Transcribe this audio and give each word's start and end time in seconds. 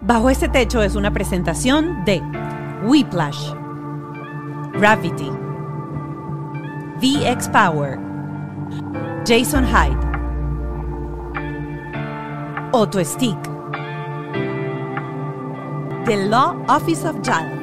Bajo 0.00 0.30
este 0.30 0.48
techo 0.48 0.80
es 0.80 0.94
una 0.94 1.12
presentación 1.12 2.04
de 2.04 2.22
Whiplash, 2.84 3.52
Gravity, 4.74 5.30
VX 7.00 7.48
Power, 7.48 7.98
Jason 9.26 9.66
Hyde, 9.66 9.98
Auto 12.72 13.04
Stick, 13.04 13.36
The 16.04 16.28
Law 16.28 16.64
Office 16.68 17.04
of 17.06 17.20
JAL. 17.22 17.57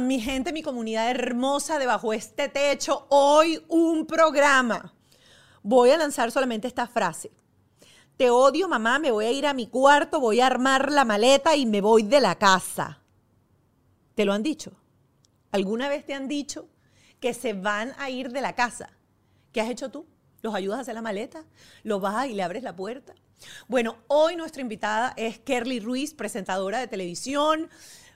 Mi 0.00 0.20
gente, 0.20 0.52
mi 0.52 0.62
comunidad 0.62 1.08
hermosa 1.08 1.78
debajo 1.78 2.12
este 2.12 2.48
techo. 2.48 3.06
Hoy 3.10 3.64
un 3.68 4.06
programa. 4.06 4.92
Voy 5.62 5.90
a 5.90 5.96
lanzar 5.96 6.32
solamente 6.32 6.66
esta 6.66 6.88
frase. 6.88 7.30
Te 8.16 8.28
odio, 8.28 8.68
mamá, 8.68 8.98
me 8.98 9.12
voy 9.12 9.26
a 9.26 9.30
ir 9.30 9.46
a 9.46 9.54
mi 9.54 9.68
cuarto, 9.68 10.18
voy 10.18 10.40
a 10.40 10.46
armar 10.46 10.90
la 10.90 11.04
maleta 11.04 11.54
y 11.54 11.64
me 11.64 11.80
voy 11.80 12.02
de 12.02 12.20
la 12.20 12.34
casa. 12.34 13.02
¿Te 14.16 14.24
lo 14.24 14.32
han 14.32 14.42
dicho? 14.42 14.72
¿Alguna 15.52 15.88
vez 15.88 16.04
te 16.04 16.14
han 16.14 16.26
dicho 16.26 16.68
que 17.20 17.32
se 17.32 17.52
van 17.52 17.92
a 17.98 18.10
ir 18.10 18.32
de 18.32 18.40
la 18.40 18.54
casa? 18.56 18.90
¿Qué 19.52 19.60
has 19.60 19.70
hecho 19.70 19.90
tú? 19.90 20.06
¿Los 20.42 20.56
ayudas 20.56 20.78
a 20.78 20.82
hacer 20.82 20.94
la 20.94 21.02
maleta? 21.02 21.44
¿Los 21.84 22.00
vas 22.00 22.26
y 22.26 22.34
le 22.34 22.42
abres 22.42 22.64
la 22.64 22.74
puerta? 22.74 23.14
Bueno, 23.68 23.98
hoy 24.08 24.34
nuestra 24.34 24.60
invitada 24.60 25.14
es 25.16 25.38
Kerly 25.38 25.78
Ruiz, 25.78 26.14
presentadora 26.14 26.80
de 26.80 26.88
televisión, 26.88 27.70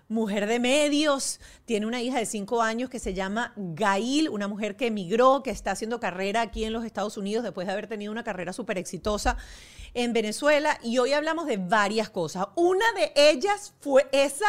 mujer 0.08 0.46
de 0.46 0.58
medios, 0.58 1.38
tiene 1.66 1.86
una 1.86 2.00
hija 2.00 2.18
de 2.18 2.26
cinco 2.26 2.62
años 2.62 2.90
que 2.90 2.98
se 2.98 3.14
llama 3.14 3.52
Gail, 3.56 4.28
una 4.30 4.48
mujer 4.48 4.76
que 4.76 4.86
emigró, 4.86 5.42
que 5.42 5.50
está 5.50 5.72
haciendo 5.72 6.00
carrera 6.00 6.40
aquí 6.40 6.64
en 6.64 6.72
los 6.72 6.84
Estados 6.84 7.16
Unidos 7.16 7.44
después 7.44 7.66
de 7.66 7.74
haber 7.74 7.86
tenido 7.86 8.10
una 8.10 8.24
carrera 8.24 8.52
súper 8.52 8.78
exitosa 8.78 9.36
en 9.94 10.12
Venezuela. 10.12 10.78
Y 10.82 10.98
hoy 10.98 11.12
hablamos 11.12 11.46
de 11.46 11.58
varias 11.58 12.08
cosas. 12.10 12.46
Una 12.56 12.86
de 12.92 13.12
ellas 13.14 13.74
fue 13.80 14.08
esa 14.12 14.46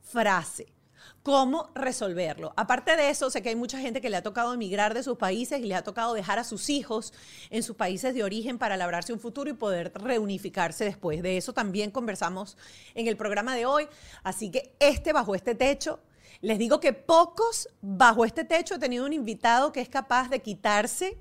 frase. 0.00 0.79
¿Cómo 1.22 1.70
resolverlo? 1.74 2.54
Aparte 2.56 2.96
de 2.96 3.10
eso, 3.10 3.28
sé 3.28 3.42
que 3.42 3.50
hay 3.50 3.56
mucha 3.56 3.78
gente 3.78 4.00
que 4.00 4.08
le 4.08 4.16
ha 4.16 4.22
tocado 4.22 4.54
emigrar 4.54 4.94
de 4.94 5.02
sus 5.02 5.18
países 5.18 5.60
y 5.60 5.66
le 5.66 5.74
ha 5.74 5.84
tocado 5.84 6.14
dejar 6.14 6.38
a 6.38 6.44
sus 6.44 6.70
hijos 6.70 7.12
en 7.50 7.62
sus 7.62 7.76
países 7.76 8.14
de 8.14 8.24
origen 8.24 8.56
para 8.56 8.78
labrarse 8.78 9.12
un 9.12 9.20
futuro 9.20 9.50
y 9.50 9.52
poder 9.52 9.92
reunificarse 9.94 10.84
después. 10.84 11.22
De 11.22 11.36
eso 11.36 11.52
también 11.52 11.90
conversamos 11.90 12.56
en 12.94 13.06
el 13.06 13.18
programa 13.18 13.54
de 13.54 13.66
hoy. 13.66 13.86
Así 14.22 14.50
que 14.50 14.74
este, 14.80 15.12
bajo 15.12 15.34
este 15.34 15.54
techo, 15.54 16.00
les 16.40 16.58
digo 16.58 16.80
que 16.80 16.94
pocos 16.94 17.68
bajo 17.82 18.24
este 18.24 18.44
techo 18.44 18.76
he 18.76 18.78
tenido 18.78 19.04
un 19.04 19.12
invitado 19.12 19.72
que 19.72 19.82
es 19.82 19.90
capaz 19.90 20.30
de 20.30 20.40
quitarse 20.40 21.18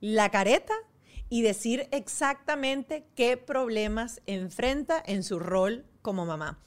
la 0.00 0.30
careta 0.30 0.74
y 1.28 1.42
decir 1.42 1.88
exactamente 1.90 3.04
qué 3.16 3.36
problemas 3.36 4.20
enfrenta 4.26 5.02
en 5.04 5.24
su 5.24 5.40
rol 5.40 5.84
como 6.02 6.24
mamá. 6.24 6.60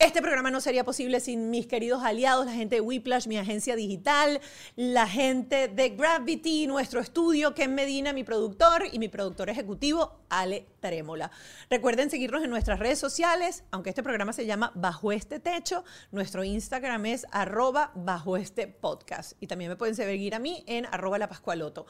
Este 0.00 0.20
programa 0.20 0.50
no 0.50 0.60
sería 0.60 0.82
posible 0.82 1.20
sin 1.20 1.50
mis 1.50 1.68
queridos 1.68 2.02
aliados, 2.02 2.46
la 2.46 2.52
gente 2.52 2.76
de 2.76 2.80
Whiplash, 2.80 3.28
mi 3.28 3.38
agencia 3.38 3.76
digital, 3.76 4.40
la 4.74 5.06
gente 5.06 5.68
de 5.68 5.90
Gravity, 5.90 6.66
nuestro 6.66 6.98
estudio, 6.98 7.54
Ken 7.54 7.76
Medina, 7.76 8.12
mi 8.12 8.24
productor, 8.24 8.86
y 8.90 8.98
mi 8.98 9.08
productor 9.08 9.50
ejecutivo, 9.50 10.18
Ale 10.28 10.66
Tarémola. 10.80 11.30
Recuerden 11.70 12.10
seguirnos 12.10 12.42
en 12.42 12.50
nuestras 12.50 12.80
redes 12.80 12.98
sociales, 12.98 13.62
aunque 13.70 13.90
este 13.90 14.02
programa 14.02 14.32
se 14.32 14.46
llama 14.46 14.72
Bajo 14.74 15.12
este 15.12 15.38
Techo, 15.38 15.84
nuestro 16.10 16.42
Instagram 16.42 17.06
es 17.06 17.24
arroba 17.30 17.92
bajo 17.94 18.36
este 18.36 18.66
podcast. 18.66 19.34
Y 19.40 19.46
también 19.46 19.70
me 19.70 19.76
pueden 19.76 19.94
seguir 19.94 20.34
a 20.34 20.40
mí 20.40 20.64
en 20.66 20.86
arroba 20.86 21.18
la 21.18 21.28
Pascualoto. 21.28 21.86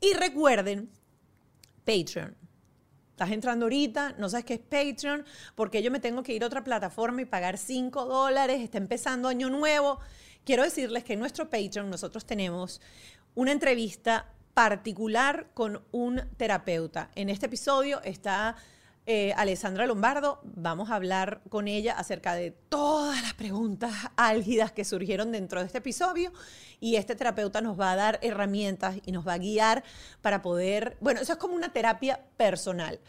Y 0.00 0.14
recuerden, 0.14 0.90
Patreon. 1.84 2.36
Estás 3.12 3.30
entrando 3.30 3.66
ahorita, 3.66 4.14
no 4.18 4.30
sabes 4.30 4.46
qué 4.46 4.54
es 4.54 4.60
Patreon, 4.60 5.24
porque 5.54 5.82
yo 5.82 5.90
me 5.90 6.00
tengo 6.00 6.22
que 6.22 6.32
ir 6.32 6.42
a 6.42 6.46
otra 6.46 6.64
plataforma 6.64 7.20
y 7.20 7.26
pagar 7.26 7.58
5 7.58 8.06
dólares, 8.06 8.62
está 8.62 8.78
empezando 8.78 9.28
año 9.28 9.50
nuevo. 9.50 10.00
Quiero 10.44 10.62
decirles 10.62 11.04
que 11.04 11.12
en 11.12 11.20
nuestro 11.20 11.50
Patreon 11.50 11.90
nosotros 11.90 12.24
tenemos 12.24 12.80
una 13.34 13.52
entrevista 13.52 14.32
particular 14.54 15.48
con 15.52 15.84
un 15.92 16.22
terapeuta. 16.38 17.10
En 17.14 17.28
este 17.28 17.46
episodio 17.46 18.02
está 18.02 18.56
eh, 19.06 19.32
Alessandra 19.36 19.86
Lombardo. 19.86 20.40
Vamos 20.44 20.90
a 20.90 20.94
hablar 20.94 21.42
con 21.48 21.66
ella 21.66 21.94
acerca 21.94 22.34
de 22.34 22.52
todas 22.52 23.20
las 23.22 23.34
preguntas 23.34 23.92
álgidas 24.16 24.72
que 24.72 24.84
surgieron 24.84 25.32
dentro 25.32 25.60
de 25.60 25.66
este 25.66 25.78
episodio 25.78 26.32
y 26.80 26.96
este 26.96 27.16
terapeuta 27.16 27.60
nos 27.60 27.78
va 27.78 27.92
a 27.92 27.96
dar 27.96 28.18
herramientas 28.22 28.96
y 29.04 29.12
nos 29.12 29.26
va 29.26 29.34
a 29.34 29.38
guiar 29.38 29.82
para 30.20 30.42
poder, 30.42 30.96
bueno, 31.00 31.20
eso 31.20 31.32
es 31.32 31.38
como 31.38 31.54
una 31.54 31.72
terapia 31.72 32.24
personal. 32.36 33.00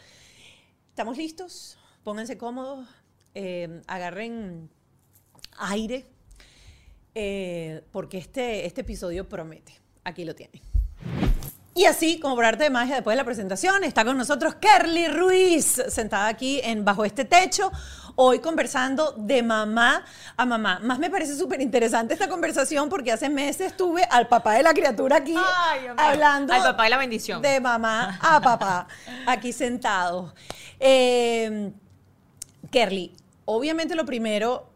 ¿Estamos 0.88 1.16
listos? 1.16 1.78
Pónganse 2.02 2.38
cómodos, 2.38 2.88
eh, 3.34 3.82
agarren 3.86 4.70
aire, 5.58 6.06
eh, 7.14 7.82
porque 7.92 8.18
este, 8.18 8.66
este 8.66 8.80
episodio 8.80 9.28
promete. 9.28 9.72
Aquí 10.04 10.24
lo 10.24 10.34
tienen. 10.34 10.73
Y 11.76 11.86
así, 11.86 12.20
como 12.20 12.36
por 12.36 12.44
arte 12.44 12.62
de 12.62 12.70
magia, 12.70 12.94
después 12.94 13.14
de 13.14 13.16
la 13.16 13.24
presentación, 13.24 13.82
está 13.82 14.04
con 14.04 14.16
nosotros 14.16 14.54
Kerly 14.54 15.08
Ruiz, 15.08 15.82
sentada 15.88 16.28
aquí 16.28 16.60
en 16.62 16.84
Bajo 16.84 17.04
este 17.04 17.24
Techo, 17.24 17.72
hoy 18.14 18.38
conversando 18.38 19.12
de 19.16 19.42
mamá 19.42 20.04
a 20.36 20.46
mamá. 20.46 20.78
Más 20.84 21.00
me 21.00 21.10
parece 21.10 21.36
súper 21.36 21.60
interesante 21.60 22.14
esta 22.14 22.28
conversación 22.28 22.88
porque 22.88 23.10
hace 23.10 23.28
meses 23.28 23.76
tuve 23.76 24.04
al 24.04 24.28
papá 24.28 24.52
de 24.54 24.62
la 24.62 24.72
criatura 24.72 25.16
aquí 25.16 25.34
hablando. 25.96 26.52
Al 26.52 26.62
papá 26.62 26.84
de 26.84 26.90
la 26.90 26.96
bendición. 26.96 27.42
De 27.42 27.60
mamá 27.60 28.20
a 28.22 28.40
papá, 28.40 28.86
aquí 29.26 29.52
sentado. 29.52 30.32
Eh, 30.78 31.72
Kerly, 32.70 33.16
obviamente 33.46 33.96
lo 33.96 34.06
primero 34.06 34.73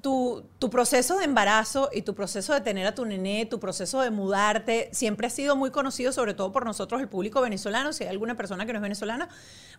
tu, 0.00 0.44
tu, 0.58 0.70
proceso 0.70 1.18
de 1.18 1.24
embarazo 1.24 1.90
y 1.92 2.02
tu 2.02 2.14
proceso 2.14 2.54
de 2.54 2.60
tener 2.60 2.86
a 2.86 2.94
tu 2.94 3.04
nené, 3.04 3.46
tu 3.46 3.58
proceso 3.58 4.00
de 4.00 4.10
mudarte, 4.10 4.88
siempre 4.92 5.26
ha 5.26 5.30
sido 5.30 5.56
muy 5.56 5.70
conocido, 5.70 6.12
sobre 6.12 6.34
todo 6.34 6.52
por 6.52 6.64
nosotros, 6.64 7.00
el 7.00 7.08
público 7.08 7.40
venezolano. 7.40 7.92
Si 7.92 8.04
hay 8.04 8.10
alguna 8.10 8.36
persona 8.36 8.64
que 8.64 8.72
no 8.72 8.78
es 8.78 8.82
venezolana, 8.82 9.28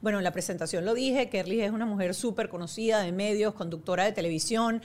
bueno, 0.02 0.18
en 0.18 0.24
la 0.24 0.32
presentación 0.32 0.84
lo 0.84 0.94
dije, 0.94 1.30
Kerly 1.30 1.62
es 1.62 1.72
una 1.72 1.86
mujer 1.86 2.14
súper 2.14 2.50
conocida 2.50 3.00
de 3.00 3.12
medios, 3.12 3.54
conductora 3.54 4.04
de 4.04 4.12
televisión. 4.12 4.82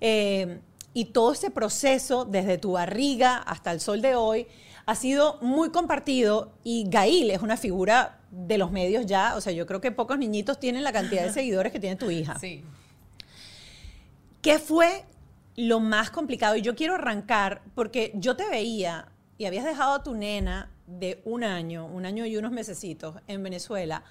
Eh, 0.00 0.60
y 0.92 1.06
todo 1.06 1.32
ese 1.32 1.50
proceso, 1.50 2.24
desde 2.24 2.58
tu 2.58 2.72
barriga 2.72 3.36
hasta 3.36 3.72
el 3.72 3.80
sol 3.80 4.02
de 4.02 4.14
hoy, 4.14 4.46
ha 4.84 4.94
sido 4.94 5.38
muy 5.40 5.70
compartido 5.70 6.52
y 6.64 6.86
Gail 6.88 7.30
es 7.30 7.40
una 7.40 7.56
figura 7.56 8.20
de 8.30 8.58
los 8.58 8.72
medios 8.72 9.06
ya, 9.06 9.36
o 9.36 9.40
sea, 9.40 9.52
yo 9.52 9.66
creo 9.66 9.80
que 9.80 9.90
pocos 9.90 10.18
niñitos 10.18 10.58
tienen 10.58 10.84
la 10.84 10.92
cantidad 10.92 11.24
de 11.24 11.32
seguidores 11.32 11.72
que 11.72 11.80
tiene 11.80 11.96
tu 11.96 12.10
hija. 12.10 12.38
Sí. 12.38 12.64
¿Qué 14.42 14.58
fue 14.60 15.04
lo 15.56 15.80
más 15.80 16.10
complicado? 16.10 16.54
Y 16.54 16.62
yo 16.62 16.76
quiero 16.76 16.94
arrancar 16.94 17.62
porque 17.74 18.12
yo 18.14 18.36
te 18.36 18.48
veía 18.48 19.10
y 19.36 19.46
habías 19.46 19.64
dejado 19.64 19.94
a 19.94 20.02
tu 20.02 20.14
nena 20.14 20.70
de 20.86 21.20
un 21.24 21.42
año, 21.42 21.86
un 21.86 22.06
año 22.06 22.24
y 22.24 22.36
unos 22.36 22.52
mesecitos 22.52 23.16
en 23.26 23.42
Venezuela, 23.42 24.04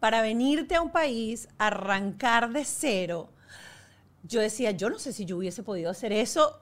para 0.00 0.22
venirte 0.22 0.74
a 0.74 0.82
un 0.82 0.90
país, 0.90 1.48
arrancar 1.58 2.52
de 2.52 2.64
cero. 2.64 3.30
Yo 4.22 4.40
decía, 4.40 4.70
yo 4.72 4.90
no 4.90 4.98
sé 4.98 5.12
si 5.12 5.24
yo 5.24 5.36
hubiese 5.36 5.62
podido 5.62 5.90
hacer 5.90 6.12
eso 6.12 6.60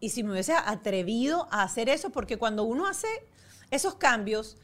y 0.00 0.10
si 0.10 0.24
me 0.24 0.32
hubiese 0.32 0.54
atrevido 0.54 1.48
a 1.50 1.62
hacer 1.62 1.88
eso, 1.88 2.10
porque 2.10 2.36
cuando 2.36 2.64
uno 2.64 2.86
hace 2.86 3.06
esos 3.70 3.94
cambios, 3.94 4.56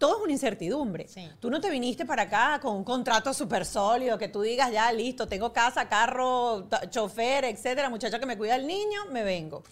todo 0.00 0.16
es 0.16 0.22
una 0.22 0.32
incertidumbre. 0.32 1.06
Tú 1.40 1.50
no 1.50 1.60
te 1.60 1.68
viniste 1.68 2.06
para 2.06 2.22
acá 2.22 2.58
con 2.60 2.74
un 2.74 2.84
contrato 2.84 3.34
súper 3.34 3.66
sólido, 3.66 4.16
que 4.16 4.28
tú 4.28 4.40
digas, 4.40 4.72
ya, 4.72 4.90
listo, 4.90 5.28
tengo 5.28 5.52
casa, 5.52 5.90
carro, 5.90 6.66
chofer, 6.88 7.44
etcétera, 7.44 7.90
muchacha 7.90 8.18
que 8.18 8.24
me 8.24 8.38
cuida 8.38 8.56
el 8.56 8.66
niño, 8.66 9.04
me 9.12 9.22
vengo. 9.22 9.62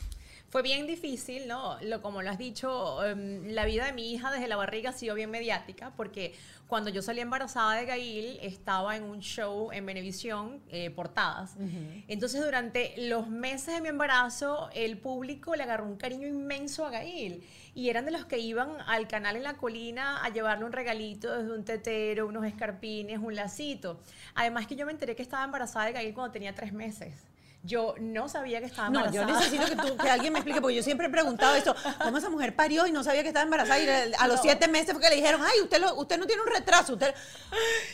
Fue 0.51 0.63
bien 0.63 0.87
difícil, 0.87 1.47
¿no? 1.47 1.77
Lo, 1.83 2.01
como 2.01 2.23
lo 2.23 2.31
has 2.31 2.39
dicho, 2.39 3.05
em, 3.05 3.49
la 3.49 3.67
vida 3.67 3.85
de 3.85 3.93
mi 3.93 4.15
hija 4.15 4.31
desde 4.31 4.49
la 4.49 4.57
barriga 4.57 4.91
ha 4.91 4.93
sido 4.95 5.15
bien 5.15 5.31
mediática, 5.31 5.93
porque 5.95 6.35
cuando 6.67 6.89
yo 6.89 7.03
salí 7.03 7.21
embarazada 7.21 7.75
de 7.75 7.85
Gail, 7.85 8.39
estaba 8.41 8.97
en 8.97 9.03
un 9.03 9.21
show 9.21 9.71
en 9.73 9.85
Venevisión, 9.85 10.63
eh, 10.71 10.89
portadas. 10.89 11.57
Entonces, 12.09 12.43
durante 12.43 12.95
los 12.97 13.29
meses 13.29 13.75
de 13.75 13.83
mi 13.83 13.89
embarazo, 13.89 14.71
el 14.73 14.97
público 14.97 15.55
le 15.55 15.65
agarró 15.65 15.85
un 15.85 15.97
cariño 15.97 16.27
inmenso 16.27 16.87
a 16.87 16.91
Gail. 16.91 17.45
Y 17.75 17.91
eran 17.91 18.07
de 18.07 18.11
los 18.11 18.25
que 18.25 18.39
iban 18.39 18.71
al 18.87 19.07
canal 19.07 19.37
en 19.37 19.43
la 19.43 19.59
colina 19.59 20.25
a 20.25 20.31
llevarle 20.31 20.65
un 20.65 20.73
regalito 20.73 21.31
desde 21.31 21.53
un 21.53 21.65
tetero, 21.65 22.27
unos 22.27 22.47
escarpines, 22.47 23.19
un 23.19 23.35
lacito. 23.35 24.01
Además 24.35 24.67
que 24.67 24.77
yo 24.77 24.87
me 24.87 24.93
enteré 24.93 25.15
que 25.15 25.23
estaba 25.23 25.45
embarazada 25.45 25.87
de 25.87 25.93
Gail 25.93 26.15
cuando 26.15 26.33
tenía 26.33 26.55
tres 26.55 26.73
meses 26.73 27.28
Yo 27.69 27.95
no 28.01 28.31
sabía 28.31 28.61
que 28.61 28.67
estaba 28.67 28.89
No, 28.89 29.05
embarazada. 29.05 29.29
yo 29.29 29.39
necesito 29.39 29.67
que, 29.67 29.77
tú- 29.91 29.97
que 29.99 30.09
alguien 30.09 30.33
me 30.33 30.39
explique, 30.39 30.61
porque 30.63 30.77
yo 30.77 30.83
siempre 30.83 31.07
he 31.09 31.11
preguntado 31.11 31.55
eso. 31.55 31.75
¿Cómo 32.03 32.17
esa 32.17 32.31
mujer 32.31 32.57
parió 32.57 32.87
y 32.87 32.93
no 32.93 33.05
sabía 33.05 33.21
que 33.23 33.29
estaba 33.29 33.45
embarazada? 33.45 33.79
Y 33.79 33.89
a 34.19 34.27
los 34.27 34.37
No. 34.37 34.43
siete 34.43 34.69
meses 34.69 34.93
fue 34.93 35.03
que 35.03 35.11
le 35.11 35.17
dijeron, 35.17 35.43
ay, 35.45 35.61
usted, 35.63 35.79
lo- 35.79 35.95
usted 35.97 36.19
no 36.19 36.27
tiene 36.27 36.41
un 36.43 36.49
retraso. 36.49 36.95
Usted... 36.95 37.15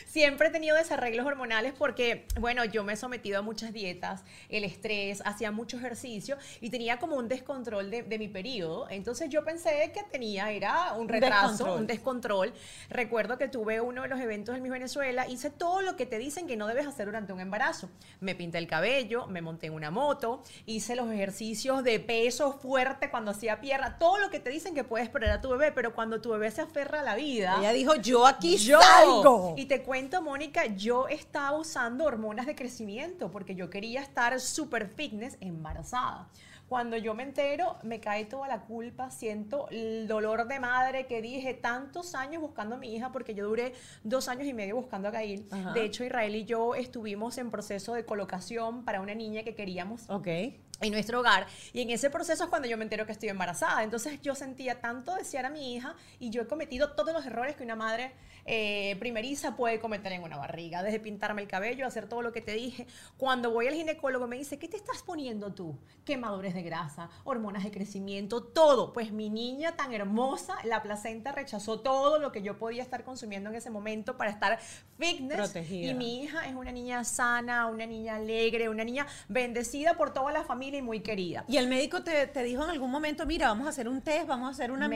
Siempre 0.07 0.49
he 0.49 0.51
tenido 0.51 0.77
desarreglos 0.77 1.27
hormonales 1.27 1.73
porque, 1.77 2.27
bueno, 2.39 2.65
yo 2.65 2.85
me 2.85 2.93
he 2.93 2.97
sometido 2.97 3.41
a 3.41 3.43
muchas 3.43 3.73
dietas, 3.73 4.23
el 4.49 4.63
estrés, 4.63 5.23
hacía 5.25 5.51
mucho 5.51 5.77
ejercicio 5.77 6.37
y 6.61 6.71
tenía 6.71 6.99
como 6.99 7.17
un 7.17 7.27
descontrol 7.29 7.91
de, 7.91 8.03
de 8.05 8.19
mi 8.19 8.29
periodo. 8.29 8.87
Entonces 8.91 9.29
yo 9.29 9.45
pensé 9.45 9.91
que 9.93 10.05
tenía, 10.05 10.53
era 10.53 10.93
un 10.93 11.09
retraso, 11.09 11.49
descontrol. 11.49 11.79
un 11.81 11.87
descontrol. 11.89 12.55
Recuerdo 12.91 13.39
que 13.39 13.49
tuve 13.49 13.81
uno 13.81 14.03
de 14.03 14.09
los 14.09 14.21
eventos 14.21 14.55
en 14.57 14.63
mi 14.63 14.71
Venezuela, 14.71 15.27
hice 15.27 15.51
todo 15.51 15.81
lo 15.83 15.97
que 15.97 16.07
te 16.07 16.19
dicen 16.19 16.47
que 16.47 16.57
no 16.57 16.69
debes 16.69 16.87
hacer 16.87 17.07
durante 17.07 17.33
un 17.33 17.41
embarazo. 17.41 17.91
Me 18.21 18.37
pinté 18.37 18.59
el 18.59 18.69
cabello, 18.69 19.27
me 19.27 19.43
monté 19.43 19.64
en 19.67 19.75
una 19.75 19.91
moto, 19.91 20.43
hice 20.67 20.97
los 20.97 21.11
ejercicios 21.11 21.83
de 21.85 22.01
peso 22.01 22.53
fuerte 22.53 23.11
cuando 23.11 23.31
hacía 23.31 23.61
pierna, 23.61 23.99
todo 23.99 24.19
lo 24.19 24.31
que 24.31 24.41
te 24.41 24.51
dicen 24.51 24.75
que 24.75 24.85
puedes 24.85 25.09
perder 25.09 25.31
a 25.31 25.41
tu 25.41 25.51
bebé, 25.51 25.73
pero 25.73 25.95
cuando 25.95 26.21
tu 26.21 26.31
bebé 26.31 26.51
se 26.51 26.63
aferra 26.63 27.01
a 27.01 27.03
la 27.03 27.15
vida... 27.15 27.57
Ella 27.59 27.73
dijo, 27.73 27.95
yo 27.97 28.27
aquí 28.27 28.57
Yo. 28.57 28.81
salgo. 28.81 29.55
Y 29.57 29.67
te 29.67 29.83
cuento, 29.83 30.23
Mónica, 30.23 30.67
yo 30.67 31.09
estaba 31.09 31.57
usando 31.59 32.05
hormonas 32.05 32.47
de 32.47 32.55
crecimiento 32.55 33.31
porque 33.31 33.55
yo 33.55 33.71
quería 33.71 34.01
estar 34.01 34.41
súper 34.41 34.89
fitness 34.89 35.37
embarazada. 35.41 36.29
Cuando 36.75 36.97
yo 36.97 37.15
me 37.15 37.23
entero, 37.23 37.77
me 37.85 38.01
cae 38.01 38.25
toda 38.25 38.49
la 38.49 38.63
culpa, 38.63 39.09
siento 39.09 39.69
el 39.71 40.09
dolor 40.09 40.49
de 40.49 40.59
madre 40.59 41.07
que 41.07 41.23
dije 41.23 41.55
tantos 41.55 42.17
años 42.17 42.43
buscando 42.43 42.75
a 42.75 42.79
mi 42.79 42.93
hija 42.97 43.13
porque 43.13 43.33
yo 43.33 43.47
duré 43.47 43.75
dos 44.03 44.27
años 44.27 44.45
y 44.49 44.53
medio 44.53 44.75
buscando 44.75 45.07
a 45.07 45.13
Gail. 45.13 45.47
Ajá. 45.53 45.73
De 45.73 45.85
hecho, 45.85 46.03
Israel 46.03 46.35
y 46.35 46.45
yo 46.47 46.75
estuvimos 46.75 47.39
en 47.39 47.53
proceso 47.53 47.95
de 47.95 48.05
colocación 48.05 48.85
para 48.85 49.01
una 49.01 49.15
niña 49.15 49.45
que 49.45 49.55
queríamos 49.55 50.11
Ok. 50.11 50.27
en 50.27 50.91
nuestro 50.91 51.21
hogar. 51.21 51.47
Y 51.73 51.81
en 51.83 51.91
ese 51.91 52.11
proceso 52.11 52.43
es 52.43 52.51
cuando 52.51 52.67
yo 52.67 52.77
me 52.77 52.83
entero 52.83 53.07
que 53.07 53.13
estoy 53.13 53.29
embarazada. 53.29 53.85
Entonces 53.85 54.21
yo 54.21 54.35
sentía 54.35 54.81
tanto 54.81 55.15
desear 55.15 55.47
a 55.47 55.51
mi 55.51 55.77
hija 55.77 55.95
y 56.19 56.31
yo 56.31 56.43
he 56.43 56.49
cometido 56.49 56.95
todos 56.97 57.15
los 57.15 57.25
errores 57.25 57.55
que 57.55 57.63
una 57.63 57.77
madre 57.77 58.11
eh, 58.47 58.97
primeriza 58.99 59.57
puede 59.57 59.81
cometer 59.81 60.13
en 60.13 60.23
una 60.23 60.37
barriga. 60.37 60.83
Desde 60.83 61.01
pintarme 61.01 61.43
el 61.43 61.49
cabello, 61.49 61.87
hacer 61.87 62.09
todo 62.09 62.23
lo 62.23 62.33
que 62.33 62.41
te 62.41 62.53
dije. 62.53 62.87
Cuando 63.17 63.51
voy 63.51 63.67
al 63.67 63.75
ginecólogo 63.75 64.27
me 64.27 64.37
dice, 64.37 64.59
¿qué 64.59 64.69
te 64.69 64.77
estás 64.77 65.03
poniendo 65.03 65.53
tú? 65.53 65.79
Quemadores 66.05 66.55
de 66.55 66.63
grasa, 66.63 67.09
hormonas 67.25 67.65
de 67.65 67.71
crecimiento, 67.71 68.43
todo. 68.43 68.93
Pues 68.93 69.13
mi 69.13 69.31
niña 69.31 69.77
tan 69.77 69.93
hermosa, 69.93 70.57
la 70.65 70.83
placenta 70.83 71.33
rechazó 71.33 71.81
todo 71.81 72.19
lo 72.19 72.33
que 72.33 72.43
yo 72.43 72.59
podía 72.59 72.83
estar 72.83 73.05
consumiendo 73.05 73.51
en 73.51 73.57
ese 73.57 73.71
momento 73.71 74.17
para 74.17 74.31
estar 74.31 74.59
fitness. 74.99 75.37
Protegida. 75.39 75.91
Y 75.91 75.95
mi 75.95 76.23
hija 76.23 76.47
es 76.47 76.55
una 76.55 76.73
niña 76.73 77.05
sana, 77.05 77.67
una 77.67 77.87
niña 77.87 78.17
alegre, 78.17 78.69
una 78.69 78.85
niña 78.85 79.07
bendecida 79.29 79.95
por 79.95 80.13
toda 80.13 80.33
la 80.33 80.45
familia 80.45 80.79
y 80.79 80.83
muy 80.83 81.01
querida. 81.01 81.45
Y 81.49 81.57
el 81.57 81.69
médico 81.69 82.03
te, 82.03 82.27
te 82.27 82.43
dijo 82.43 82.65
en 82.65 82.71
algún 82.71 82.91
momento, 82.91 83.27
mira, 83.27 83.49
vamos 83.49 83.67
a 83.67 83.71
hacer 83.71 83.89
un 83.89 84.03
test, 84.03 84.27
vamos 84.27 84.49
a 84.49 84.51
hacer 84.51 84.71
una 84.71 84.89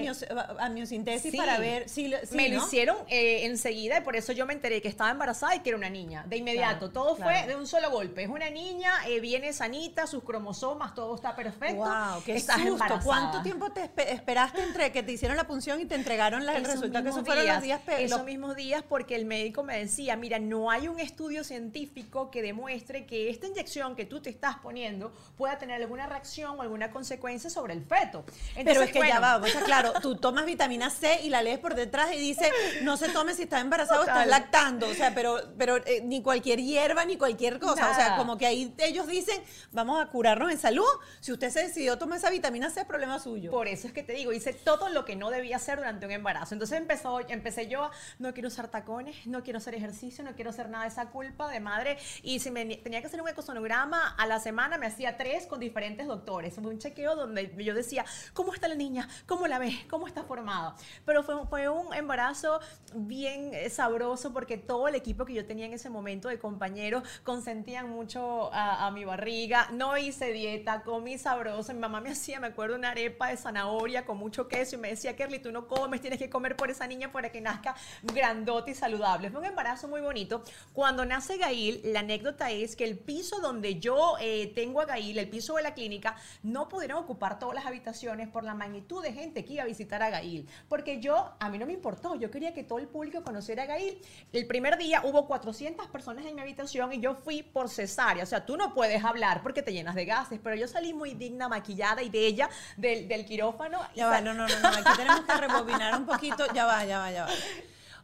amniocentesis 0.58 1.32
Sí. 1.32 1.36
para 1.36 1.58
ver 1.58 1.88
si... 1.88 2.12
me 2.32 2.48
lo 2.48 2.56
hicieron 2.58 2.96
eh, 3.08 3.37
enseguida 3.46 3.98
y 3.98 4.00
por 4.02 4.16
eso 4.16 4.32
yo 4.32 4.46
me 4.46 4.52
enteré 4.52 4.80
que 4.82 4.88
estaba 4.88 5.10
embarazada 5.10 5.54
y 5.54 5.60
que 5.60 5.70
era 5.70 5.78
una 5.78 5.90
niña. 5.90 6.24
De 6.28 6.36
inmediato, 6.36 6.90
Claro, 6.90 6.92
todo 6.92 7.16
claro. 7.16 7.30
fue 7.38 7.46
de 7.48 7.56
un 7.56 7.66
solo 7.66 7.90
golpe. 7.90 8.22
Es 8.24 8.28
una 8.28 8.50
niña, 8.50 8.92
eh, 9.06 9.20
viene 9.20 9.52
sanita, 9.52 10.06
sus 10.06 10.22
cromosomas, 10.24 10.94
todo 10.94 11.14
está 11.14 11.34
perfecto. 11.36 11.76
Wow, 11.76 12.22
qué 12.24 12.36
estás 12.36 12.56
susto. 12.56 12.72
embarazada. 12.72 13.04
¿Cuánto 13.04 13.42
tiempo 13.42 13.70
te 13.72 13.82
espe- 13.84 14.08
esperaste 14.12 14.62
entre 14.62 14.92
que 14.92 15.02
te 15.02 15.12
hicieron 15.12 15.36
la 15.36 15.44
punción 15.46 15.80
y 15.80 15.84
te 15.86 15.94
entregaron 15.94 16.44
la- 16.46 16.56
el 16.56 16.64
resultado? 16.64 17.04
Que 17.04 17.10
esos 17.10 17.24
fueron 17.24 17.46
los 17.46 17.62
días 17.62 17.80
esos 17.98 18.18
los- 18.18 18.24
mismos 18.26 18.56
días 18.56 18.82
porque 18.88 19.14
el 19.16 19.24
médico 19.24 19.62
me 19.62 19.78
decía, 19.78 20.16
mira, 20.16 20.38
no 20.38 20.70
hay 20.70 20.88
un 20.88 20.98
estudio 21.00 21.44
científico 21.44 22.30
que 22.30 22.42
demuestre 22.42 23.06
que 23.06 23.30
esta 23.30 23.46
inyección 23.46 23.94
que 23.96 24.04
tú 24.04 24.20
te 24.20 24.30
estás 24.30 24.56
poniendo 24.58 25.12
pueda 25.36 25.58
tener 25.58 25.80
alguna 25.80 26.06
reacción 26.06 26.58
o 26.58 26.62
alguna 26.62 26.90
consecuencia 26.90 27.50
sobre 27.50 27.74
el 27.74 27.82
feto. 27.84 28.24
Pero 28.64 28.82
es 28.82 28.92
que 28.92 29.00
ya 29.00 29.20
va, 29.20 29.36
o 29.36 29.46
sea, 29.46 29.62
claro, 29.62 29.92
tú 30.00 30.16
tomas 30.16 30.46
vitamina 30.46 30.90
C 30.90 31.20
y 31.22 31.30
la 31.30 31.42
lees 31.42 31.58
por 31.58 31.74
detrás 31.74 32.12
y 32.14 32.18
dice, 32.18 32.50
no 32.82 32.96
se 32.96 33.08
si 33.34 33.42
estás 33.42 33.62
embarazado 33.62 34.00
o 34.00 34.04
estás 34.04 34.26
lactando. 34.26 34.88
O 34.88 34.94
sea, 34.94 35.14
pero, 35.14 35.38
pero 35.56 35.76
eh, 35.78 36.02
ni 36.04 36.22
cualquier 36.22 36.60
hierba, 36.60 37.04
ni 37.04 37.16
cualquier 37.16 37.58
cosa. 37.58 37.90
O 37.90 37.94
sea, 37.94 38.08
Nada. 38.08 38.16
como 38.16 38.36
que 38.38 38.46
ahí 38.46 38.74
ellos 38.78 39.06
dicen, 39.06 39.42
vamos 39.72 40.02
a 40.02 40.06
curarnos 40.06 40.50
en 40.50 40.58
salud. 40.58 40.86
Si 41.20 41.32
usted 41.32 41.50
se 41.50 41.62
decidió 41.62 41.98
tomar 41.98 42.18
esa 42.18 42.30
vitamina 42.30 42.70
C, 42.70 42.80
es 42.80 42.86
problema 42.86 43.18
suyo. 43.18 43.50
Por 43.50 43.68
eso 43.68 43.86
es 43.86 43.92
que 43.92 44.02
te 44.02 44.12
digo, 44.12 44.32
hice 44.32 44.52
todo 44.52 44.88
lo 44.88 45.04
que 45.04 45.16
no 45.16 45.30
debía 45.30 45.56
hacer 45.56 45.78
durante 45.78 46.06
un 46.06 46.12
embarazo. 46.12 46.54
Entonces 46.54 46.78
empezó, 46.78 47.20
empecé 47.28 47.68
yo 47.68 47.84
a, 47.84 47.90
no 48.18 48.32
quiero 48.32 48.48
usar 48.48 48.68
tacones, 48.68 49.26
no 49.26 49.42
quiero 49.42 49.58
hacer 49.58 49.74
ejercicio, 49.74 50.24
no 50.24 50.34
quiero 50.34 50.50
hacer 50.50 50.68
nada 50.68 50.84
de 50.84 50.90
esa 50.90 51.06
culpa 51.06 51.48
de 51.50 51.60
madre. 51.60 51.98
Y 52.22 52.40
si 52.40 52.50
me 52.50 52.64
tenía 52.76 53.00
que 53.00 53.06
hacer 53.06 53.20
un 53.20 53.28
ecosonograma 53.28 54.14
a 54.16 54.26
la 54.26 54.40
semana, 54.40 54.78
me 54.78 54.86
hacía 54.86 55.16
tres 55.16 55.46
con 55.46 55.60
diferentes 55.60 56.06
doctores. 56.06 56.54
Fue 56.54 56.64
un 56.64 56.78
chequeo 56.78 57.16
donde 57.16 57.54
yo 57.58 57.74
decía, 57.74 58.04
¿cómo 58.32 58.54
está 58.54 58.68
la 58.68 58.74
niña? 58.74 59.08
¿Cómo 59.26 59.46
la 59.46 59.58
ves? 59.58 59.74
¿Cómo 59.88 60.06
está 60.06 60.24
formada? 60.24 60.74
Pero 61.04 61.22
fue, 61.22 61.46
fue 61.46 61.68
un 61.68 61.94
embarazo 61.94 62.60
bien 62.94 63.17
eh, 63.26 63.70
sabroso 63.70 64.32
porque 64.32 64.56
todo 64.58 64.88
el 64.88 64.94
equipo 64.94 65.24
que 65.24 65.34
yo 65.34 65.46
tenía 65.46 65.66
en 65.66 65.72
ese 65.72 65.90
momento 65.90 66.28
de 66.28 66.38
compañeros 66.38 67.02
consentían 67.24 67.90
mucho 67.90 68.52
a, 68.52 68.86
a 68.86 68.90
mi 68.90 69.04
barriga. 69.04 69.68
No 69.72 69.96
hice 69.96 70.32
dieta, 70.32 70.82
comí 70.82 71.18
sabroso. 71.18 71.72
Mi 71.74 71.80
mamá 71.80 72.00
me 72.00 72.10
hacía, 72.10 72.40
me 72.40 72.48
acuerdo, 72.48 72.76
una 72.76 72.90
arepa 72.90 73.28
de 73.28 73.36
zanahoria 73.36 74.04
con 74.04 74.18
mucho 74.18 74.48
queso 74.48 74.76
y 74.76 74.78
me 74.78 74.88
decía, 74.88 75.16
Kerly, 75.16 75.38
tú 75.38 75.52
no 75.52 75.66
comes, 75.66 76.00
tienes 76.00 76.18
que 76.18 76.30
comer 76.30 76.56
por 76.56 76.70
esa 76.70 76.86
niña 76.86 77.12
para 77.12 77.30
que 77.30 77.40
nazca 77.40 77.74
grandota 78.02 78.70
y 78.70 78.74
saludable. 78.74 79.30
Fue 79.30 79.40
un 79.40 79.46
embarazo 79.46 79.88
muy 79.88 80.00
bonito. 80.00 80.42
Cuando 80.72 81.04
nace 81.04 81.36
Gail, 81.38 81.80
la 81.84 82.00
anécdota 82.00 82.50
es 82.50 82.76
que 82.76 82.84
el 82.84 82.98
piso 82.98 83.40
donde 83.40 83.78
yo 83.78 84.16
eh, 84.20 84.52
tengo 84.54 84.80
a 84.80 84.86
Gail, 84.86 85.18
el 85.18 85.28
piso 85.28 85.56
de 85.56 85.62
la 85.62 85.74
clínica, 85.74 86.16
no 86.42 86.68
pudieron 86.68 86.98
ocupar 86.98 87.38
todas 87.38 87.54
las 87.54 87.66
habitaciones 87.66 88.28
por 88.28 88.44
la 88.44 88.54
magnitud 88.54 89.02
de 89.02 89.12
gente 89.12 89.44
que 89.44 89.54
iba 89.54 89.62
a 89.62 89.66
visitar 89.66 90.02
a 90.02 90.10
Gail. 90.10 90.48
Porque 90.68 91.00
yo, 91.00 91.32
a 91.38 91.48
mí 91.48 91.58
no 91.58 91.66
me 91.66 91.72
importó, 91.72 92.14
yo 92.14 92.30
quería 92.30 92.52
que 92.54 92.64
todo 92.64 92.78
el 92.78 92.88
público 92.88 93.07
conociera 93.10 93.64
a 93.64 93.66
Gail. 93.66 93.98
El 94.32 94.46
primer 94.46 94.76
día 94.78 95.02
hubo 95.04 95.26
400 95.26 95.86
personas 95.88 96.24
en 96.26 96.34
mi 96.34 96.40
habitación 96.42 96.92
y 96.92 97.00
yo 97.00 97.14
fui 97.14 97.42
por 97.42 97.68
cesárea. 97.68 98.22
O 98.22 98.26
sea, 98.26 98.44
tú 98.46 98.56
no 98.56 98.74
puedes 98.74 99.04
hablar 99.04 99.42
porque 99.42 99.62
te 99.62 99.72
llenas 99.72 99.94
de 99.94 100.04
gases, 100.04 100.38
pero 100.42 100.54
yo 100.56 100.68
salí 100.68 100.92
muy 100.94 101.14
digna, 101.14 101.48
maquillada 101.48 102.02
y 102.02 102.10
bella 102.10 102.48
del, 102.76 103.08
del 103.08 103.24
quirófano. 103.24 103.80
Ya 103.94 104.06
va, 104.08 104.20
no, 104.20 104.34
no, 104.34 104.46
no, 104.46 104.60
no, 104.60 104.68
aquí 104.68 104.90
tenemos 104.96 105.20
que 105.22 105.32
rebobinar 105.34 105.96
un 105.98 106.06
poquito. 106.06 106.46
Ya 106.54 106.64
va, 106.66 106.84
ya 106.84 106.98
va, 106.98 107.10
ya 107.10 107.24
va. 107.24 107.30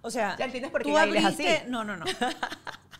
O 0.02 0.10
sea, 0.10 0.36
Ya 0.36 0.44
entiendes 0.44 0.70
por 0.70 0.82
qué 0.82 0.90
tú 0.90 0.98
abriste, 0.98 1.48
así. 1.58 1.64
no, 1.68 1.82
no, 1.84 1.96
no. 1.96 2.04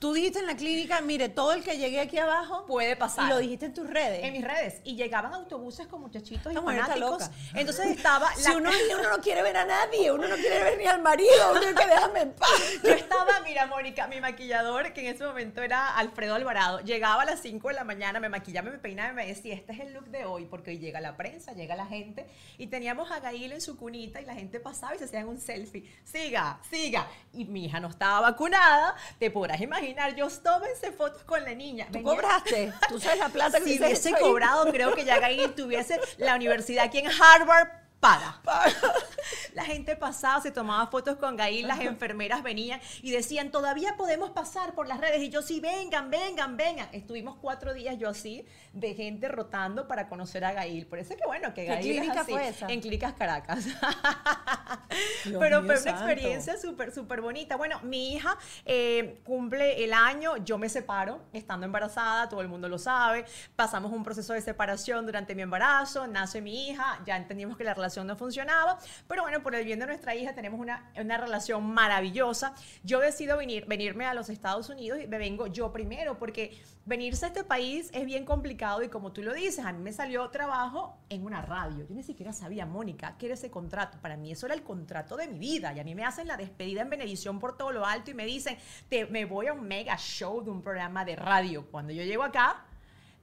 Tú 0.04 0.12
dijiste 0.12 0.40
en 0.40 0.46
la 0.46 0.54
clínica, 0.54 1.00
mire, 1.00 1.30
todo 1.30 1.54
el 1.54 1.64
que 1.64 1.78
llegue 1.78 1.98
aquí 1.98 2.18
abajo 2.18 2.66
Puede 2.66 2.94
pasar. 2.94 3.24
y 3.24 3.28
lo 3.30 3.38
dijiste 3.38 3.64
en 3.64 3.72
tus 3.72 3.88
redes. 3.88 4.22
en 4.22 4.34
mis 4.34 4.44
redes 4.44 4.82
y 4.84 4.96
llegaban 4.96 5.32
autobuses 5.32 5.86
con 5.86 6.02
muchachitos 6.02 6.52
y 6.52 6.56
fanáticos. 6.56 7.30
Entonces 7.54 7.86
estaba 7.86 8.30
Si 8.36 8.50
uno, 8.50 8.68
uno 9.00 9.08
no 9.08 9.22
quiere 9.22 9.42
ver 9.42 9.56
a 9.56 9.64
nadie, 9.64 10.12
uno 10.12 10.28
no 10.28 10.36
quiere 10.36 10.62
ver 10.62 10.76
ni 10.76 10.84
al 10.84 11.00
marido, 11.00 11.52
uno 11.52 11.62
que 11.62 11.86
déjame 11.86 12.20
en 12.20 12.32
paz. 12.34 12.50
Yo 12.82 12.90
estaba, 12.90 13.40
mira, 13.46 13.64
Mónica, 13.64 14.06
mi 14.06 14.20
maquillador, 14.20 14.92
que 14.92 15.08
en 15.08 15.14
ese 15.14 15.24
momento 15.24 15.62
era 15.62 15.96
Alfredo 15.96 16.34
Alvarado, 16.34 16.80
llegaba 16.80 17.22
a 17.22 17.24
las 17.24 17.40
5 17.40 17.68
de 17.68 17.74
la 17.74 17.84
mañana, 17.84 18.20
me 18.20 18.28
maquillaba, 18.28 18.70
me 18.70 18.76
peinaba 18.76 19.10
y 19.10 19.14
me 19.14 19.26
decía, 19.26 19.54
este 19.54 19.72
es 19.72 19.80
el 19.80 19.94
look 19.94 20.08
de 20.08 20.26
hoy, 20.26 20.44
porque 20.44 20.72
hoy 20.72 20.78
llega 20.80 21.00
la 21.00 21.16
prensa, 21.16 21.54
llega 21.54 21.76
la 21.76 21.86
gente, 21.86 22.26
y 22.58 22.66
teníamos 22.66 23.10
a 23.10 23.20
Gail 23.20 23.52
en 23.52 23.62
su 23.62 23.78
cunita 23.78 24.20
y 24.20 24.26
la 24.26 24.34
gente 24.34 24.60
pasaba 24.60 24.94
y 24.94 24.98
se 24.98 25.06
hacían 25.06 25.28
un 25.28 25.40
selfie. 25.40 25.90
Siga, 26.04 26.60
siga. 26.68 27.08
Y 27.32 27.46
mi 27.46 27.64
hija 27.64 27.80
no 27.80 27.88
estaba 27.88 28.20
vacunada, 28.20 28.94
te 29.18 29.30
podrás 29.30 29.62
imaginar, 29.62 29.93
yo 30.16 30.28
tómense 30.28 30.92
fotos 30.92 31.22
con 31.24 31.42
la 31.44 31.54
niña. 31.54 31.88
¿Tú 31.92 32.02
cobraste? 32.02 32.72
¿Tú 32.88 32.98
sabes 32.98 33.18
la 33.18 33.28
plata 33.28 33.58
que 33.58 33.64
si 33.70 33.78
hubiese 33.78 34.12
cobrado, 34.18 34.70
creo 34.72 34.94
que 34.94 35.04
ya 35.04 35.18
Gail 35.18 35.54
tuviese 35.54 36.00
la 36.18 36.34
universidad 36.34 36.84
aquí 36.84 36.98
en 36.98 37.06
Harvard 37.06 37.83
paga. 38.04 38.38
La 39.54 39.64
gente 39.64 39.96
pasaba, 39.96 40.40
se 40.42 40.50
tomaba 40.50 40.88
fotos 40.88 41.16
con 41.16 41.36
Gail, 41.36 41.66
las 41.66 41.80
enfermeras 41.80 42.42
venían 42.42 42.80
y 43.02 43.12
decían, 43.12 43.50
todavía 43.50 43.96
podemos 43.96 44.30
pasar 44.30 44.74
por 44.74 44.88
las 44.88 45.00
redes. 45.00 45.22
Y 45.22 45.30
yo, 45.30 45.42
sí, 45.42 45.60
vengan, 45.60 46.10
vengan, 46.10 46.56
vengan. 46.56 46.88
Estuvimos 46.92 47.36
cuatro 47.40 47.72
días 47.72 47.96
yo 47.96 48.08
así, 48.08 48.44
de 48.72 48.94
gente 48.94 49.28
rotando 49.28 49.86
para 49.86 50.08
conocer 50.08 50.44
a 50.44 50.52
Gail. 50.52 50.86
Por 50.86 50.98
eso 50.98 51.14
es 51.14 51.20
que 51.20 51.26
bueno, 51.26 51.54
que 51.54 51.64
¿Qué 51.64 51.68
Gail 51.68 51.98
es 52.02 52.16
así, 52.16 52.32
fue 52.32 52.48
esa? 52.48 52.66
En 52.66 52.80
Clínicas 52.80 53.14
Caracas. 53.14 53.64
Dios 53.64 53.76
Pero 55.40 55.60
fue 55.60 55.74
una 55.74 55.76
santo. 55.76 56.04
experiencia 56.04 56.58
súper, 56.58 56.92
súper 56.92 57.20
bonita. 57.20 57.56
Bueno, 57.56 57.80
mi 57.82 58.12
hija 58.14 58.36
eh, 58.66 59.20
cumple 59.24 59.84
el 59.84 59.92
año, 59.92 60.36
yo 60.38 60.58
me 60.58 60.68
separo 60.68 61.20
estando 61.32 61.64
embarazada, 61.64 62.28
todo 62.28 62.40
el 62.40 62.48
mundo 62.48 62.68
lo 62.68 62.78
sabe. 62.78 63.24
Pasamos 63.54 63.92
un 63.92 64.02
proceso 64.02 64.32
de 64.32 64.42
separación 64.42 65.06
durante 65.06 65.34
mi 65.36 65.42
embarazo, 65.42 66.08
nace 66.08 66.40
mi 66.40 66.68
hija, 66.68 67.00
ya 67.06 67.16
entendimos 67.16 67.56
que 67.56 67.62
la 67.62 67.72
relación 67.72 67.93
no 68.02 68.16
funcionaba, 68.16 68.78
pero 69.06 69.22
bueno, 69.22 69.42
por 69.42 69.54
el 69.54 69.64
bien 69.64 69.78
de 69.78 69.86
nuestra 69.86 70.14
hija 70.14 70.34
tenemos 70.34 70.58
una, 70.58 70.90
una 70.98 71.18
relación 71.18 71.64
maravillosa. 71.66 72.54
Yo 72.82 72.98
decido 72.98 73.36
venir, 73.36 73.66
venirme 73.66 74.06
a 74.06 74.14
los 74.14 74.30
Estados 74.30 74.68
Unidos 74.70 74.98
y 75.02 75.06
me 75.06 75.18
vengo 75.18 75.46
yo 75.46 75.70
primero, 75.70 76.18
porque 76.18 76.60
venirse 76.86 77.24
a 77.24 77.28
este 77.28 77.44
país 77.44 77.90
es 77.92 78.04
bien 78.04 78.24
complicado 78.24 78.82
y 78.82 78.88
como 78.88 79.12
tú 79.12 79.22
lo 79.22 79.32
dices, 79.32 79.64
a 79.64 79.72
mí 79.72 79.82
me 79.82 79.92
salió 79.92 80.28
trabajo 80.30 80.98
en 81.08 81.24
una 81.24 81.42
radio. 81.42 81.86
Yo 81.88 81.94
ni 81.94 82.02
siquiera 82.02 82.32
sabía, 82.32 82.66
Mónica, 82.66 83.16
qué 83.18 83.26
era 83.26 83.34
ese 83.34 83.50
contrato. 83.50 83.98
Para 84.00 84.16
mí 84.16 84.32
eso 84.32 84.46
era 84.46 84.54
el 84.54 84.62
contrato 84.62 85.16
de 85.16 85.28
mi 85.28 85.38
vida 85.38 85.72
y 85.74 85.80
a 85.80 85.84
mí 85.84 85.94
me 85.94 86.04
hacen 86.04 86.26
la 86.26 86.36
despedida 86.36 86.82
en 86.82 86.90
Benevisión 86.90 87.38
por 87.38 87.56
todo 87.56 87.72
lo 87.72 87.86
alto 87.86 88.10
y 88.10 88.14
me 88.14 88.26
dicen, 88.26 88.56
te, 88.88 89.06
me 89.06 89.24
voy 89.24 89.46
a 89.46 89.52
un 89.52 89.66
mega 89.66 89.96
show 89.96 90.42
de 90.42 90.50
un 90.50 90.62
programa 90.62 91.04
de 91.04 91.16
radio. 91.16 91.66
Cuando 91.70 91.92
yo 91.92 92.02
llego 92.02 92.22
acá, 92.22 92.64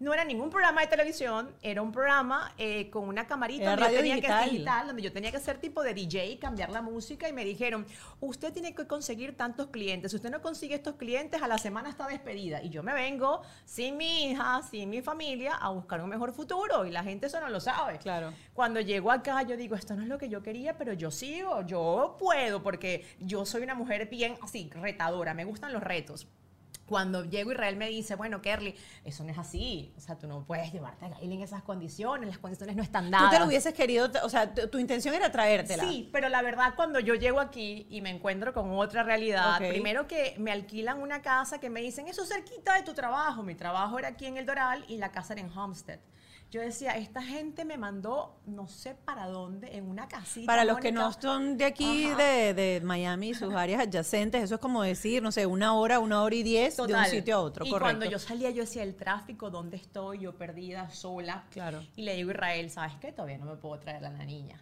no 0.01 0.15
era 0.15 0.25
ningún 0.25 0.49
programa 0.49 0.81
de 0.81 0.87
televisión, 0.87 1.53
era 1.61 1.79
un 1.83 1.91
programa 1.91 2.51
eh, 2.57 2.89
con 2.89 3.07
una 3.07 3.27
camarita 3.27 3.73
Era 3.73 3.75
donde 3.75 3.93
yo 3.93 3.97
tenía 3.99 4.15
digital. 4.15 4.43
que 4.43 4.49
digital, 4.49 4.87
donde 4.87 5.01
yo 5.03 5.13
tenía 5.13 5.31
que 5.31 5.39
ser 5.39 5.59
tipo 5.59 5.83
de 5.83 5.93
DJ, 5.93 6.39
cambiar 6.39 6.71
la 6.71 6.81
música 6.81 7.29
y 7.29 7.33
me 7.33 7.45
dijeron, 7.45 7.85
usted 8.19 8.51
tiene 8.51 8.73
que 8.73 8.87
conseguir 8.87 9.37
tantos 9.37 9.67
clientes, 9.67 10.09
si 10.09 10.17
usted 10.17 10.31
no 10.31 10.41
consigue 10.41 10.73
estos 10.73 10.95
clientes, 10.95 11.39
a 11.43 11.47
la 11.47 11.59
semana 11.59 11.89
está 11.89 12.07
despedida. 12.07 12.63
Y 12.63 12.69
yo 12.69 12.81
me 12.81 12.93
vengo 12.93 13.43
sin 13.63 13.95
mi 13.95 14.31
hija, 14.31 14.63
sin 14.63 14.89
mi 14.89 15.03
familia, 15.03 15.53
a 15.53 15.69
buscar 15.69 16.01
un 16.01 16.09
mejor 16.09 16.33
futuro 16.33 16.83
y 16.83 16.89
la 16.89 17.03
gente 17.03 17.27
eso 17.27 17.39
no 17.39 17.49
lo 17.49 17.59
sabe. 17.59 17.99
Claro. 17.99 18.33
Cuando 18.55 18.81
llego 18.81 19.11
acá, 19.11 19.43
yo 19.43 19.55
digo, 19.55 19.75
esto 19.75 19.95
no 19.95 20.01
es 20.01 20.07
lo 20.07 20.17
que 20.17 20.29
yo 20.29 20.41
quería, 20.41 20.79
pero 20.79 20.93
yo 20.93 21.11
sigo, 21.11 21.61
yo 21.67 22.15
puedo, 22.17 22.63
porque 22.63 23.05
yo 23.19 23.45
soy 23.45 23.61
una 23.61 23.75
mujer 23.75 24.09
bien 24.09 24.35
así, 24.41 24.71
retadora, 24.73 25.35
me 25.35 25.45
gustan 25.45 25.71
los 25.71 25.83
retos. 25.83 26.27
Cuando 26.91 27.23
llego 27.23 27.53
Israel 27.53 27.77
me 27.77 27.87
dice, 27.87 28.15
bueno, 28.15 28.41
Kerly, 28.41 28.75
eso 29.05 29.23
no 29.23 29.31
es 29.31 29.37
así. 29.37 29.93
O 29.95 30.01
sea, 30.01 30.17
tú 30.17 30.27
no 30.27 30.43
puedes 30.43 30.73
llevarte 30.73 31.05
a 31.05 31.07
Gail 31.07 31.31
en 31.31 31.41
esas 31.41 31.63
condiciones, 31.63 32.27
las 32.27 32.37
condiciones 32.37 32.75
no 32.75 32.83
están 32.83 33.09
dadas. 33.09 33.29
Tú 33.29 33.35
te 33.35 33.39
lo 33.39 33.45
hubieses 33.45 33.73
querido, 33.73 34.11
o 34.23 34.27
sea, 34.27 34.53
tu, 34.53 34.67
tu 34.67 34.77
intención 34.77 35.15
era 35.15 35.31
traértela. 35.31 35.85
Sí, 35.85 36.09
pero 36.11 36.27
la 36.27 36.41
verdad 36.41 36.73
cuando 36.75 36.99
yo 36.99 37.15
llego 37.15 37.39
aquí 37.39 37.87
y 37.89 38.01
me 38.01 38.09
encuentro 38.09 38.53
con 38.53 38.73
otra 38.73 39.03
realidad, 39.03 39.57
primero 39.57 40.05
que 40.05 40.35
me 40.37 40.51
alquilan 40.51 41.01
una 41.01 41.21
casa 41.21 41.61
que 41.61 41.69
me 41.69 41.79
dicen, 41.79 42.09
eso 42.09 42.23
es 42.23 42.27
cerquita 42.27 42.75
de 42.75 42.83
tu 42.83 42.93
trabajo. 42.93 43.41
Mi 43.41 43.55
trabajo 43.55 43.97
era 43.97 44.09
aquí 44.09 44.25
en 44.25 44.35
El 44.35 44.45
Doral 44.45 44.83
y 44.89 44.97
la 44.97 45.13
casa 45.13 45.31
era 45.31 45.43
en 45.43 45.57
Homestead. 45.57 45.99
Yo 46.51 46.59
decía, 46.59 46.97
esta 46.97 47.21
gente 47.21 47.63
me 47.63 47.77
mandó 47.77 48.35
no 48.45 48.67
sé 48.67 48.93
para 48.93 49.27
dónde, 49.27 49.77
en 49.77 49.89
una 49.89 50.09
casita. 50.09 50.45
Para 50.45 50.65
los 50.65 50.79
que 50.79 50.91
no 50.91 51.13
son 51.13 51.57
de 51.57 51.63
aquí, 51.63 52.09
de, 52.09 52.53
de 52.53 52.81
Miami 52.83 53.29
y 53.29 53.33
sus 53.33 53.53
áreas 53.53 53.81
adyacentes, 53.81 54.43
eso 54.43 54.55
es 54.55 54.61
como 54.61 54.83
decir, 54.83 55.23
no 55.23 55.31
sé, 55.31 55.45
una 55.45 55.75
hora, 55.75 55.99
una 55.99 56.21
hora 56.21 56.35
y 56.35 56.43
diez 56.43 56.75
de 56.75 56.93
un 56.93 57.05
sitio 57.05 57.37
a 57.37 57.39
otro, 57.39 57.65
y 57.65 57.69
correcto. 57.69 57.85
cuando 57.85 58.05
yo 58.05 58.19
salía, 58.19 58.49
yo 58.49 58.63
decía, 58.63 58.83
el 58.83 58.95
tráfico, 58.95 59.49
¿dónde 59.49 59.77
estoy? 59.77 60.19
Yo 60.19 60.33
perdida, 60.33 60.89
sola. 60.89 61.45
Claro. 61.51 61.83
Y 61.95 62.01
le 62.01 62.15
digo 62.15 62.31
a 62.31 62.33
Israel, 62.33 62.69
¿sabes 62.69 62.95
qué? 62.99 63.13
Todavía 63.13 63.37
no 63.37 63.45
me 63.45 63.55
puedo 63.55 63.79
traer 63.79 64.03
a 64.03 64.09
la 64.09 64.25
niña. 64.25 64.59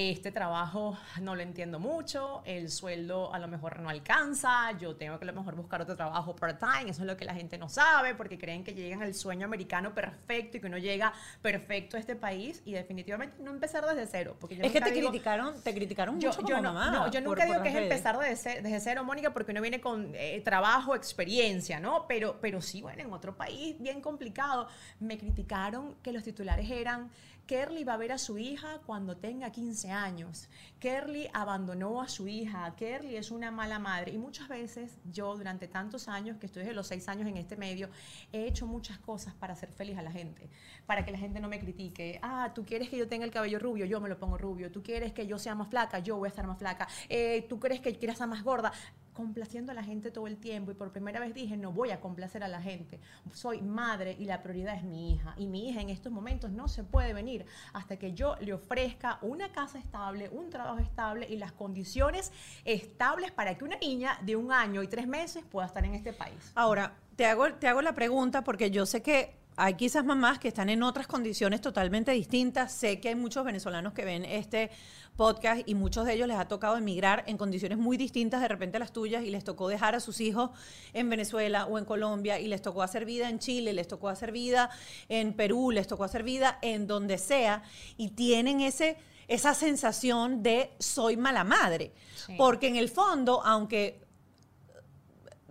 Este 0.00 0.30
trabajo 0.30 0.96
no 1.22 1.34
lo 1.34 1.42
entiendo 1.42 1.80
mucho, 1.80 2.40
el 2.44 2.70
sueldo 2.70 3.34
a 3.34 3.40
lo 3.40 3.48
mejor 3.48 3.80
no 3.80 3.88
alcanza, 3.88 4.70
yo 4.78 4.94
tengo 4.94 5.18
que 5.18 5.24
a 5.24 5.26
lo 5.26 5.32
mejor 5.32 5.56
buscar 5.56 5.82
otro 5.82 5.96
trabajo 5.96 6.36
part-time, 6.36 6.90
eso 6.92 7.02
es 7.02 7.06
lo 7.08 7.16
que 7.16 7.24
la 7.24 7.34
gente 7.34 7.58
no 7.58 7.68
sabe, 7.68 8.14
porque 8.14 8.38
creen 8.38 8.62
que 8.62 8.74
llegan 8.74 9.02
al 9.02 9.12
sueño 9.12 9.44
americano 9.46 9.92
perfecto 9.94 10.56
y 10.56 10.60
que 10.60 10.68
uno 10.68 10.78
llega 10.78 11.12
perfecto 11.42 11.96
a 11.96 12.00
este 12.00 12.14
país 12.14 12.62
y 12.64 12.74
definitivamente 12.74 13.42
no 13.42 13.50
empezar 13.50 13.84
desde 13.86 14.06
cero. 14.06 14.36
Porque 14.38 14.54
yo 14.54 14.62
es 14.62 14.70
que 14.70 14.80
te 14.80 14.92
digo- 14.92 15.08
criticaron, 15.10 15.60
te 15.64 15.74
criticaron 15.74 16.20
yo, 16.20 16.28
mucho 16.28 16.42
yo 16.42 16.46
como 16.46 16.62
no, 16.62 16.72
mamá. 16.74 16.90
no, 16.92 17.06
yo 17.10 17.14
por- 17.14 17.22
nunca 17.30 17.40
por 17.40 17.46
digo 17.46 17.62
que 17.64 17.68
es 17.70 17.74
redes. 17.74 17.90
empezar 17.90 18.18
desde 18.20 18.78
cero, 18.78 19.02
Mónica, 19.02 19.32
porque 19.32 19.50
uno 19.50 19.60
viene 19.60 19.80
con 19.80 20.12
eh, 20.14 20.40
trabajo, 20.44 20.94
experiencia, 20.94 21.80
¿no? 21.80 22.06
Pero, 22.06 22.38
pero 22.40 22.62
sí, 22.62 22.82
bueno, 22.82 23.02
en 23.02 23.12
otro 23.12 23.36
país 23.36 23.74
bien 23.80 24.00
complicado. 24.00 24.68
Me 25.00 25.18
criticaron 25.18 25.96
que 26.04 26.12
los 26.12 26.22
titulares 26.22 26.70
eran, 26.70 27.10
Kerly 27.48 27.82
va 27.82 27.94
a 27.94 27.96
ver 27.96 28.12
a 28.12 28.18
su 28.18 28.36
hija 28.36 28.82
cuando 28.84 29.16
tenga 29.16 29.50
15 29.50 29.90
años. 29.90 30.50
Kerly 30.78 31.30
abandonó 31.32 32.02
a 32.02 32.06
su 32.06 32.28
hija. 32.28 32.76
Kerly 32.76 33.16
es 33.16 33.30
una 33.30 33.50
mala 33.50 33.78
madre. 33.78 34.12
Y 34.12 34.18
muchas 34.18 34.48
veces 34.48 34.98
yo, 35.10 35.34
durante 35.34 35.66
tantos 35.66 36.08
años, 36.08 36.36
que 36.36 36.44
estoy 36.44 36.64
desde 36.64 36.74
los 36.74 36.88
6 36.88 37.08
años 37.08 37.26
en 37.26 37.38
este 37.38 37.56
medio, 37.56 37.88
he 38.34 38.46
hecho 38.46 38.66
muchas 38.66 38.98
cosas 38.98 39.32
para 39.32 39.54
hacer 39.54 39.72
feliz 39.72 39.96
a 39.96 40.02
la 40.02 40.12
gente. 40.12 40.50
Para 40.84 41.06
que 41.06 41.10
la 41.10 41.16
gente 41.16 41.40
no 41.40 41.48
me 41.48 41.58
critique. 41.58 42.20
Ah, 42.22 42.52
tú 42.54 42.66
quieres 42.66 42.90
que 42.90 42.98
yo 42.98 43.08
tenga 43.08 43.24
el 43.24 43.30
cabello 43.30 43.58
rubio, 43.58 43.86
yo 43.86 43.98
me 43.98 44.10
lo 44.10 44.18
pongo 44.18 44.36
rubio. 44.36 44.70
Tú 44.70 44.82
quieres 44.82 45.14
que 45.14 45.26
yo 45.26 45.38
sea 45.38 45.54
más 45.54 45.68
flaca, 45.68 46.00
yo 46.00 46.18
voy 46.18 46.26
a 46.26 46.28
estar 46.28 46.46
más 46.46 46.58
flaca. 46.58 46.86
Eh, 47.08 47.46
tú 47.48 47.58
crees 47.58 47.80
que 47.80 47.96
quieras 47.96 48.16
estar 48.16 48.28
más 48.28 48.44
gorda. 48.44 48.72
Complaciendo 49.18 49.72
a 49.72 49.74
la 49.74 49.82
gente 49.82 50.12
todo 50.12 50.28
el 50.28 50.36
tiempo. 50.36 50.70
Y 50.70 50.74
por 50.74 50.92
primera 50.92 51.18
vez 51.18 51.34
dije, 51.34 51.56
no 51.56 51.72
voy 51.72 51.90
a 51.90 52.00
complacer 52.00 52.44
a 52.44 52.48
la 52.48 52.62
gente. 52.62 53.00
Soy 53.34 53.60
madre 53.62 54.14
y 54.16 54.26
la 54.26 54.44
prioridad 54.44 54.76
es 54.76 54.84
mi 54.84 55.10
hija. 55.12 55.34
Y 55.36 55.48
mi 55.48 55.68
hija 55.68 55.80
en 55.80 55.90
estos 55.90 56.12
momentos 56.12 56.52
no 56.52 56.68
se 56.68 56.84
puede 56.84 57.12
venir 57.12 57.44
hasta 57.72 57.96
que 57.96 58.12
yo 58.12 58.36
le 58.38 58.52
ofrezca 58.52 59.18
una 59.22 59.50
casa 59.50 59.80
estable, 59.80 60.28
un 60.28 60.50
trabajo 60.50 60.78
estable 60.78 61.26
y 61.28 61.36
las 61.36 61.50
condiciones 61.50 62.30
estables 62.64 63.32
para 63.32 63.58
que 63.58 63.64
una 63.64 63.76
niña 63.78 64.20
de 64.22 64.36
un 64.36 64.52
año 64.52 64.84
y 64.84 64.86
tres 64.86 65.08
meses 65.08 65.42
pueda 65.50 65.66
estar 65.66 65.84
en 65.84 65.96
este 65.96 66.12
país. 66.12 66.52
Ahora, 66.54 66.94
te 67.16 67.26
hago, 67.26 67.52
te 67.54 67.66
hago 67.66 67.82
la 67.82 67.96
pregunta 67.96 68.44
porque 68.44 68.70
yo 68.70 68.86
sé 68.86 69.02
que 69.02 69.34
hay 69.60 69.74
quizás 69.74 70.04
mamás 70.04 70.38
que 70.38 70.46
están 70.46 70.68
en 70.68 70.84
otras 70.84 71.08
condiciones 71.08 71.60
totalmente 71.60 72.12
distintas. 72.12 72.72
Sé 72.72 73.00
que 73.00 73.08
hay 73.08 73.16
muchos 73.16 73.44
venezolanos 73.44 73.92
que 73.92 74.04
ven 74.04 74.24
este 74.24 74.70
podcast 75.16 75.62
y 75.66 75.74
muchos 75.74 76.06
de 76.06 76.14
ellos 76.14 76.28
les 76.28 76.38
ha 76.38 76.46
tocado 76.46 76.76
emigrar 76.76 77.24
en 77.26 77.36
condiciones 77.36 77.76
muy 77.76 77.96
distintas 77.96 78.40
de 78.40 78.46
repente 78.46 78.76
a 78.76 78.80
las 78.80 78.92
tuyas 78.92 79.24
y 79.24 79.30
les 79.30 79.42
tocó 79.42 79.66
dejar 79.66 79.96
a 79.96 80.00
sus 80.00 80.20
hijos 80.20 80.50
en 80.92 81.10
Venezuela 81.10 81.66
o 81.66 81.76
en 81.76 81.84
Colombia 81.84 82.38
y 82.38 82.46
les 82.46 82.62
tocó 82.62 82.84
hacer 82.84 83.04
vida 83.04 83.28
en 83.28 83.40
Chile, 83.40 83.72
les 83.72 83.88
tocó 83.88 84.08
hacer 84.08 84.30
vida 84.30 84.70
en 85.08 85.32
Perú, 85.34 85.72
les 85.72 85.88
tocó 85.88 86.04
hacer 86.04 86.22
vida 86.22 86.60
en 86.62 86.86
donde 86.86 87.18
sea 87.18 87.64
y 87.96 88.10
tienen 88.10 88.60
ese 88.60 88.96
esa 89.26 89.54
sensación 89.54 90.42
de 90.42 90.70
soy 90.78 91.16
mala 91.16 91.44
madre. 91.44 91.92
Sí. 92.14 92.34
Porque 92.38 92.68
en 92.68 92.76
el 92.76 92.88
fondo, 92.88 93.42
aunque 93.44 94.07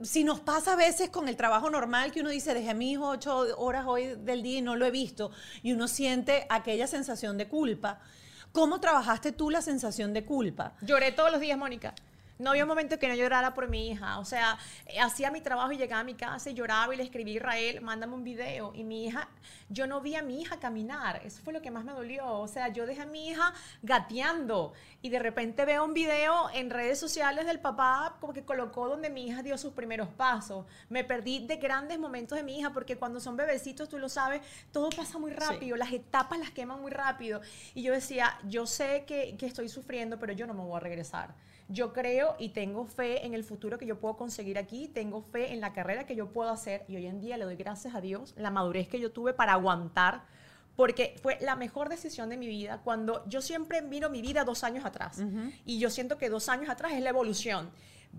si 0.03 0.23
nos 0.23 0.39
pasa 0.39 0.73
a 0.73 0.75
veces 0.75 1.09
con 1.09 1.27
el 1.27 1.35
trabajo 1.35 1.69
normal 1.69 2.11
que 2.11 2.21
uno 2.21 2.29
dice, 2.29 2.53
dejé 2.53 2.69
a 2.69 2.73
mi 2.73 2.91
hijo 2.91 3.09
ocho 3.09 3.37
horas 3.57 3.85
hoy 3.87 4.15
del 4.15 4.43
día 4.43 4.59
y 4.59 4.61
no 4.61 4.75
lo 4.75 4.85
he 4.85 4.91
visto, 4.91 5.31
y 5.63 5.73
uno 5.73 5.87
siente 5.87 6.45
aquella 6.49 6.87
sensación 6.87 7.37
de 7.37 7.47
culpa, 7.47 7.99
¿cómo 8.51 8.79
trabajaste 8.79 9.31
tú 9.31 9.49
la 9.49 9.61
sensación 9.61 10.13
de 10.13 10.25
culpa? 10.25 10.73
Lloré 10.81 11.11
todos 11.11 11.31
los 11.31 11.41
días, 11.41 11.57
Mónica. 11.57 11.93
No 12.39 12.51
había 12.51 12.63
un 12.63 12.69
momento 12.69 12.99
que 12.99 13.07
no 13.07 13.15
llorara 13.15 13.53
por 13.53 13.67
mi 13.67 13.89
hija. 13.89 14.19
O 14.19 14.25
sea, 14.25 14.57
eh, 14.85 14.99
hacía 14.99 15.31
mi 15.31 15.41
trabajo 15.41 15.71
y 15.71 15.77
llegaba 15.77 16.01
a 16.01 16.03
mi 16.03 16.13
casa 16.13 16.49
y 16.49 16.53
lloraba 16.53 16.93
y 16.93 16.97
le 16.97 17.03
escribí 17.03 17.31
a 17.31 17.35
Israel, 17.35 17.81
mándame 17.81 18.13
un 18.13 18.23
video. 18.23 18.73
Y 18.75 18.83
mi 18.83 19.05
hija, 19.05 19.27
yo 19.69 19.87
no 19.87 20.01
vi 20.01 20.15
a 20.15 20.21
mi 20.21 20.41
hija 20.41 20.59
caminar. 20.59 21.21
Eso 21.25 21.41
fue 21.43 21.53
lo 21.53 21.61
que 21.61 21.71
más 21.71 21.83
me 21.83 21.93
dolió. 21.93 22.27
O 22.27 22.47
sea, 22.47 22.67
yo 22.69 22.85
dejé 22.85 23.01
a 23.01 23.05
mi 23.05 23.29
hija 23.29 23.53
gateando 23.81 24.73
y 25.01 25.09
de 25.09 25.19
repente 25.19 25.65
veo 25.65 25.83
un 25.83 25.93
video 25.93 26.49
en 26.53 26.69
redes 26.69 26.99
sociales 26.99 27.45
del 27.45 27.59
papá 27.59 28.17
como 28.19 28.33
que 28.33 28.45
colocó 28.45 28.87
donde 28.87 29.09
mi 29.09 29.27
hija 29.27 29.41
dio 29.41 29.57
sus 29.57 29.73
primeros 29.73 30.09
pasos. 30.09 30.65
Me 30.89 31.03
perdí 31.03 31.45
de 31.47 31.57
grandes 31.57 31.97
momentos 31.97 32.37
de 32.37 32.43
mi 32.43 32.59
hija 32.59 32.71
porque 32.71 32.97
cuando 32.97 33.19
son 33.19 33.35
bebecitos, 33.35 33.89
tú 33.89 33.97
lo 33.97 34.09
sabes, 34.09 34.41
todo 34.71 34.89
pasa 34.89 35.17
muy 35.17 35.31
rápido. 35.31 35.75
Las 35.75 35.91
etapas 35.91 36.37
las 36.37 36.51
queman 36.51 36.81
muy 36.81 36.91
rápido. 36.91 37.41
Y 37.73 37.81
yo 37.81 37.93
decía, 37.93 38.37
yo 38.47 38.67
sé 38.67 39.05
que, 39.05 39.35
que 39.37 39.47
estoy 39.47 39.69
sufriendo, 39.69 40.19
pero 40.19 40.33
yo 40.33 40.45
no 40.45 40.53
me 40.53 40.61
voy 40.61 40.77
a 40.77 40.79
regresar. 40.79 41.46
Yo 41.69 41.91
creo 41.91 42.35
y 42.39 42.49
tengo 42.49 42.85
fe 42.85 43.25
en 43.25 43.33
el 43.33 43.43
futuro 43.43 43.77
que 43.77 43.85
yo 43.85 43.99
puedo 43.99 44.15
conseguir 44.15 44.57
aquí, 44.57 44.87
tengo 44.87 45.21
fe 45.21 45.51
en 45.53 45.59
la 45.59 45.73
carrera 45.73 46.05
que 46.05 46.15
yo 46.15 46.31
puedo 46.31 46.49
hacer 46.49 46.85
y 46.87 46.95
hoy 46.95 47.07
en 47.07 47.19
día 47.19 47.37
le 47.37 47.43
doy 47.43 47.57
gracias 47.57 47.93
a 47.93 47.99
Dios 47.99 48.33
la 48.37 48.51
madurez 48.51 48.87
que 48.87 48.99
yo 48.99 49.11
tuve 49.11 49.33
para 49.33 49.53
aguantar, 49.53 50.23
porque 50.77 51.15
fue 51.21 51.37
la 51.41 51.57
mejor 51.57 51.89
decisión 51.89 52.29
de 52.29 52.37
mi 52.37 52.47
vida 52.47 52.81
cuando 52.83 53.27
yo 53.27 53.41
siempre 53.41 53.81
miro 53.81 54.09
mi 54.09 54.21
vida 54.21 54.45
dos 54.45 54.63
años 54.63 54.85
atrás 54.85 55.21
y 55.65 55.79
yo 55.79 55.89
siento 55.89 56.17
que 56.17 56.29
dos 56.29 56.47
años 56.47 56.69
atrás 56.69 56.93
es 56.93 57.01
la 57.01 57.09
evolución. 57.09 57.69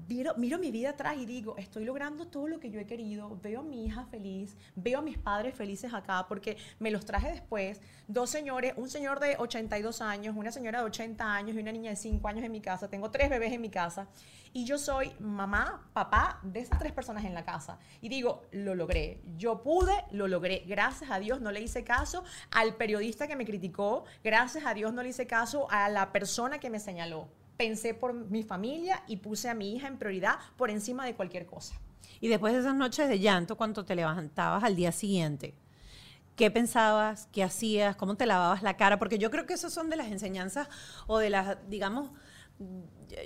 Miro, 0.06 0.58
mi 0.58 0.70
vida 0.70 0.90
atrás 0.90 1.16
y 1.18 1.26
digo, 1.26 1.56
estoy 1.58 1.84
logrando 1.84 2.26
todo 2.26 2.48
lo 2.48 2.60
que 2.60 2.70
yo 2.70 2.80
he 2.80 2.86
querido, 2.86 3.38
veo 3.42 3.60
a 3.60 3.62
mi 3.62 3.84
hija 3.84 4.04
feliz, 4.06 4.56
veo 4.76 5.00
a 5.00 5.02
mis 5.02 5.18
padres 5.18 5.54
felices 5.54 5.92
acá 5.92 6.26
porque 6.28 6.56
me 6.78 6.90
los 6.90 7.04
traje 7.04 7.30
después, 7.30 7.80
dos 8.06 8.30
señores, 8.30 8.74
un 8.76 8.88
señor 8.88 9.20
de 9.20 9.36
82 9.38 10.00
años, 10.00 10.36
una 10.36 10.52
señora 10.52 10.80
de 10.80 10.86
80 10.86 11.34
años 11.34 11.56
y 11.56 11.60
una 11.60 11.72
niña 11.72 11.90
de 11.90 11.96
5 11.96 12.26
años 12.28 12.44
en 12.44 12.52
mi 12.52 12.60
casa, 12.60 12.88
tengo 12.88 13.10
tres 13.10 13.28
bebés 13.28 13.52
en 13.52 13.60
mi 13.60 13.70
casa 13.70 14.08
y 14.52 14.64
yo 14.64 14.78
soy 14.78 15.12
mamá, 15.18 15.88
papá 15.92 16.40
de 16.42 16.60
esas 16.60 16.78
tres 16.78 16.92
personas 16.92 17.24
en 17.24 17.34
la 17.34 17.44
casa. 17.44 17.78
Y 18.00 18.08
digo, 18.08 18.42
lo 18.50 18.74
logré, 18.74 19.20
yo 19.36 19.62
pude, 19.62 19.92
lo 20.10 20.28
logré, 20.28 20.64
gracias 20.66 21.10
a 21.10 21.18
Dios 21.18 21.40
no 21.40 21.52
le 21.52 21.60
hice 21.60 21.84
caso 21.84 22.24
al 22.50 22.74
periodista 22.76 23.26
que 23.26 23.36
me 23.36 23.44
criticó, 23.44 24.04
gracias 24.24 24.64
a 24.64 24.74
Dios 24.74 24.92
no 24.92 25.02
le 25.02 25.10
hice 25.10 25.26
caso 25.26 25.70
a 25.70 25.88
la 25.88 26.12
persona 26.12 26.58
que 26.58 26.70
me 26.70 26.80
señaló 26.80 27.28
pensé 27.58 27.92
por 27.92 28.14
mi 28.14 28.44
familia 28.44 29.02
y 29.08 29.16
puse 29.16 29.50
a 29.50 29.54
mi 29.54 29.74
hija 29.74 29.88
en 29.88 29.98
prioridad 29.98 30.38
por 30.56 30.70
encima 30.70 31.04
de 31.04 31.14
cualquier 31.14 31.44
cosa. 31.44 31.74
Y 32.20 32.28
después 32.28 32.54
de 32.54 32.60
esas 32.60 32.74
noches 32.74 33.08
de 33.08 33.18
llanto, 33.18 33.56
cuando 33.56 33.84
te 33.84 33.96
levantabas 33.96 34.62
al 34.64 34.76
día 34.76 34.92
siguiente, 34.92 35.54
¿qué 36.36 36.50
pensabas? 36.50 37.28
¿Qué 37.32 37.42
hacías? 37.42 37.96
¿Cómo 37.96 38.16
te 38.16 38.26
lavabas 38.26 38.62
la 38.62 38.76
cara? 38.76 38.98
Porque 38.98 39.18
yo 39.18 39.30
creo 39.30 39.44
que 39.44 39.54
esas 39.54 39.72
son 39.72 39.90
de 39.90 39.96
las 39.96 40.06
enseñanzas 40.06 40.68
o 41.08 41.18
de 41.18 41.30
las, 41.30 41.58
digamos, 41.68 42.12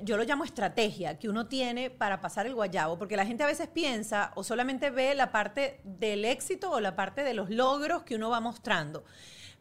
yo 0.03 0.17
lo 0.17 0.25
llamo 0.25 0.45
estrategia 0.45 1.19
que 1.19 1.29
uno 1.29 1.47
tiene 1.47 1.91
para 1.91 2.21
pasar 2.23 2.47
el 2.47 2.55
guayabo, 2.55 2.99
porque 2.99 3.17
la 3.17 3.27
gente 3.27 3.45
a 3.45 3.47
veces 3.47 3.69
piensa 3.69 4.33
o 4.35 4.45
solamente 4.45 4.91
ve 4.91 5.15
la 5.15 5.31
parte 5.31 5.81
del 5.85 6.25
éxito 6.25 6.71
o 6.71 6.81
la 6.81 6.97
parte 6.97 7.23
de 7.23 7.35
los 7.35 7.51
logros 7.51 8.03
que 8.03 8.15
uno 8.15 8.31
va 8.31 8.41
mostrando 8.41 9.05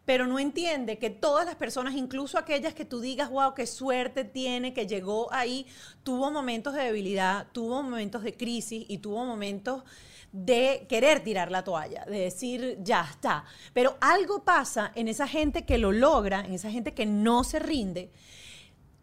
pero 0.06 0.28
no 0.28 0.40
entiende 0.40 0.98
que 0.98 1.10
todas 1.10 1.46
las 1.46 1.56
personas, 1.56 1.96
incluso 1.96 2.38
aquellas 2.38 2.74
que 2.74 2.86
tú 2.86 3.02
digas, 3.02 3.30
wow, 3.30 3.54
qué 3.54 3.68
suerte 3.68 4.24
tiene, 4.24 4.74
que 4.74 4.88
llegó 4.88 5.32
ahí, 5.32 5.68
tuvo 6.04 6.32
momentos 6.32 6.74
de 6.74 6.84
debilidad, 6.84 7.48
tuvo 7.52 7.84
momentos 7.84 8.24
de 8.24 8.36
crisis 8.36 8.86
y 8.88 8.98
tuvo 8.98 9.26
momentos 9.26 9.84
de 10.32 10.86
querer 10.88 11.24
tirar 11.24 11.52
la 11.52 11.64
toalla, 11.64 12.06
de 12.06 12.20
decir, 12.20 12.78
ya 12.82 13.08
está. 13.10 13.44
Pero 13.74 13.98
algo 14.00 14.44
pasa 14.44 14.92
en 14.96 15.08
esa 15.08 15.28
gente 15.28 15.66
que 15.66 15.78
lo 15.78 15.92
logra, 15.92 16.40
en 16.42 16.54
esa 16.54 16.72
gente 16.72 16.94
que 16.94 17.06
no 17.06 17.44
se 17.44 17.60
rinde, 17.60 18.12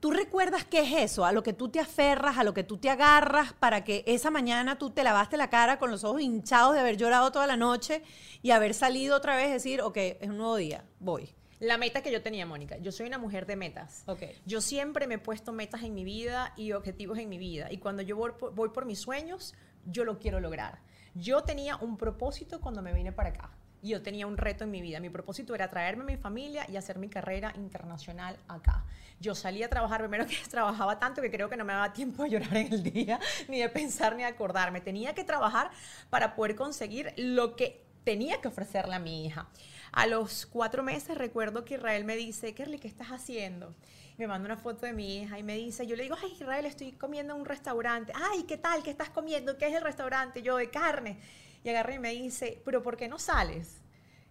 ¿Tú 0.00 0.12
recuerdas 0.12 0.64
qué 0.64 0.80
es 0.80 1.10
eso? 1.10 1.24
A 1.24 1.32
lo 1.32 1.42
que 1.42 1.52
tú 1.52 1.70
te 1.70 1.80
aferras, 1.80 2.38
a 2.38 2.44
lo 2.44 2.54
que 2.54 2.62
tú 2.62 2.78
te 2.78 2.88
agarras 2.88 3.52
para 3.52 3.82
que 3.82 4.04
esa 4.06 4.30
mañana 4.30 4.78
tú 4.78 4.90
te 4.90 5.02
lavaste 5.02 5.36
la 5.36 5.50
cara 5.50 5.80
con 5.80 5.90
los 5.90 6.04
ojos 6.04 6.20
hinchados 6.20 6.74
de 6.74 6.80
haber 6.80 6.96
llorado 6.96 7.32
toda 7.32 7.48
la 7.48 7.56
noche 7.56 8.02
y 8.40 8.52
haber 8.52 8.74
salido 8.74 9.16
otra 9.16 9.34
vez 9.34 9.48
y 9.48 9.52
decir, 9.54 9.80
ok, 9.80 9.96
es 9.96 10.28
un 10.28 10.36
nuevo 10.36 10.54
día, 10.54 10.84
voy. 11.00 11.34
La 11.58 11.78
meta 11.78 12.00
que 12.00 12.12
yo 12.12 12.22
tenía, 12.22 12.46
Mónica. 12.46 12.78
Yo 12.78 12.92
soy 12.92 13.08
una 13.08 13.18
mujer 13.18 13.44
de 13.44 13.56
metas. 13.56 14.04
Ok. 14.06 14.22
Yo 14.46 14.60
siempre 14.60 15.08
me 15.08 15.16
he 15.16 15.18
puesto 15.18 15.52
metas 15.52 15.82
en 15.82 15.94
mi 15.94 16.04
vida 16.04 16.52
y 16.56 16.70
objetivos 16.70 17.18
en 17.18 17.28
mi 17.28 17.38
vida. 17.38 17.72
Y 17.72 17.78
cuando 17.78 18.02
yo 18.02 18.16
voy 18.16 18.30
por, 18.38 18.54
voy 18.54 18.68
por 18.68 18.86
mis 18.86 19.00
sueños, 19.00 19.54
yo 19.84 20.04
lo 20.04 20.20
quiero 20.20 20.38
lograr. 20.38 20.80
Yo 21.14 21.42
tenía 21.42 21.74
un 21.74 21.96
propósito 21.96 22.60
cuando 22.60 22.82
me 22.82 22.92
vine 22.92 23.10
para 23.10 23.30
acá. 23.30 23.50
Y 23.82 23.90
yo 23.90 24.02
tenía 24.02 24.26
un 24.26 24.36
reto 24.36 24.64
en 24.64 24.70
mi 24.70 24.80
vida. 24.82 25.00
Mi 25.00 25.10
propósito 25.10 25.54
era 25.54 25.68
traerme 25.68 26.02
a 26.02 26.06
mi 26.06 26.16
familia 26.16 26.66
y 26.68 26.76
hacer 26.76 26.98
mi 26.98 27.08
carrera 27.08 27.52
internacional 27.56 28.36
acá. 28.48 28.84
Yo 29.20 29.34
salí 29.34 29.62
a 29.62 29.68
trabajar, 29.68 30.00
primero 30.00 30.26
que 30.26 30.36
trabajaba 30.50 30.98
tanto 30.98 31.22
que 31.22 31.30
creo 31.30 31.48
que 31.48 31.56
no 31.56 31.64
me 31.64 31.72
daba 31.72 31.92
tiempo 31.92 32.24
de 32.24 32.30
llorar 32.30 32.56
en 32.56 32.72
el 32.72 32.82
día, 32.82 33.20
ni 33.48 33.60
de 33.60 33.68
pensar, 33.68 34.16
ni 34.16 34.22
de 34.22 34.28
acordarme. 34.28 34.80
Tenía 34.80 35.14
que 35.14 35.24
trabajar 35.24 35.70
para 36.10 36.34
poder 36.34 36.56
conseguir 36.56 37.12
lo 37.16 37.56
que 37.56 37.84
tenía 38.04 38.40
que 38.40 38.48
ofrecerle 38.48 38.94
a 38.94 38.98
mi 38.98 39.26
hija. 39.26 39.48
A 39.92 40.06
los 40.06 40.46
cuatro 40.46 40.82
meses 40.82 41.16
recuerdo 41.16 41.64
que 41.64 41.74
Israel 41.74 42.04
me 42.04 42.16
dice, 42.16 42.54
Kerly, 42.54 42.78
¿qué 42.78 42.88
estás 42.88 43.08
haciendo? 43.08 43.74
Me 44.16 44.26
manda 44.26 44.46
una 44.46 44.56
foto 44.56 44.86
de 44.86 44.92
mi 44.92 45.18
hija 45.18 45.38
y 45.38 45.42
me 45.42 45.54
dice, 45.54 45.86
yo 45.86 45.94
le 45.94 46.02
digo, 46.02 46.16
ay 46.20 46.32
Israel, 46.32 46.66
estoy 46.66 46.92
comiendo 46.92 47.34
en 47.34 47.40
un 47.40 47.46
restaurante. 47.46 48.12
Ay, 48.14 48.44
¿qué 48.44 48.56
tal? 48.56 48.82
¿Qué 48.82 48.90
estás 48.90 49.10
comiendo? 49.10 49.56
¿Qué 49.56 49.68
es 49.68 49.74
el 49.74 49.82
restaurante? 49.82 50.42
Yo 50.42 50.56
de 50.56 50.70
carne. 50.70 51.18
Y 51.64 51.68
agarré 51.70 51.94
y 51.94 51.98
me 51.98 52.12
dice, 52.12 52.62
pero 52.64 52.82
¿por 52.82 52.96
qué 52.96 53.08
no 53.08 53.18
sales? 53.18 53.80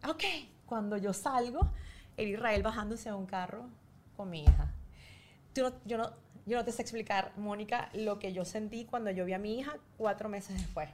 Ok, 0.07 0.23
cuando 0.65 0.97
yo 0.97 1.13
salgo, 1.13 1.71
el 2.15 2.29
Israel 2.29 2.63
bajándose 2.63 3.09
a 3.09 3.15
un 3.15 3.25
carro 3.25 3.69
con 4.15 4.29
mi 4.29 4.43
hija. 4.43 4.71
Tú 5.53 5.61
no- 5.61 5.73
yo, 5.85 5.97
no, 5.97 6.13
yo 6.45 6.57
no 6.57 6.65
te 6.65 6.71
sé 6.71 6.81
explicar, 6.81 7.33
Mónica, 7.37 7.89
lo 7.93 8.19
que 8.19 8.33
yo 8.33 8.45
sentí 8.45 8.85
cuando 8.85 9.11
yo 9.11 9.25
vi 9.25 9.33
a 9.33 9.39
mi 9.39 9.59
hija 9.59 9.77
cuatro 9.97 10.29
meses 10.29 10.55
después. 10.57 10.89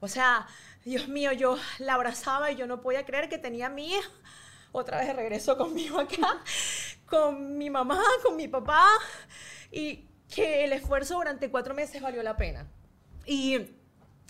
O 0.00 0.08
sea, 0.08 0.46
Dios 0.84 1.08
mío, 1.08 1.32
yo 1.32 1.56
la 1.78 1.94
abrazaba 1.94 2.50
y 2.50 2.56
yo 2.56 2.66
no 2.66 2.80
podía 2.80 3.06
creer 3.06 3.28
que 3.28 3.38
tenía 3.38 3.66
a 3.66 3.70
mi 3.70 3.94
hija 3.94 4.08
otra 4.72 4.98
vez 4.98 5.06
de 5.06 5.12
regreso 5.12 5.56
conmigo 5.56 6.00
acá, 6.00 6.42
con 7.08 7.56
mi 7.56 7.70
mamá, 7.70 8.02
con 8.24 8.36
mi 8.36 8.48
papá, 8.48 8.84
y 9.70 10.08
que 10.34 10.64
el 10.64 10.72
esfuerzo 10.72 11.14
durante 11.14 11.50
cuatro 11.50 11.74
meses 11.74 12.00
valió 12.02 12.22
la 12.22 12.36
pena. 12.36 12.66
Y 13.26 13.58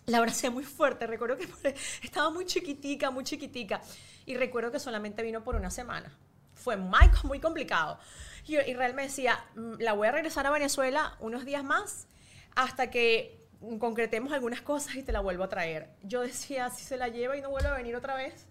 la 0.07 0.19
abracé 0.19 0.51
muy 0.51 0.65
fuerte, 0.65 1.07
recuerdo 1.07 1.37
que 1.37 1.49
estaba 2.03 2.31
muy 2.31 2.47
chiquitica, 2.47 3.11
muy 3.11 3.25
chiquitica, 3.25 3.81
y 4.27 4.37
recuerdo 4.37 4.71
que 4.71 4.79
solamente 4.79 5.23
vino 5.23 5.45
por 5.45 5.57
una 5.57 5.71
semana. 5.71 6.17
Fue 6.55 6.77
muy, 6.77 7.11
muy 7.25 7.41
complicado. 7.41 7.99
Y 8.47 8.59
Israel 8.59 8.95
me 8.95 9.03
decía, 9.03 9.45
"Mm, 9.55 9.75
la 9.81 9.93
voy 9.95 10.09
a 10.09 10.13
regresar 10.13 10.47
a 10.47 10.51
Venezuela 10.51 11.17
unos 11.21 11.45
días 11.45 11.65
más 11.65 12.07
hasta 12.55 12.91
que 12.91 13.43
concretemos 13.79 14.33
algunas 14.33 14.61
cosas 14.61 14.97
y 14.97 15.03
te 15.03 15.13
la 15.13 15.21
vuelvo 15.21 15.45
a 15.45 15.49
traer. 15.49 15.89
Yo 16.03 16.23
decía, 16.23 16.71
si 16.71 16.85
se 16.85 16.97
la 16.97 17.09
lleva 17.09 17.37
y 17.37 17.41
no 17.41 17.51
vuelve 17.51 17.69
a 17.69 17.75
venir 17.75 17.95
otra 17.95 18.17
vez, 18.17 18.47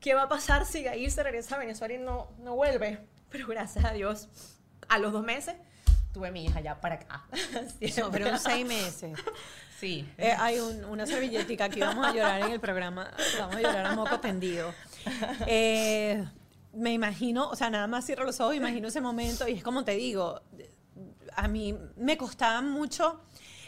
¿qué 0.00 0.14
va 0.14 0.22
a 0.22 0.28
pasar 0.28 0.64
si 0.64 0.82
Gail 0.82 1.10
se 1.10 1.22
regresa 1.22 1.56
a 1.56 1.58
Venezuela 1.58 1.94
y 1.94 1.98
no, 1.98 2.32
no 2.38 2.56
vuelve? 2.56 3.06
Pero 3.30 3.46
gracias 3.46 3.84
a 3.84 3.92
Dios, 3.92 4.28
a 4.88 4.98
los 4.98 5.12
dos 5.12 5.24
meses 5.24 5.56
tuve 6.16 6.30
mi 6.30 6.46
hija 6.46 6.60
ya 6.62 6.80
para 6.80 6.94
acá. 6.94 7.26
Pero 8.10 8.28
unos 8.28 8.40
seis 8.40 8.66
meses. 8.66 9.18
Sí. 9.78 10.08
Eh, 10.16 10.34
hay 10.38 10.58
un- 10.60 10.86
una 10.86 11.04
servilletica 11.04 11.66
aquí, 11.66 11.80
vamos 11.80 12.06
a 12.06 12.12
llorar 12.14 12.40
en 12.40 12.52
el 12.52 12.58
programa, 12.60 13.10
vamos 13.38 13.56
a 13.56 13.60
llorar 13.60 13.84
a 13.86 13.94
moco 13.94 14.18
tendido. 14.18 14.72
Eh, 15.46 16.24
me 16.72 16.94
imagino, 16.94 17.50
o 17.50 17.54
sea, 17.56 17.68
nada 17.68 17.86
más 17.86 18.06
cierro 18.06 18.24
los 18.24 18.40
ojos, 18.40 18.54
imagino 18.54 18.88
ese 18.88 19.02
momento 19.02 19.46
y 19.46 19.52
es 19.52 19.62
como 19.62 19.84
te 19.84 19.92
digo, 19.92 20.40
a 21.34 21.48
mí 21.48 21.76
me 21.96 22.16
costaba 22.16 22.62
mucho 22.62 23.20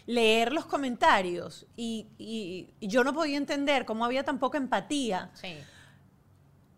leer 0.06 0.54
los 0.54 0.64
comentarios 0.64 1.66
y, 1.76 2.06
y- 2.16 2.70
y 2.80 2.88
yo 2.88 3.04
no 3.04 3.12
podía 3.12 3.36
entender 3.36 3.84
cómo 3.84 4.06
había 4.06 4.24
tan 4.24 4.38
poca 4.38 4.56
empatía, 4.56 5.30
Sí. 5.34 5.58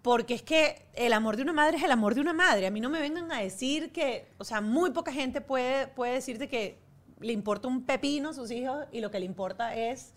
Porque 0.03 0.35
es 0.35 0.43
que 0.43 0.87
el 0.95 1.13
amor 1.13 1.37
de 1.37 1.43
una 1.43 1.53
madre 1.53 1.77
es 1.77 1.83
el 1.83 1.91
amor 1.91 2.15
de 2.15 2.21
una 2.21 2.33
madre. 2.33 2.67
A 2.67 2.71
mí 2.71 2.81
no 2.81 2.89
me 2.89 3.01
vengan 3.01 3.31
a 3.33 3.41
decir 3.41 3.93
que, 3.93 4.29
o 4.39 4.45
sea, 4.45 4.61
muy 4.61 4.91
poca 4.91 5.13
gente 5.13 5.41
puede, 5.41 5.87
puede 5.89 6.15
decirte 6.15 6.49
que 6.49 6.79
le 7.21 7.33
importa 7.35 7.69
un 7.69 7.85
pepino 7.85 8.31
a 8.31 8.33
sus 8.35 8.51
hijos 8.51 8.87
y 8.93 9.01
lo 9.01 9.11
que 9.11 9.21
le 9.21 9.27
importa 9.27 9.75
es 9.77 10.13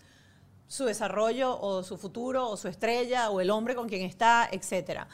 su 0.66 0.86
desarrollo 0.86 1.60
o 1.60 1.82
su 1.82 1.98
futuro 1.98 2.48
o 2.48 2.56
su 2.56 2.68
estrella 2.68 3.28
o 3.30 3.40
el 3.42 3.50
hombre 3.50 3.74
con 3.74 3.88
quien 3.88 4.02
está, 4.02 4.48
etcétera. 4.50 5.06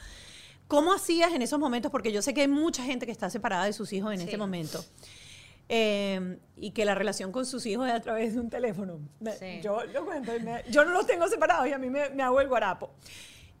¿Cómo 0.69 0.93
hacías 0.93 1.33
en 1.33 1.41
esos 1.41 1.59
momentos? 1.59 1.91
Porque 1.91 2.13
yo 2.13 2.21
sé 2.21 2.33
que 2.33 2.39
hay 2.41 2.47
mucha 2.47 2.81
gente 2.83 3.05
que 3.05 3.11
está 3.11 3.29
separada 3.29 3.65
de 3.65 3.73
sus 3.73 3.91
hijos 3.91 4.13
en 4.13 4.19
Sí. 4.19 4.23
este 4.23 4.37
momento. 4.37 4.81
Eh, 5.67 6.37
y 6.57 6.71
que 6.71 6.83
la 6.85 6.95
relación 6.95 7.31
con 7.31 7.45
sus 7.45 7.65
hijos 7.65 7.87
es 7.87 7.93
a 7.93 7.99
través 8.01 8.33
de 8.33 8.39
un 8.39 8.49
teléfono. 8.49 8.99
Sí. 9.39 9.59
Yo 9.61 9.83
lo 9.85 10.05
cuento 10.05 10.35
y 10.35 10.39
me- 10.41 10.63
yo 10.69 10.83
no 10.85 10.91
los 10.91 11.05
tengo 11.05 11.27
separados 11.27 11.67
y 11.67 11.73
a 11.73 11.77
mí 11.77 11.89
me, 11.89 12.09
me 12.09 12.23
hago 12.23 12.39
el 12.41 12.47
guarapo. 12.47 12.91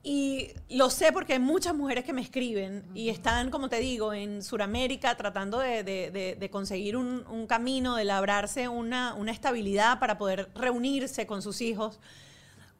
Y 0.03 0.49
lo 0.69 0.89
sé 0.89 1.11
porque 1.11 1.33
hay 1.33 1.39
muchas 1.39 1.75
mujeres 1.75 2.03
que 2.03 2.11
me 2.13 2.21
escriben 2.21 2.83
y 2.95 3.09
están, 3.09 3.51
como 3.51 3.69
te 3.69 3.79
digo, 3.79 4.13
en 4.13 4.41
Sudamérica 4.41 5.15
tratando 5.15 5.59
de, 5.59 5.83
de- 5.83 6.09
de- 6.09 6.35
de 6.35 6.49
conseguir 6.49 6.97
un, 6.97 7.23
un 7.29 7.45
camino, 7.45 7.95
de 7.95 8.05
labrarse 8.05 8.67
una, 8.67 9.13
una 9.13 9.31
estabilidad 9.31 9.99
para 9.99 10.17
poder 10.17 10.49
reunirse 10.55 11.27
con 11.27 11.43
sus 11.43 11.61
hijos. 11.61 11.99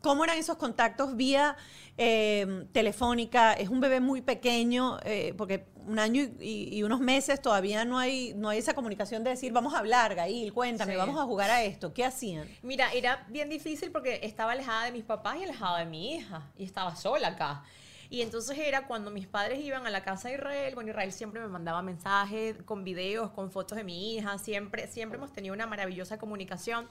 ¿Cómo 0.01 0.23
eran 0.23 0.37
esos 0.37 0.57
contactos 0.57 1.15
vía 1.15 1.55
eh, 1.97 2.65
telefónica? 2.71 3.53
Es 3.53 3.69
un 3.69 3.79
bebé 3.79 3.99
muy 3.99 4.21
pequeño, 4.21 4.97
eh, 5.03 5.33
porque 5.37 5.67
un 5.85 5.99
año 5.99 6.23
y, 6.39 6.69
y- 6.77 6.83
unos 6.83 6.99
meses 6.99 7.41
todavía 7.41 7.85
no 7.85 7.97
hay, 7.99 8.33
no 8.35 8.49
hay 8.49 8.59
esa 8.59 8.73
comunicación 8.73 9.23
de 9.23 9.31
decir, 9.31 9.51
vamos 9.51 9.73
a 9.73 9.79
hablar, 9.79 10.15
Gail, 10.15 10.53
cuéntame, 10.53 10.93
Sí. 10.93 10.97
vamos 10.97 11.19
a 11.19 11.23
jugar 11.23 11.49
a 11.51 11.63
esto. 11.63 11.93
¿Qué 11.93 12.03
hacían? 12.05 12.47
Mira, 12.63 12.91
era 12.93 13.25
bien 13.29 13.49
difícil 13.49 13.91
porque 13.91 14.19
estaba 14.23 14.51
alejada 14.53 14.85
de 14.85 14.91
mis 14.91 15.03
papás 15.03 15.37
y 15.39 15.43
alejada 15.43 15.79
de 15.79 15.85
mi 15.85 16.15
hija. 16.15 16.49
Y 16.57 16.63
estaba 16.65 16.95
sola 16.95 17.29
acá. 17.29 17.63
Y 18.09 18.21
entonces 18.21 18.57
era 18.57 18.87
cuando 18.87 19.09
mis 19.09 19.25
padres 19.25 19.59
iban 19.63 19.87
a 19.87 19.89
la 19.89 20.03
casa 20.03 20.27
de 20.29 20.35
Israel, 20.35 20.75
bueno, 20.75 20.89
Israel 20.89 21.13
siempre 21.13 21.39
me 21.41 21.47
mandaba 21.47 21.81
mensajes 21.81 22.57
con 22.65 22.83
videos, 22.83 23.31
con 23.31 23.49
fotos 23.51 23.77
de 23.77 23.83
mi 23.85 24.15
hija, 24.15 24.37
siempre, 24.37 24.87
siempre 24.87 25.17
hemos 25.17 25.31
tenido 25.31 25.53
una 25.55 25.65
maravillosa 25.65 26.17
comunicación. 26.17 26.87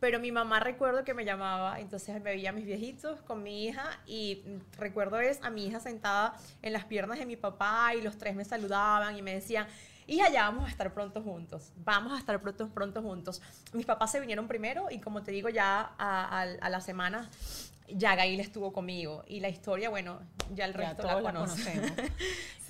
Pero 0.00 0.18
mi 0.18 0.32
mamá 0.32 0.60
recuerdo 0.60 1.04
que 1.04 1.12
me 1.14 1.24
llamaba, 1.26 1.78
entonces 1.78 2.14
me 2.14 2.20
veía 2.20 2.50
a 2.50 2.52
mis 2.52 2.64
viejitos 2.64 3.20
con 3.22 3.42
mi 3.42 3.66
hija 3.66 3.84
y 4.06 4.42
recuerdo 4.78 5.20
es 5.20 5.38
a 5.42 5.50
mi 5.50 5.66
hija 5.66 5.78
sentada 5.78 6.34
en 6.62 6.72
las 6.72 6.84
piernas 6.86 7.18
de 7.18 7.26
mi 7.26 7.36
papá 7.36 7.94
y 7.94 8.00
los 8.00 8.16
tres 8.16 8.34
me 8.34 8.44
saludaban 8.46 9.16
y 9.18 9.22
me 9.22 9.34
decían, 9.34 9.66
hija, 10.06 10.30
ya 10.30 10.44
vamos 10.44 10.64
a 10.64 10.68
estar 10.70 10.92
pronto 10.94 11.22
juntos, 11.22 11.72
vamos 11.76 12.14
a 12.14 12.18
estar 12.18 12.40
pronto, 12.40 12.68
pronto 12.70 13.02
juntos. 13.02 13.42
Mis 13.74 13.84
papás 13.84 14.10
se 14.10 14.20
vinieron 14.20 14.48
primero 14.48 14.90
y 14.90 15.00
como 15.00 15.22
te 15.22 15.32
digo, 15.32 15.50
ya 15.50 15.92
a- 15.98 16.40
a 16.40 16.68
la 16.70 16.80
semana 16.80 17.28
ya 17.96 18.14
Gail 18.16 18.40
estuvo 18.40 18.72
conmigo 18.72 19.24
y 19.26 19.40
la 19.40 19.48
historia, 19.48 19.90
bueno, 19.90 20.20
ya 20.54 20.64
el 20.66 20.72
Ya 20.72 20.78
resto 20.78 21.02
todos 21.02 21.22
la 21.22 21.32
la 21.32 21.32
conocen. 21.40 21.80
conocemos. 21.80 22.10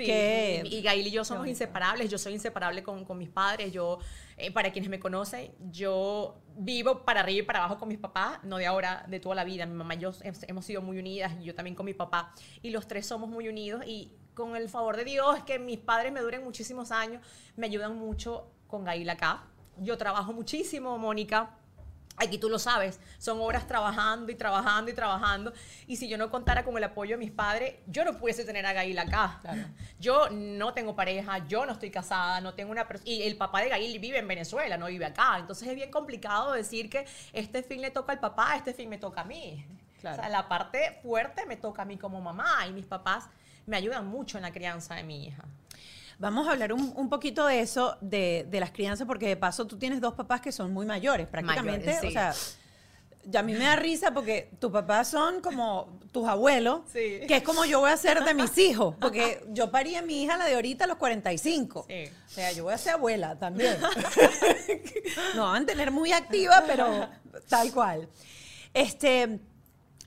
Sí, 0.00 0.06
Qué- 0.06 0.62
y, 0.64 0.76
y 0.76 0.82
Gail 0.82 1.06
y 1.06 1.10
yo 1.10 1.24
somos 1.26 1.40
bonito. 1.42 1.52
inseparables. 1.62 2.08
Yo 2.10 2.16
soy 2.16 2.32
inseparable 2.32 2.82
con, 2.82 3.04
con 3.04 3.18
mis 3.18 3.28
padres. 3.28 3.70
Yo, 3.70 3.98
eh, 4.38 4.50
para 4.50 4.72
quienes 4.72 4.88
me 4.88 4.98
conocen, 4.98 5.52
yo 5.70 6.40
vivo 6.56 7.04
para 7.04 7.20
arriba 7.20 7.40
y 7.40 7.42
para 7.46 7.58
abajo 7.58 7.78
con 7.78 7.88
mis 7.88 7.98
papás, 7.98 8.38
no 8.42 8.56
de 8.56 8.66
ahora, 8.66 9.04
de 9.08 9.20
toda 9.20 9.34
la 9.34 9.44
vida. 9.44 9.66
Mi 9.66 9.74
mamá 9.74 9.96
y 9.96 9.98
yo 9.98 10.10
hem- 10.12 10.44
hemos 10.48 10.64
sido 10.64 10.80
muy 10.80 10.98
unidas 10.98 11.32
y 11.40 11.44
yo 11.44 11.54
también 11.54 11.74
con 11.74 11.84
mi 11.84 11.92
papá. 11.92 12.32
Y 12.62 12.70
los 12.70 12.88
tres 12.88 13.06
somos 13.06 13.28
muy 13.28 13.48
unidos 13.48 13.82
y 13.86 14.14
con 14.32 14.56
el 14.56 14.70
favor 14.70 14.96
de 14.96 15.04
Dios, 15.04 15.44
que 15.44 15.58
mis 15.58 15.78
padres 15.78 16.12
me 16.12 16.20
duren 16.20 16.42
muchísimos 16.42 16.92
años, 16.92 17.22
me 17.56 17.66
ayudan 17.66 17.98
mucho 17.98 18.50
con 18.68 18.84
Gail 18.84 19.10
acá. 19.10 19.44
Yo 19.76 19.98
trabajo 19.98 20.32
muchísimo, 20.32 20.96
Mónica. 20.96 21.58
Aquí 22.22 22.36
tú 22.38 22.48
lo 22.50 22.58
sabes, 22.58 23.00
son 23.18 23.40
horas 23.40 23.66
trabajando 23.66 24.30
y 24.30 24.34
trabajando 24.34 24.90
y 24.90 24.94
trabajando. 24.94 25.52
Y 25.86 25.96
si 25.96 26.06
yo 26.08 26.18
no 26.18 26.30
contara 26.30 26.64
con 26.64 26.76
el 26.76 26.84
apoyo 26.84 27.12
de 27.12 27.18
mis 27.18 27.30
padres, 27.30 27.76
yo 27.86 28.04
no 28.04 28.18
pudiese 28.18 28.44
tener 28.44 28.66
a 28.66 28.72
Gail 28.74 28.98
acá. 28.98 29.40
Yo 29.98 30.28
no 30.30 30.74
tengo 30.74 30.94
pareja, 30.94 31.46
yo 31.48 31.64
no 31.64 31.72
estoy 31.72 31.90
casada, 31.90 32.40
no 32.40 32.52
tengo 32.54 32.70
una 32.72 32.86
pers- 32.86 33.02
Y 33.04 33.22
el 33.22 33.36
papá 33.36 33.62
de 33.62 33.70
Gail 33.70 33.98
vive 33.98 34.18
en 34.18 34.28
Venezuela, 34.28 34.76
no 34.76 34.86
vive 34.86 35.06
acá. 35.06 35.36
Entonces 35.38 35.66
es 35.68 35.74
bien 35.74 35.90
complicado 35.90 36.52
decir 36.52 36.90
que 36.90 37.06
este 37.32 37.62
fin 37.62 37.80
le 37.80 37.90
toca 37.90 38.12
al 38.12 38.20
papá, 38.20 38.54
este 38.56 38.74
fin 38.74 38.88
me 38.90 38.98
toca 38.98 39.22
a 39.22 39.24
mí. 39.24 39.64
Claro. 40.00 40.16
O 40.18 40.20
sea, 40.20 40.28
la 40.30 40.48
parte 40.48 40.98
fuerte 41.02 41.46
me 41.46 41.56
toca 41.56 41.82
a 41.82 41.84
mí 41.84 41.96
como 41.96 42.20
mamá 42.20 42.66
y 42.68 42.72
mis 42.72 42.84
papás 42.86 43.28
me 43.66 43.76
ayudan 43.76 44.06
mucho 44.06 44.36
en 44.38 44.42
la 44.42 44.52
crianza 44.52 44.94
de 44.94 45.04
mi 45.04 45.26
hija. 45.26 45.44
Vamos 46.20 46.46
a 46.46 46.52
hablar 46.52 46.72
un, 46.72 46.92
un 46.96 47.08
poquito 47.08 47.46
de 47.46 47.60
eso, 47.60 47.96
de, 48.00 48.46
de 48.48 48.60
las 48.60 48.70
crianzas, 48.70 49.06
porque 49.06 49.26
de 49.26 49.36
paso 49.36 49.66
tú 49.66 49.76
tienes 49.78 50.00
dos 50.00 50.14
papás 50.14 50.40
que 50.42 50.52
son 50.52 50.72
muy 50.72 50.84
mayores, 50.86 51.26
prácticamente. 51.26 51.86
Mayores, 51.86 52.00
sí. 52.02 52.06
O 52.08 52.10
sea, 52.12 52.34
ya 53.24 53.40
a 53.40 53.42
mí 53.42 53.52
me 53.54 53.64
da 53.64 53.76
risa 53.76 54.12
porque 54.12 54.50
tus 54.58 54.70
papás 54.70 55.08
son 55.08 55.40
como 55.40 55.98
tus 56.12 56.26
abuelos, 56.28 56.82
Sí. 56.92 57.20
que 57.26 57.36
es 57.36 57.42
como 57.42 57.64
yo 57.64 57.80
voy 57.80 57.90
a 57.90 57.96
ser 57.96 58.22
de 58.22 58.34
mis 58.34 58.56
hijos, 58.58 58.94
porque 59.00 59.42
yo 59.48 59.70
parí 59.70 59.94
a 59.96 60.02
mi 60.02 60.22
hija, 60.22 60.36
la 60.36 60.44
de 60.46 60.54
ahorita, 60.54 60.84
a 60.84 60.88
los 60.88 60.98
45. 60.98 61.86
Sí. 61.88 62.04
O 62.26 62.30
sea, 62.30 62.52
yo 62.52 62.64
voy 62.64 62.74
a 62.74 62.78
ser 62.78 62.92
abuela 62.94 63.38
también. 63.38 63.78
no 65.34 65.44
van 65.44 65.62
a 65.62 65.66
tener 65.66 65.90
muy 65.90 66.12
activa, 66.12 66.64
pero 66.66 67.08
tal 67.48 67.72
cual. 67.72 68.08
Este, 68.74 69.38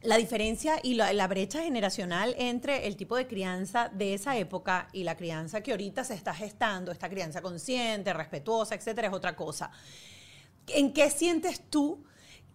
la 0.03 0.17
diferencia 0.17 0.79
y 0.83 0.95
la, 0.95 1.27
brecha 1.27 1.61
generacional 1.61 2.35
entre 2.37 2.87
el 2.87 2.97
tipo 2.97 3.15
de 3.15 3.25
crianza 3.25 3.89
de 3.93 4.13
esa 4.13 4.37
época 4.37 4.89
y 4.91 5.03
la 5.03 5.15
crianza 5.15 5.61
que 5.61 5.71
ahorita 5.71 6.03
se 6.03 6.13
está 6.13 6.33
gestando, 6.33 6.91
esta 6.91 7.09
crianza 7.09 7.41
consciente, 7.41 8.13
respetuosa, 8.13 8.75
etcétera, 8.75 9.07
es 9.07 9.13
otra 9.13 9.35
cosa. 9.35 9.71
¿En 10.67 10.93
qué 10.93 11.09
sientes 11.09 11.69
tú 11.69 12.03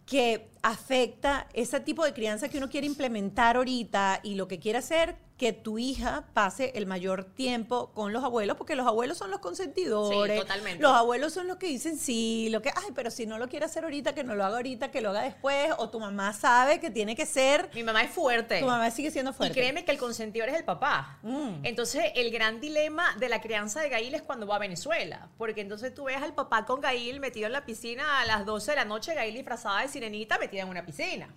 que 0.05 0.51
afecta 0.63 1.47
ese 1.53 1.81
tipo 1.81 2.05
de 2.05 2.13
crianza 2.13 2.49
que 2.49 2.59
uno 2.59 2.69
quiere 2.69 2.87
implementar 2.87 3.57
ahorita 3.57 4.21
y 4.23 4.35
lo 4.35 4.49
que 4.49 4.59
quiere 4.59 4.79
hacer 4.79 5.17
que 5.39 5.53
tu 5.53 5.79
hija 5.79 6.25
pase 6.35 6.73
el 6.75 6.87
mayor 6.87 7.23
tiempo 7.23 7.93
con 7.95 8.13
los 8.13 8.25
abuelos, 8.25 8.57
porque 8.57 8.75
los 8.75 8.87
abuelos 8.87 9.17
son 9.17 9.31
los 9.31 9.39
consentidores. 9.39 10.35
Sí, 10.35 10.41
totalmente. 10.43 10.83
Los 10.83 10.93
abuelos 10.93 11.33
son 11.33 11.47
los 11.47 11.59
que 11.59 11.69
dicen 11.69 11.97
sí, 11.97 12.49
lo 12.51 12.61
que, 12.61 12.71
ay, 12.71 12.91
pero 12.93 13.11
si 13.13 13.25
no 13.25 13.39
lo 13.39 13.49
quiere 13.49 13.65
hacer 13.65 13.85
ahorita, 13.85 14.17
que 14.17 14.25
no 14.25 14.35
lo 14.35 14.45
haga 14.45 14.57
ahorita, 14.57 14.91
que 14.91 15.01
lo 15.01 15.11
haga 15.11 15.23
después, 15.23 15.71
o 15.79 15.91
tu 15.91 16.01
mamá 16.01 16.33
sabe 16.33 16.81
que 16.81 16.91
tiene 16.91 17.15
que 17.15 17.25
ser. 17.25 17.71
Mi 17.73 17.85
mamá 17.85 18.03
es 18.03 18.11
fuerte. 18.11 18.59
Tu 18.59 18.67
mamá 18.67 18.91
sigue 18.91 19.13
siendo 19.13 19.31
Y 19.31 19.35
fuerte. 19.35 19.55
créeme 19.55 19.85
que 19.85 19.93
el 19.93 19.99
consentidor 19.99 20.49
es 20.49 20.57
el 20.57 20.65
papá. 20.65 21.21
Mm. 21.23 21.65
Entonces, 21.65 22.07
el 22.17 22.33
gran 22.33 22.61
dilema 22.61 23.15
de 23.19 23.29
la 23.29 23.41
crianza 23.41 23.81
de 23.81 23.91
Gail 23.91 24.17
es 24.17 24.23
cuando 24.23 24.45
va 24.45 24.57
a 24.57 24.59
Venezuela. 24.59 25.29
Porque 25.39 25.61
entonces 25.61 25.95
tú 25.95 26.05
ves 26.05 26.21
al 26.21 26.35
papá 26.35 26.65
con 26.67 26.81
Gail 26.81 27.21
metido 27.21 27.47
en 27.47 27.53
la 27.53 27.65
piscina 27.65 28.21
a 28.21 28.25
las 28.25 28.45
12 28.45 28.73
de 28.73 28.77
la 28.77 28.85
noche, 28.85 29.15
Gail 29.15 29.35
disfrazada 29.35 29.83
de 29.83 29.89
sirenita 29.89 30.37
metida 30.39 30.58
en 30.63 30.69
una 30.69 30.85
piscina. 30.85 31.29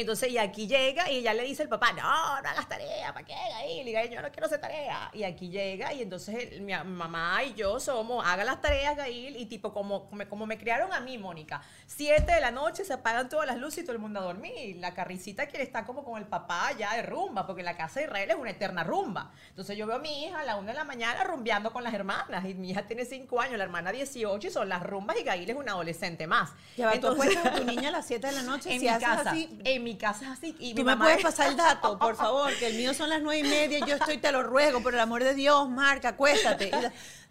Entonces, 0.00 0.28
y 0.30 0.38
aquí 0.38 0.66
llega 0.66 1.08
y 1.08 1.22
ya 1.22 1.32
le 1.34 1.44
dice 1.44 1.62
el 1.62 1.68
papá, 1.68 1.92
no, 1.92 2.02
no 2.02 2.48
hagas 2.48 2.68
tarea, 2.68 3.12
¿para 3.14 3.24
qué, 3.24 3.32
Gail? 3.32 3.86
Y 3.86 3.92
Gail, 3.92 4.10
yo 4.10 4.22
no 4.22 4.30
quiero 4.32 4.46
hacer 4.46 4.60
tarea. 4.60 5.08
Y 5.12 5.22
aquí 5.22 5.50
llega 5.50 5.92
y 5.92 6.02
entonces 6.02 6.34
el- 6.52 6.62
mi 6.62 6.72
mamá 6.74 7.44
y 7.44 7.54
yo 7.54 7.78
somos, 7.78 8.26
haga 8.26 8.42
las 8.42 8.60
tareas, 8.60 8.96
Gail, 8.96 9.36
y 9.36 9.46
tipo 9.46 9.72
como, 9.72 10.06
como, 10.08 10.28
como 10.28 10.46
me 10.46 10.58
criaron 10.58 10.92
a 10.92 10.98
mí, 10.98 11.16
Mónica. 11.16 11.62
Siete 11.86 12.32
de 12.34 12.40
la 12.40 12.50
noche 12.50 12.84
se 12.84 12.92
apagan 12.92 13.28
todas 13.28 13.46
las 13.46 13.56
luces 13.56 13.78
y 13.78 13.86
todo 13.86 13.92
el 13.92 14.00
mundo 14.00 14.18
a 14.18 14.24
dormir. 14.24 14.76
La 14.80 14.94
carricita 14.94 15.46
quiere 15.46 15.64
estar 15.64 15.86
como 15.86 16.02
con 16.04 16.20
el 16.20 16.26
papá 16.26 16.72
ya 16.76 16.96
de 16.96 17.02
rumba, 17.02 17.46
porque 17.46 17.62
la 17.62 17.76
casa 17.76 18.00
de 18.00 18.06
Israel 18.06 18.30
es 18.30 18.36
una 18.36 18.50
eterna 18.50 18.82
rumba. 18.82 19.30
Entonces 19.50 19.76
yo 19.76 19.86
veo 19.86 19.96
a 19.96 20.00
mi 20.00 20.24
hija 20.24 20.40
a 20.40 20.44
la 20.44 20.56
una 20.56 20.72
de 20.72 20.78
la 20.78 20.84
mañana 20.84 21.22
rumbeando 21.22 21.72
con 21.72 21.84
las 21.84 21.94
hermanas, 21.94 22.44
y 22.46 22.54
mi 22.54 22.70
hija 22.70 22.84
tiene 22.88 23.04
cinco 23.04 23.40
años, 23.40 23.58
la 23.58 23.64
hermana 23.64 23.92
18, 23.92 24.48
y 24.48 24.50
son 24.50 24.68
las 24.68 24.82
rumbas, 24.82 25.16
y 25.20 25.22
Gail 25.22 25.48
es 25.48 25.54
una 25.56 25.70
adolescente 25.70 26.26
más. 26.26 26.50
Ya 26.76 26.86
va, 26.86 26.92
tú 26.92 26.96
Entonces- 26.96 27.36
acuestas 27.36 27.52
a 27.52 27.56
tu 27.56 27.64
niña 27.64 27.90
a 27.90 27.92
las 27.92 28.06
7 28.08 28.26
de 28.26 28.32
la 28.32 28.42
noche 28.42 28.70
en 28.74 28.80
si 28.80 28.86
mi 28.86 28.88
haces 28.88 29.06
casa, 29.08 29.30
así. 29.30 29.60
en 29.64 29.83
mi 29.84 29.96
casa 29.96 30.24
es 30.24 30.30
así. 30.32 30.56
Y 30.58 30.74
Tú 30.74 30.82
mi 30.82 30.90
me 30.90 30.96
puedes 30.96 31.18
es- 31.18 31.22
pasar 31.22 31.48
el 31.48 31.56
dato, 31.56 31.98
por 31.98 32.16
favor, 32.24 32.52
que 32.58 32.66
el 32.66 32.74
mío 32.74 32.92
son 32.94 33.08
las 33.10 33.22
nueve 33.22 33.46
y 33.46 33.50
media 33.50 33.78
y 33.78 33.82
yo 33.88 33.94
estoy, 33.96 34.18
te 34.18 34.32
lo 34.32 34.42
ruego, 34.42 34.82
por 34.82 34.94
el 34.94 35.00
amor 35.00 35.22
de 35.22 35.34
Dios, 35.34 35.68
Marca, 35.68 36.08
acuéstate. 36.10 36.70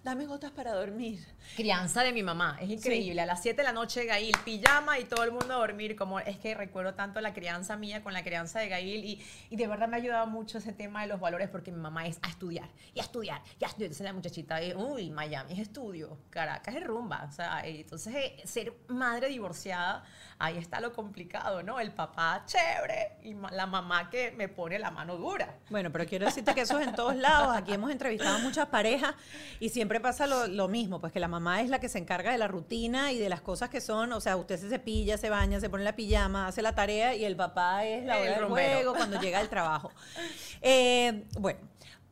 Dame 0.04 0.26
gotas 0.26 0.52
para 0.52 0.74
dormir. 0.74 1.26
Crianza 1.56 2.04
de 2.04 2.12
mi 2.12 2.24
mamá, 2.24 2.58
es 2.60 2.70
increíble. 2.70 3.22
A 3.22 3.26
las 3.26 3.42
7 3.42 3.56
de 3.56 3.64
la 3.64 3.72
noche 3.72 4.04
Gail, 4.04 4.36
pijama 4.44 5.00
y 5.00 5.06
todo 5.06 5.24
el 5.24 5.32
mundo 5.32 5.54
a 5.54 5.58
dormir. 5.58 5.96
Como 5.96 6.20
es 6.20 6.38
que 6.40 6.54
recuerdo 6.56 6.94
tanto 6.94 7.22
la 7.22 7.34
crianza 7.34 7.78
mía 7.78 8.04
con 8.04 8.12
la 8.12 8.22
crianza 8.22 8.60
de 8.60 8.68
Gail 8.68 9.06
y, 9.06 9.26
y 9.50 9.56
de 9.56 9.66
verdad 9.66 9.88
me 9.88 9.96
ha 9.96 10.00
ayudado 10.00 10.28
mucho 10.28 10.58
ese 10.58 10.74
tema 10.74 11.04
de 11.04 11.08
los 11.08 11.22
valores 11.22 11.48
porque 11.48 11.72
mi 11.72 11.80
mamá 11.80 12.06
es 12.06 12.20
a 12.22 12.28
estudiar 12.28 12.68
y 12.94 13.00
a 13.00 13.04
estudiar 13.04 13.42
y 13.62 13.64
a 13.64 13.68
estudiar. 13.70 13.86
Entonces 13.88 14.04
la 14.04 14.12
muchachita, 14.12 14.62
eh, 14.62 14.76
uy, 14.76 15.10
Miami 15.10 15.54
es 15.54 15.60
estudio, 15.60 16.18
Caracas 16.30 16.76
es 16.76 16.84
rumba. 16.84 17.26
O 17.30 17.32
sea, 17.32 17.62
eh, 17.66 17.80
entonces 17.80 18.14
eh, 18.14 18.42
ser 18.44 18.74
madre 18.90 19.30
divorciada, 19.30 20.04
ahí 20.38 20.58
está 20.58 20.82
lo 20.82 20.92
complicado, 20.92 21.64
¿no? 21.64 21.80
El 21.80 21.94
papá 21.94 22.44
chévere 22.46 23.20
y 23.24 23.34
ma- 23.36 23.52
la 23.52 23.68
mamá 23.68 24.10
que 24.10 24.32
me 24.32 24.50
pone 24.50 24.80
la 24.80 24.92
mano 24.92 25.16
dura. 25.16 25.56
Bueno, 25.70 25.94
pero 25.94 26.06
quiero 26.06 26.26
decirte 26.26 26.54
que 26.54 26.62
eso 26.62 26.78
es 26.78 26.88
en 26.90 26.94
todos 26.96 27.16
lados. 27.16 27.56
Aquí 27.56 27.72
hemos 27.72 27.90
entrevistado 27.90 28.36
a 28.36 28.40
muchas 28.40 28.68
parejas 28.68 29.16
y 29.62 29.70
siempre 29.70 29.93
pasa 30.00 30.28
lo, 30.28 30.48
lo 30.48 30.68
mismo, 30.68 31.00
pues 31.02 31.12
que 31.14 31.20
la 31.20 31.28
mamá 31.28 31.62
es 31.62 31.70
la 31.70 31.80
que 31.80 31.90
se 31.90 31.98
encarga 31.98 32.32
de 32.32 32.38
la 32.38 32.48
rutina 32.48 33.12
y 33.12 33.18
de 33.20 33.30
las 33.30 33.42
cosas 33.42 33.70
que 33.70 33.82
son, 33.82 34.12
o 34.14 34.22
sea, 34.22 34.38
usted 34.38 34.60
se 34.60 34.70
cepilla, 34.70 35.18
se 35.18 35.30
baña, 35.30 35.60
se 35.60 35.70
pone 35.70 35.84
la 35.84 35.96
pijama, 35.96 36.48
hace 36.48 36.62
la 36.62 36.74
tarea 36.76 37.16
y 37.16 37.26
el 37.26 37.36
papá 37.36 37.86
es 37.86 38.06
la 38.06 38.18
El 38.18 38.22
hora 38.24 38.32
del 38.32 38.44
rumbero. 38.48 38.74
juego 38.76 38.94
cuando 38.96 39.20
llega 39.22 39.40
del 39.40 39.50
trabajo. 39.50 39.92
Eh, 40.62 41.26
bueno, 41.40 41.60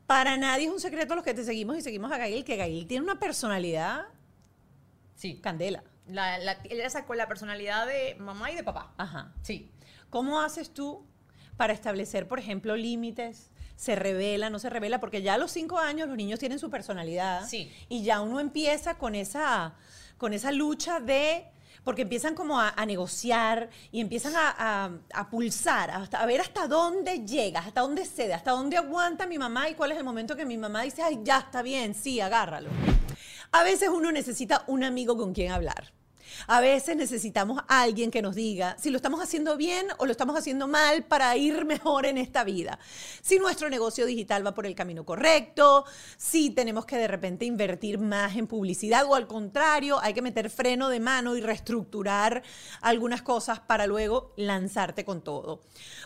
para 0.08 0.36
nadie 0.36 0.66
es 0.66 0.72
un 0.74 0.80
secreto 0.82 1.16
los 1.16 1.24
que 1.24 1.34
te 1.34 1.44
seguimos 1.46 1.78
y 1.78 1.82
seguimos 1.82 2.12
a 2.12 2.18
Gail, 2.18 2.44
que 2.44 2.58
Gail 2.58 2.86
tiene 2.88 3.04
una 3.06 3.18
personalidad 3.20 4.08
Sí. 5.16 5.40
candela. 5.40 5.84
La, 6.08 6.38
la, 6.40 6.58
ella 6.70 6.90
sacó 6.90 7.14
la 7.14 7.28
personalidad 7.28 7.86
de 7.88 8.16
mamá 8.20 8.52
y 8.52 8.56
de 8.56 8.64
papá. 8.64 8.94
Ajá. 8.98 9.32
Sí. 9.44 9.72
¿Cómo 10.10 10.42
haces 10.42 10.74
tú 10.74 11.06
para 11.58 11.74
establecer, 11.74 12.28
por 12.28 12.40
ejemplo, 12.40 12.76
límites? 12.76 13.51
¿Se 13.82 13.96
revela, 13.96 14.52
no 14.52 14.60
se 14.60 14.70
revela? 14.70 15.00
Porque 15.00 15.24
ya 15.24 15.34
a 15.34 15.38
los 15.40 15.50
cinco 15.50 15.80
años 15.80 16.08
los 16.08 16.16
niños 16.16 16.38
tienen 16.38 16.60
su 16.60 16.70
personalidad. 16.70 17.48
Sí. 17.48 17.74
Y 17.90 18.04
ya 18.04 18.22
uno 18.22 18.40
empieza 18.40 19.00
con 19.00 19.16
esa, 19.16 19.74
con 20.20 20.34
esa 20.34 20.52
lucha 20.52 21.00
de... 21.00 21.48
Porque 21.84 22.04
empiezan 22.04 22.36
como 22.36 22.60
a, 22.60 22.70
a 22.78 22.86
negociar 22.86 23.72
y 23.92 24.02
empiezan 24.02 24.36
a, 24.36 24.54
a- 24.56 24.92
a 25.16 25.30
pulsar, 25.32 25.90
hasta, 25.90 26.22
a 26.22 26.28
ver 26.28 26.40
hasta 26.42 26.68
dónde 26.68 27.26
llega, 27.26 27.62
hasta 27.62 27.82
dónde 27.82 28.06
cede, 28.06 28.36
hasta 28.36 28.52
dónde 28.52 28.78
aguanta 28.78 29.26
mi 29.26 29.40
mamá 29.40 29.68
y 29.68 29.74
cuál 29.74 29.92
es 29.92 29.98
el 29.98 30.04
momento 30.04 30.36
que 30.36 30.46
mi 30.46 30.60
mamá 30.60 30.84
dice, 30.84 31.02
ay, 31.02 31.20
ya 31.24 31.40
está 31.40 31.64
bien, 31.64 31.96
sí, 31.96 32.22
agárralo. 32.22 32.70
A 33.52 33.64
veces 33.64 33.90
uno 33.90 34.12
necesita 34.12 34.64
un 34.68 34.84
amigo 34.84 35.18
con 35.18 35.34
quien 35.34 35.52
hablar. 35.52 35.92
A 36.48 36.62
veces 36.62 36.96
necesitamos 36.96 37.62
a 37.68 37.82
alguien 37.82 38.12
que 38.12 38.22
nos 38.22 38.36
diga 38.36 38.76
si 38.80 38.90
lo 38.90 38.98
estamos 38.98 39.22
haciendo 39.22 39.58
bien 39.58 39.88
o 39.98 40.06
lo 40.06 40.12
estamos 40.12 40.38
haciendo 40.38 40.68
mal 40.68 41.04
para 41.04 41.36
ir 41.38 41.66
mejor 41.72 42.06
en 42.06 42.18
esta 42.18 42.44
vida. 42.44 42.80
Si 43.22 43.40
nuestro 43.40 43.70
negocio 43.70 44.06
digital 44.06 44.46
va 44.46 44.54
por 44.54 44.66
el 44.66 44.76
camino 44.76 45.06
correcto, 45.06 45.86
si 46.18 46.52
tenemos 46.52 46.86
que 46.86 46.98
de 46.98 47.08
repente 47.08 47.46
invertir 47.46 47.98
más 47.98 48.36
en 48.36 48.48
publicidad 48.48 49.06
o 49.06 49.16
al 49.16 49.28
contrario, 49.28 50.00
hay 50.02 50.14
que 50.14 50.22
meter 50.22 50.50
freno 50.50 50.90
de 50.90 51.00
mano 51.00 51.36
y 51.36 51.42
reestructurar 51.42 52.44
algunas 52.82 53.22
cosas 53.22 53.60
para 53.60 53.88
luego 53.88 54.34
lanzarte 54.38 55.06
con 55.06 55.22
todo. 55.22 55.62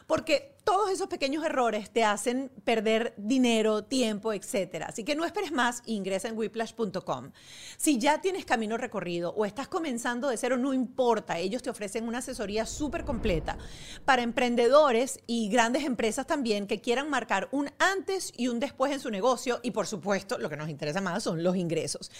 Porque 0.08 0.55
todos 0.66 0.90
esos 0.90 1.08
pequeños 1.08 1.46
errores 1.46 1.92
te 1.92 2.04
hacen 2.04 2.52
perder 2.64 3.14
dinero, 3.18 3.84
tiempo, 3.84 4.34
etcétera. 4.34 4.88
Así 4.88 5.04
que 5.04 5.16
no 5.16 5.24
esperes 5.24 5.52
más, 5.52 5.84
ingresa 5.86 6.28
en 6.28 6.36
whiplash.com. 6.38 7.32
Si 7.78 8.00
ya 8.00 8.20
tienes 8.20 8.46
camino 8.46 8.76
recorrido 8.76 9.30
o 9.38 9.46
estás 9.46 9.68
comenzando 9.68 10.28
de 10.28 10.38
cero, 10.38 10.58
no 10.58 10.74
importa, 10.74 11.38
ellos 11.38 11.62
te 11.62 11.70
ofrecen 11.70 12.08
una 12.08 12.18
asesoría 12.18 12.66
súper 12.66 13.06
completa 13.06 13.60
para 14.06 14.24
emprendedores 14.24 15.20
y 15.28 15.50
grandes 15.50 15.84
empresas 15.84 16.26
también 16.26 16.66
que 16.66 16.82
quieran 16.82 17.12
marcar 17.12 17.48
un 17.52 17.70
antes 17.78 18.34
y 18.36 18.48
un 18.48 18.60
después 18.60 18.92
en 18.92 19.00
su 19.00 19.12
negocio 19.12 19.60
y 19.62 19.70
por 19.70 19.86
supuesto, 19.86 20.40
lo 20.40 20.50
que 20.50 20.58
nos 20.58 20.70
interesa 20.70 21.00
más 21.00 21.22
son 21.22 21.44
los 21.44 21.56
ingresos. 21.56 22.12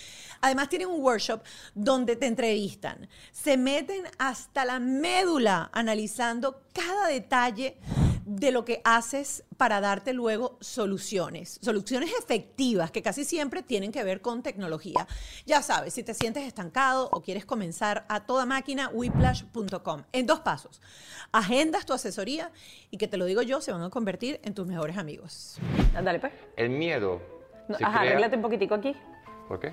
Además 0.42 0.70
tienen 0.70 0.90
un 0.90 1.02
workshop 1.02 1.42
donde 1.74 2.16
te 2.16 2.28
entrevistan, 2.28 3.10
se 3.32 3.58
meten 3.58 4.04
hasta 4.20 4.66
la 4.66 4.80
médula 4.80 5.72
analizando 5.74 6.62
cada 6.74 7.08
detalle 7.08 7.80
de 8.26 8.52
lo 8.52 8.66
que 8.66 8.82
haces 8.84 9.44
para 9.56 9.80
darte 9.82 10.12
luego 10.12 10.58
soluciones, 10.60 11.60
soluciones 11.62 12.10
efectivas 12.20 12.90
que 12.90 13.04
casi 13.04 13.24
siempre 13.24 13.62
tienen 13.62 13.92
que 13.92 14.04
ver 14.04 14.20
con 14.22 14.42
tecnología. 14.42 15.08
Ya 15.46 15.62
sabes, 15.62 15.94
si 15.94 16.02
te 16.04 16.14
sientes 16.16 16.44
estancado 16.44 17.08
o 17.12 17.22
quieres 17.22 17.46
comenzar 17.46 18.04
a 18.10 18.26
toda 18.26 18.46
máquina, 18.48 18.90
whiplash.com. 18.92 20.04
En 20.12 20.26
dos 20.26 20.40
pasos, 20.40 20.82
agendas 21.32 21.86
tu 21.86 21.94
asesoría 21.94 22.52
y 22.90 22.98
que 22.98 23.08
te 23.08 23.18
lo 23.18 23.26
digo 23.26 23.44
yo, 23.44 23.62
se 23.62 23.72
van 23.72 23.84
a 23.84 23.90
convertir 23.92 24.40
en 24.44 24.54
tus 24.56 24.66
mejores 24.66 24.98
amigos. 24.98 25.58
Dale, 25.94 26.20
pues. 26.20 26.34
El 26.58 26.72
miedo. 26.72 27.22
No, 27.70 27.76
Ajá, 27.76 28.00
crea- 28.00 28.10
arréglate 28.12 28.36
un 28.38 28.42
poquitico 28.42 28.74
aquí. 28.76 28.96
¿Por 29.48 29.60
qué? 29.60 29.72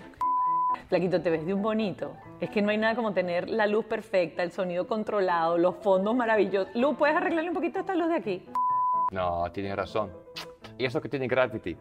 Flaquito, 0.89 1.21
te 1.21 1.31
ves 1.31 1.47
de 1.47 1.55
un 1.55 1.63
bonito. 1.63 2.13
Es 2.41 2.51
que 2.51 2.63
no 2.63 2.71
hay 2.71 2.79
nada 2.79 2.95
como 2.95 3.13
tener 3.13 3.49
la 3.49 3.67
luz 3.67 3.85
perfecta, 3.85 4.43
el 4.43 4.53
sonido 4.53 4.87
controlado, 4.87 5.59
los 5.59 5.77
fondos 5.77 6.15
maravillosos. 6.15 6.75
Luz, 6.75 6.97
¿puedes 6.97 7.17
arreglarle 7.17 7.51
un 7.51 7.55
poquito 7.55 7.81
esta 7.81 7.95
luz 7.95 8.09
de 8.09 8.17
aquí? 8.17 8.47
No, 9.11 9.51
tiene 9.53 9.75
razón. 9.77 10.11
Y 10.79 10.85
eso 10.85 11.01
que 11.01 11.09
tiene 11.09 11.29
Gravity. 11.29 11.77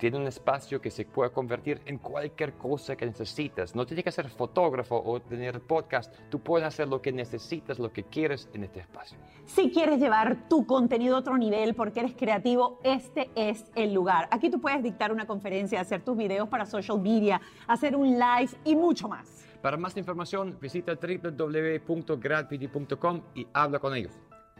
Tiene 0.00 0.16
un 0.16 0.26
espacio 0.26 0.80
que 0.80 0.90
se 0.90 1.04
puede 1.04 1.30
convertir 1.30 1.82
en 1.84 1.98
cualquier 1.98 2.54
cosa 2.54 2.96
que 2.96 3.04
necesitas. 3.04 3.74
No 3.74 3.84
tiene 3.84 4.02
que 4.02 4.10
ser 4.10 4.30
fotógrafo 4.30 5.02
o 5.04 5.20
tener 5.20 5.60
podcast. 5.60 6.10
Tú 6.30 6.40
puedes 6.40 6.66
hacer 6.66 6.88
lo 6.88 7.02
que 7.02 7.12
necesitas, 7.12 7.78
lo 7.78 7.92
que 7.92 8.04
quieres 8.04 8.48
en 8.54 8.64
este 8.64 8.80
espacio. 8.80 9.18
Si 9.44 9.70
quieres 9.70 10.00
llevar 10.00 10.48
tu 10.48 10.64
contenido 10.64 11.16
a 11.16 11.18
otro 11.18 11.36
nivel 11.36 11.74
porque 11.74 12.00
eres 12.00 12.14
creativo, 12.14 12.80
este 12.82 13.28
es 13.34 13.66
el 13.74 13.92
lugar. 13.92 14.26
Aquí 14.30 14.48
tú 14.48 14.58
puedes 14.58 14.82
dictar 14.82 15.12
una 15.12 15.26
conferencia, 15.26 15.82
hacer 15.82 16.02
tus 16.02 16.16
videos 16.16 16.48
para 16.48 16.64
social 16.64 16.98
media, 16.98 17.38
hacer 17.66 17.94
un 17.94 18.18
live 18.18 18.52
y 18.64 18.74
mucho 18.74 19.06
más. 19.06 19.44
Para 19.60 19.76
más 19.76 19.94
información, 19.98 20.56
visita 20.58 20.94
www.gravity.com 20.94 23.20
y 23.34 23.46
habla 23.52 23.78
con 23.78 23.94
ellos. 23.94 24.14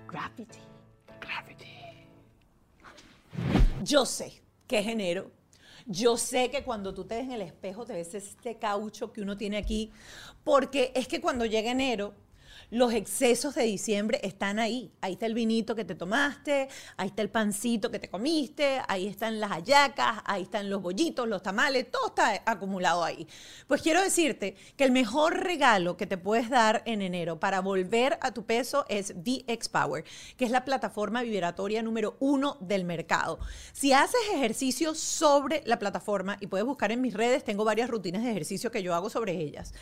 Gravity. 0.07 0.59
Gravity. 1.19 1.65
Yo 3.83 4.05
sé 4.05 4.40
que 4.71 4.79
enero. 4.79 5.33
Yo 5.87 6.17
sé 6.17 6.49
que 6.49 6.63
cuando 6.63 6.95
tú 6.95 7.05
te 7.05 7.17
ves 7.17 7.25
en 7.25 7.33
el 7.33 7.43
espejo 7.43 7.85
te 7.85 7.93
ves 7.93 8.15
este 8.15 8.57
caucho 8.57 9.13
que 9.13 9.21
uno 9.21 9.37
tiene 9.37 9.57
aquí, 9.57 9.91
porque 10.45 10.93
es 10.95 11.09
que 11.09 11.21
cuando 11.21 11.45
llega 11.45 11.73
enero 11.73 12.15
Los 12.71 12.93
excesos 12.93 13.55
de 13.55 13.65
diciembre 13.65 14.21
están 14.23 14.59
ahí. 14.59 14.93
Ahí 15.01 15.13
está 15.13 15.27
el 15.27 15.35
vinito 15.35 15.75
que 15.75 15.85
te 15.85 15.95
tomaste, 15.95 16.69
ahí 16.97 17.09
está 17.09 17.23
el 17.23 17.31
pancito 17.31 17.91
que 17.91 17.99
te 17.99 18.09
comiste, 18.09 18.81
ahí 18.89 19.07
están 19.07 19.41
las 19.41 19.51
hallacas, 19.51 20.19
ahí 20.25 20.43
están 20.43 20.69
los 20.69 20.83
bollitos, 20.83 21.27
los 21.29 21.43
tamales, 21.43 21.91
todo 21.91 22.09
está 22.09 22.43
acumulado 22.47 23.03
ahí. 23.03 23.27
Pues 23.67 23.83
quiero 23.83 24.03
decirte 24.03 24.57
que 24.77 24.85
el 24.85 24.93
mejor 24.93 25.39
regalo 25.41 25.97
que 25.97 26.07
te 26.07 26.19
puedes 26.19 26.51
dar 26.51 26.83
en 26.87 27.03
enero 27.03 27.41
para 27.41 27.61
volver 27.61 28.19
a 28.21 28.33
tu 28.33 28.45
peso 28.45 28.85
es 28.89 29.15
VX 29.17 29.69
Power, 29.69 30.05
que 30.37 30.45
es 30.45 30.51
la 30.51 30.65
plataforma 30.65 31.23
vibratoria 31.23 31.83
número 31.83 32.17
uno 32.21 32.57
del 32.61 32.85
mercado. 32.85 33.39
Si 33.73 33.93
haces 33.93 34.21
ejercicio 34.35 34.95
sobre 34.95 35.63
la 35.67 35.79
plataforma, 35.79 36.37
y 36.41 36.47
puedes 36.47 36.67
buscar 36.67 36.93
en 36.93 37.01
mis 37.01 37.15
redes, 37.15 37.45
tengo 37.45 37.65
varias 37.65 37.91
rutinas 37.91 38.23
de 38.23 38.31
ejercicio 38.31 38.71
que 38.71 38.83
yo 38.83 38.95
hago 38.95 39.11
sobre 39.11 39.33
ellas 39.33 39.73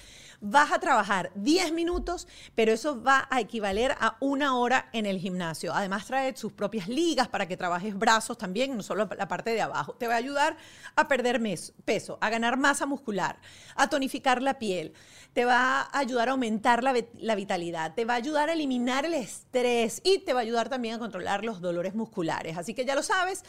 vas 0.40 0.72
a 0.72 0.78
trabajar 0.78 1.30
10 1.34 1.72
minutos, 1.72 2.28
pero 2.54 2.67
eso 2.72 3.02
va 3.02 3.26
a 3.30 3.40
equivaler 3.40 3.96
a 4.00 4.16
una 4.20 4.56
hora 4.56 4.88
en 4.92 5.06
el 5.06 5.18
gimnasio. 5.18 5.72
Además 5.74 6.06
trae 6.06 6.36
sus 6.36 6.52
propias 6.52 6.88
ligas 6.88 7.28
para 7.28 7.46
que 7.46 7.56
trabajes 7.56 7.98
brazos 7.98 8.38
también, 8.38 8.76
no 8.76 8.82
solo 8.82 9.08
la 9.16 9.28
parte 9.28 9.50
de 9.50 9.60
abajo. 9.60 9.94
Te 9.94 10.06
va 10.06 10.14
a 10.14 10.18
ayudar 10.18 10.56
a 10.96 11.08
perder 11.08 11.40
peso, 11.84 12.18
a 12.20 12.30
ganar 12.30 12.56
masa 12.56 12.86
muscular, 12.86 13.38
a 13.76 13.88
tonificar 13.88 14.42
la 14.42 14.58
piel. 14.58 14.92
Te 15.32 15.44
va 15.44 15.82
a 15.82 15.98
ayudar 15.98 16.28
a 16.28 16.32
aumentar 16.32 16.82
la, 16.82 16.94
la 17.14 17.34
vitalidad, 17.34 17.94
te 17.94 18.04
va 18.04 18.14
a 18.14 18.16
ayudar 18.16 18.48
a 18.48 18.54
eliminar 18.54 19.04
el 19.04 19.14
estrés 19.14 20.00
y 20.02 20.18
te 20.18 20.32
va 20.32 20.40
a 20.40 20.42
ayudar 20.42 20.68
también 20.68 20.94
a 20.94 20.98
controlar 20.98 21.44
los 21.44 21.60
dolores 21.60 21.94
musculares. 21.94 22.56
Así 22.56 22.74
que 22.74 22.84
ya 22.84 22.94
lo 22.94 23.02
sabes. 23.02 23.44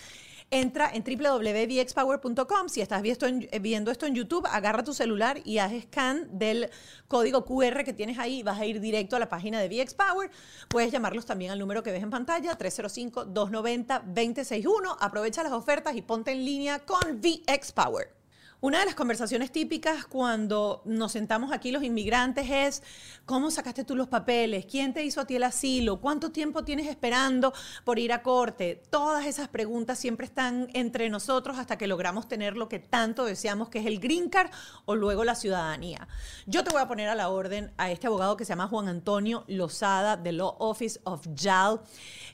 Entra 0.52 0.90
en 0.92 1.04
www.vxpower.com. 1.04 2.70
Si 2.70 2.82
estás 2.82 3.02
viendo 3.02 3.92
esto 3.92 4.08
en 4.08 4.16
YouTube, 4.16 4.48
agarra 4.52 4.84
tu 4.84 4.94
celular 4.94 5.40
y 5.46 5.60
haz 5.60 5.72
scan 5.84 6.40
del 6.40 6.72
código 7.08 7.46
QR 7.46 7.84
que 7.84 7.94
tienes 7.94 8.18
ahí. 8.18 8.42
Vas 8.42 8.60
a 8.60 8.66
ir 8.66 8.80
directo 8.80 9.16
a 9.16 9.20
la 9.20 9.30
página 9.30 9.62
de 9.62 9.70
VXPower. 9.70 10.32
Puedes 10.68 10.92
llamarlos 10.92 11.28
también 11.28 11.52
al 11.52 11.60
número 11.60 11.84
que 11.84 11.92
ves 11.92 12.02
en 12.02 12.10
pantalla, 12.10 12.58
305-290-261. 12.58 14.98
Aprovecha 15.00 15.44
las 15.44 15.52
ofertas 15.52 15.96
y 15.96 16.02
ponte 16.02 16.32
en 16.32 16.44
línea 16.44 16.80
con 16.80 17.22
VXPower. 17.22 18.19
Una 18.62 18.80
de 18.80 18.86
las 18.88 18.96
conversaciones 18.96 19.54
típicas 19.54 20.06
cuando 20.06 20.82
nos 20.84 21.14
sentamos 21.14 21.54
aquí 21.54 21.72
los 21.72 21.82
inmigrantes 21.82 22.50
es, 22.50 22.84
¿cómo 23.26 23.52
sacaste 23.52 23.86
tú 23.86 23.96
los 23.96 24.10
papeles? 24.10 24.66
¿Quién 24.66 24.94
te 24.94 25.02
hizo 25.02 25.22
a 25.22 25.26
ti 25.26 25.38
el 25.38 25.44
asilo? 25.44 26.02
¿Cuánto 26.02 26.34
tiempo 26.34 26.66
tienes 26.66 26.88
esperando 26.88 27.54
por 27.86 28.00
ir 28.00 28.12
a 28.12 28.22
corte? 28.22 28.84
Todas 28.90 29.26
esas 29.28 29.48
preguntas 29.48 29.98
siempre 29.98 30.26
están 30.26 30.68
entre 30.74 31.10
nosotros 31.10 31.58
hasta 31.58 31.78
que 31.78 31.88
logramos 31.88 32.28
tener 32.28 32.58
lo 32.58 32.68
que 32.68 32.80
tanto 32.80 33.24
deseamos, 33.24 33.70
que 33.70 33.80
es 33.80 33.86
el 33.86 34.02
green 34.02 34.28
card 34.28 34.52
o 34.84 34.94
luego 34.94 35.24
la 35.24 35.36
ciudadanía. 35.36 36.10
Yo 36.46 36.66
te 36.66 36.72
voy 36.72 36.82
a 36.82 36.88
poner 36.90 37.08
a 37.08 37.16
la 37.16 37.30
orden 37.30 37.72
a 37.78 37.90
este 37.92 38.08
abogado 38.08 38.36
que 38.36 38.44
se 38.44 38.50
llama 38.50 38.68
Juan 38.68 38.90
Antonio 38.90 39.46
Lozada 39.48 40.18
de 40.18 40.34
Law 40.34 40.58
Office 40.60 41.00
of 41.06 41.26
JAL 41.34 41.80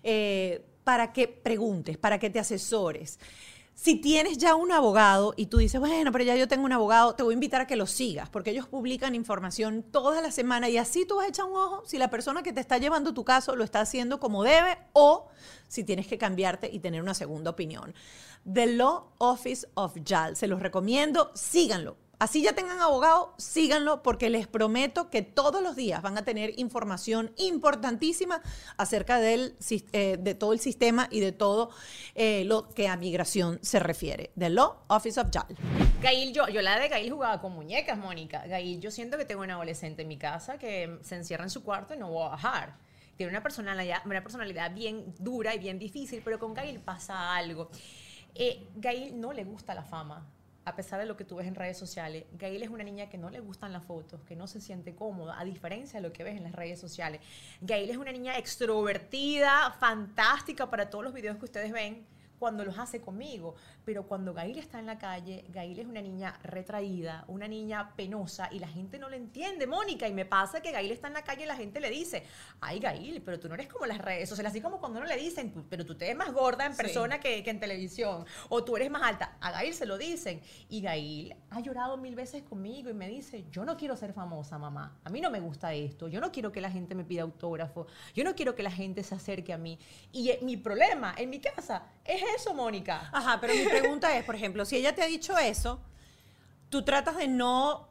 eh, 0.01 0.65
para 0.83 1.13
que 1.13 1.27
preguntes, 1.27 1.99
para 1.99 2.17
que 2.17 2.31
te 2.31 2.39
asesores. 2.39 3.19
Si 3.75 3.95
tienes 3.95 4.37
ya 4.37 4.55
un 4.55 4.71
abogado 4.71 5.33
y 5.35 5.47
tú 5.47 5.57
dices, 5.57 5.81
bueno, 5.81 6.13
pero 6.13 6.23
ya 6.23 6.37
yo 6.37 6.47
tengo 6.47 6.63
un 6.63 6.71
abogado, 6.71 7.13
te 7.13 7.23
voy 7.23 7.33
a 7.33 7.35
invitar 7.35 7.59
a 7.59 7.67
que 7.67 7.75
lo 7.75 7.85
sigas, 7.87 8.29
porque 8.29 8.51
ellos 8.51 8.67
publican 8.67 9.15
información 9.15 9.83
toda 9.83 10.21
la 10.21 10.31
semana 10.31 10.69
y 10.69 10.77
así 10.77 11.05
tú 11.05 11.17
vas 11.17 11.25
a 11.25 11.29
echar 11.29 11.45
un 11.45 11.57
ojo 11.57 11.83
si 11.85 11.97
la 11.97 12.09
persona 12.09 12.41
que 12.41 12.53
te 12.53 12.61
está 12.61 12.77
llevando 12.77 13.13
tu 13.13 13.25
caso 13.25 13.53
lo 13.57 13.65
está 13.65 13.81
haciendo 13.81 14.21
como 14.21 14.43
debe 14.43 14.77
o 14.93 15.27
si 15.67 15.83
tienes 15.83 16.07
que 16.07 16.17
cambiarte 16.17 16.69
y 16.71 16.79
tener 16.79 17.01
una 17.01 17.13
segunda 17.13 17.51
opinión. 17.51 17.93
The 18.51 18.65
Law 18.67 19.11
Office 19.17 19.67
of 19.73 19.97
JAL, 20.05 20.37
se 20.37 20.47
los 20.47 20.61
recomiendo, 20.61 21.31
síganlo. 21.35 21.97
Así 22.17 22.41
ya 22.41 22.53
tengan 22.53 22.79
abogado, 22.79 23.33
síganlo 23.37 24.01
porque 24.01 24.29
les 24.29 24.47
prometo 24.47 25.09
que 25.09 25.21
todos 25.21 25.61
los 25.61 25.75
días 25.75 26.01
van 26.01 26.17
a 26.17 26.23
tener 26.23 26.57
información 26.57 27.33
importantísima 27.35 28.41
acerca 28.77 29.19
eh, 29.21 30.17
de 30.17 30.35
todo 30.35 30.53
el 30.53 30.59
sistema 30.59 31.09
y 31.11 31.19
de 31.19 31.33
todo 31.33 31.71
eh, 32.15 32.45
lo 32.45 32.69
que 32.69 32.87
a 32.87 32.95
migración 32.95 33.59
se 33.61 33.79
refiere. 33.79 34.31
The 34.37 34.49
Law 34.49 34.77
Office 34.87 35.19
of 35.19 35.27
JAL. 35.31 35.57
Gail, 36.01 36.33
yo, 36.33 36.47
yo 36.47 36.61
la 36.61 36.79
de 36.79 36.87
Gail 36.87 37.11
jugaba 37.11 37.41
con 37.41 37.51
muñecas, 37.51 37.97
Mónica. 37.97 38.43
Gail, 38.47 38.79
yo 38.79 38.91
siento 38.91 39.17
que 39.17 39.25
tengo 39.25 39.41
una 39.41 39.55
adolescente 39.55 40.03
en 40.03 40.07
mi 40.07 40.17
casa 40.17 40.57
que 40.57 40.99
se 41.01 41.15
encierra 41.15 41.43
en 41.43 41.49
su 41.49 41.63
cuarto 41.63 41.93
y 41.93 41.97
no 41.97 42.09
voy 42.09 42.27
a 42.27 42.29
bajar. 42.29 42.77
Tiene 43.17 43.29
una 43.29 43.43
personalidad, 43.43 44.01
una 44.05 44.21
personalidad 44.21 44.73
bien 44.73 45.13
dura 45.19 45.53
y 45.53 45.59
bien 45.59 45.79
difícil, 45.79 46.21
pero 46.23 46.39
con 46.39 46.53
Gail 46.53 46.79
pasa 46.79 47.35
algo. 47.35 47.69
Eh, 48.35 48.67
Gail 48.75 49.19
no 49.19 49.33
le 49.33 49.43
gusta 49.43 49.73
la 49.73 49.83
fama 49.83 50.25
a 50.65 50.75
pesar 50.75 50.99
de 50.99 51.05
lo 51.05 51.15
que 51.15 51.23
tú 51.23 51.35
ves 51.35 51.47
en 51.47 51.53
redes 51.53 51.77
sociales, 51.77 52.25
Gail 52.39 52.63
es 52.63 52.69
una 52.69 52.83
niña 52.83 53.07
que 53.07 53.19
no 53.19 53.29
le 53.29 53.39
gustan 53.39 53.71
las 53.71 53.85
fotos, 53.85 54.21
que 54.23 54.35
no 54.35 54.47
se 54.47 54.59
siente 54.59 54.95
cómoda, 54.95 55.39
a 55.39 55.45
diferencia 55.45 56.01
de 56.01 56.07
lo 56.07 56.11
que 56.11 56.23
ves 56.23 56.35
en 56.35 56.43
las 56.43 56.53
redes 56.53 56.79
sociales. 56.79 57.21
Gail 57.61 57.89
es 57.89 57.97
una 57.97 58.11
niña 58.11 58.37
extrovertida, 58.37 59.71
fantástica 59.79 60.69
para 60.69 60.89
todos 60.89 61.03
los 61.03 61.13
videos 61.13 61.37
que 61.37 61.45
ustedes 61.45 61.71
ven 61.71 62.05
cuando 62.39 62.65
los 62.65 62.77
hace 62.77 62.99
conmigo, 62.99 63.55
pero 63.85 64.07
cuando 64.07 64.33
Gail 64.33 64.57
está 64.57 64.79
en 64.79 64.87
la 64.87 64.97
calle, 64.97 65.45
Gail 65.49 65.79
es 65.79 65.85
una 65.85 66.01
niña 66.01 66.39
retraída, 66.43 67.23
una 67.27 67.47
niña 67.47 67.95
penosa 67.95 68.49
y 68.51 68.59
la 68.59 68.67
gente 68.67 68.97
no 68.97 69.09
le 69.09 69.17
entiende, 69.17 69.67
Mónica. 69.67 70.07
Y 70.07 70.13
me 70.13 70.25
pasa 70.25 70.61
que 70.61 70.71
Gail 70.71 70.91
está 70.91 71.07
en 71.07 71.13
la 71.13 71.23
calle 71.23 71.43
y 71.43 71.47
la 71.47 71.55
gente 71.55 71.79
le 71.79 71.89
dice, 71.89 72.23
ay 72.61 72.79
Gail, 72.79 73.21
pero 73.21 73.39
tú 73.39 73.47
no 73.47 73.53
eres 73.53 73.67
como 73.67 73.85
las 73.85 73.99
redes 73.99 74.27
sociales, 74.27 74.51
así 74.51 74.61
como 74.61 74.79
cuando 74.79 74.99
no 74.99 75.05
le 75.05 75.17
dicen, 75.17 75.65
pero 75.69 75.85
tú 75.85 75.95
te 75.95 76.05
ves 76.05 76.15
más 76.15 76.33
gorda 76.33 76.65
en 76.65 76.75
persona 76.75 77.19
que, 77.19 77.43
que, 77.43 77.49
en 77.49 77.59
televisión, 77.59 78.25
o 78.49 78.63
tú 78.63 78.75
eres 78.75 78.89
más 78.89 79.03
alta. 79.03 79.37
A 79.39 79.51
Gail 79.51 79.73
se 79.73 79.85
lo 79.85 79.97
dicen. 79.97 80.41
Y 80.69 80.81
Gail 80.81 81.35
ha 81.51 81.59
llorado 81.59 81.97
mil 81.97 82.15
veces 82.15 82.43
conmigo 82.43 82.89
y 82.89 82.93
me 82.93 83.07
dice, 83.07 83.45
yo 83.51 83.65
no 83.65 83.77
quiero 83.77 83.95
ser 83.95 84.13
famosa, 84.13 84.57
mamá. 84.57 84.99
A 85.03 85.09
mí 85.09 85.21
no 85.21 85.29
me 85.29 85.39
gusta 85.39 85.73
esto. 85.73 86.07
Yo 86.07 86.19
no 86.19 86.31
quiero 86.31 86.51
que 86.51 86.61
la 86.61 86.71
gente 86.71 86.95
me 86.95 87.03
pida 87.03 87.21
autógrafo. 87.21 87.87
Yo 88.13 88.23
no 88.23 88.35
quiero 88.35 88.55
que 88.55 88.63
la 88.63 88.71
gente 88.71 89.03
se 89.03 89.15
acerque 89.15 89.53
a 89.53 89.57
mí. 89.57 89.77
Y 90.11 90.29
eh, 90.29 90.39
mi 90.41 90.57
problema 90.57 91.13
en 91.17 91.29
mi 91.29 91.39
casa 91.39 91.83
es 92.03 92.21
eso, 92.35 92.53
Mónica. 92.53 93.09
Ajá, 93.11 93.39
pero 93.39 93.53
mi 93.53 93.65
pregunta 93.79 94.17
es, 94.17 94.23
por 94.23 94.35
ejemplo, 94.35 94.65
si 94.65 94.77
ella 94.77 94.95
te 94.95 95.01
ha 95.01 95.07
dicho 95.07 95.37
eso, 95.37 95.81
tú 96.69 96.83
tratas 96.83 97.17
de 97.17 97.27
no 97.27 97.89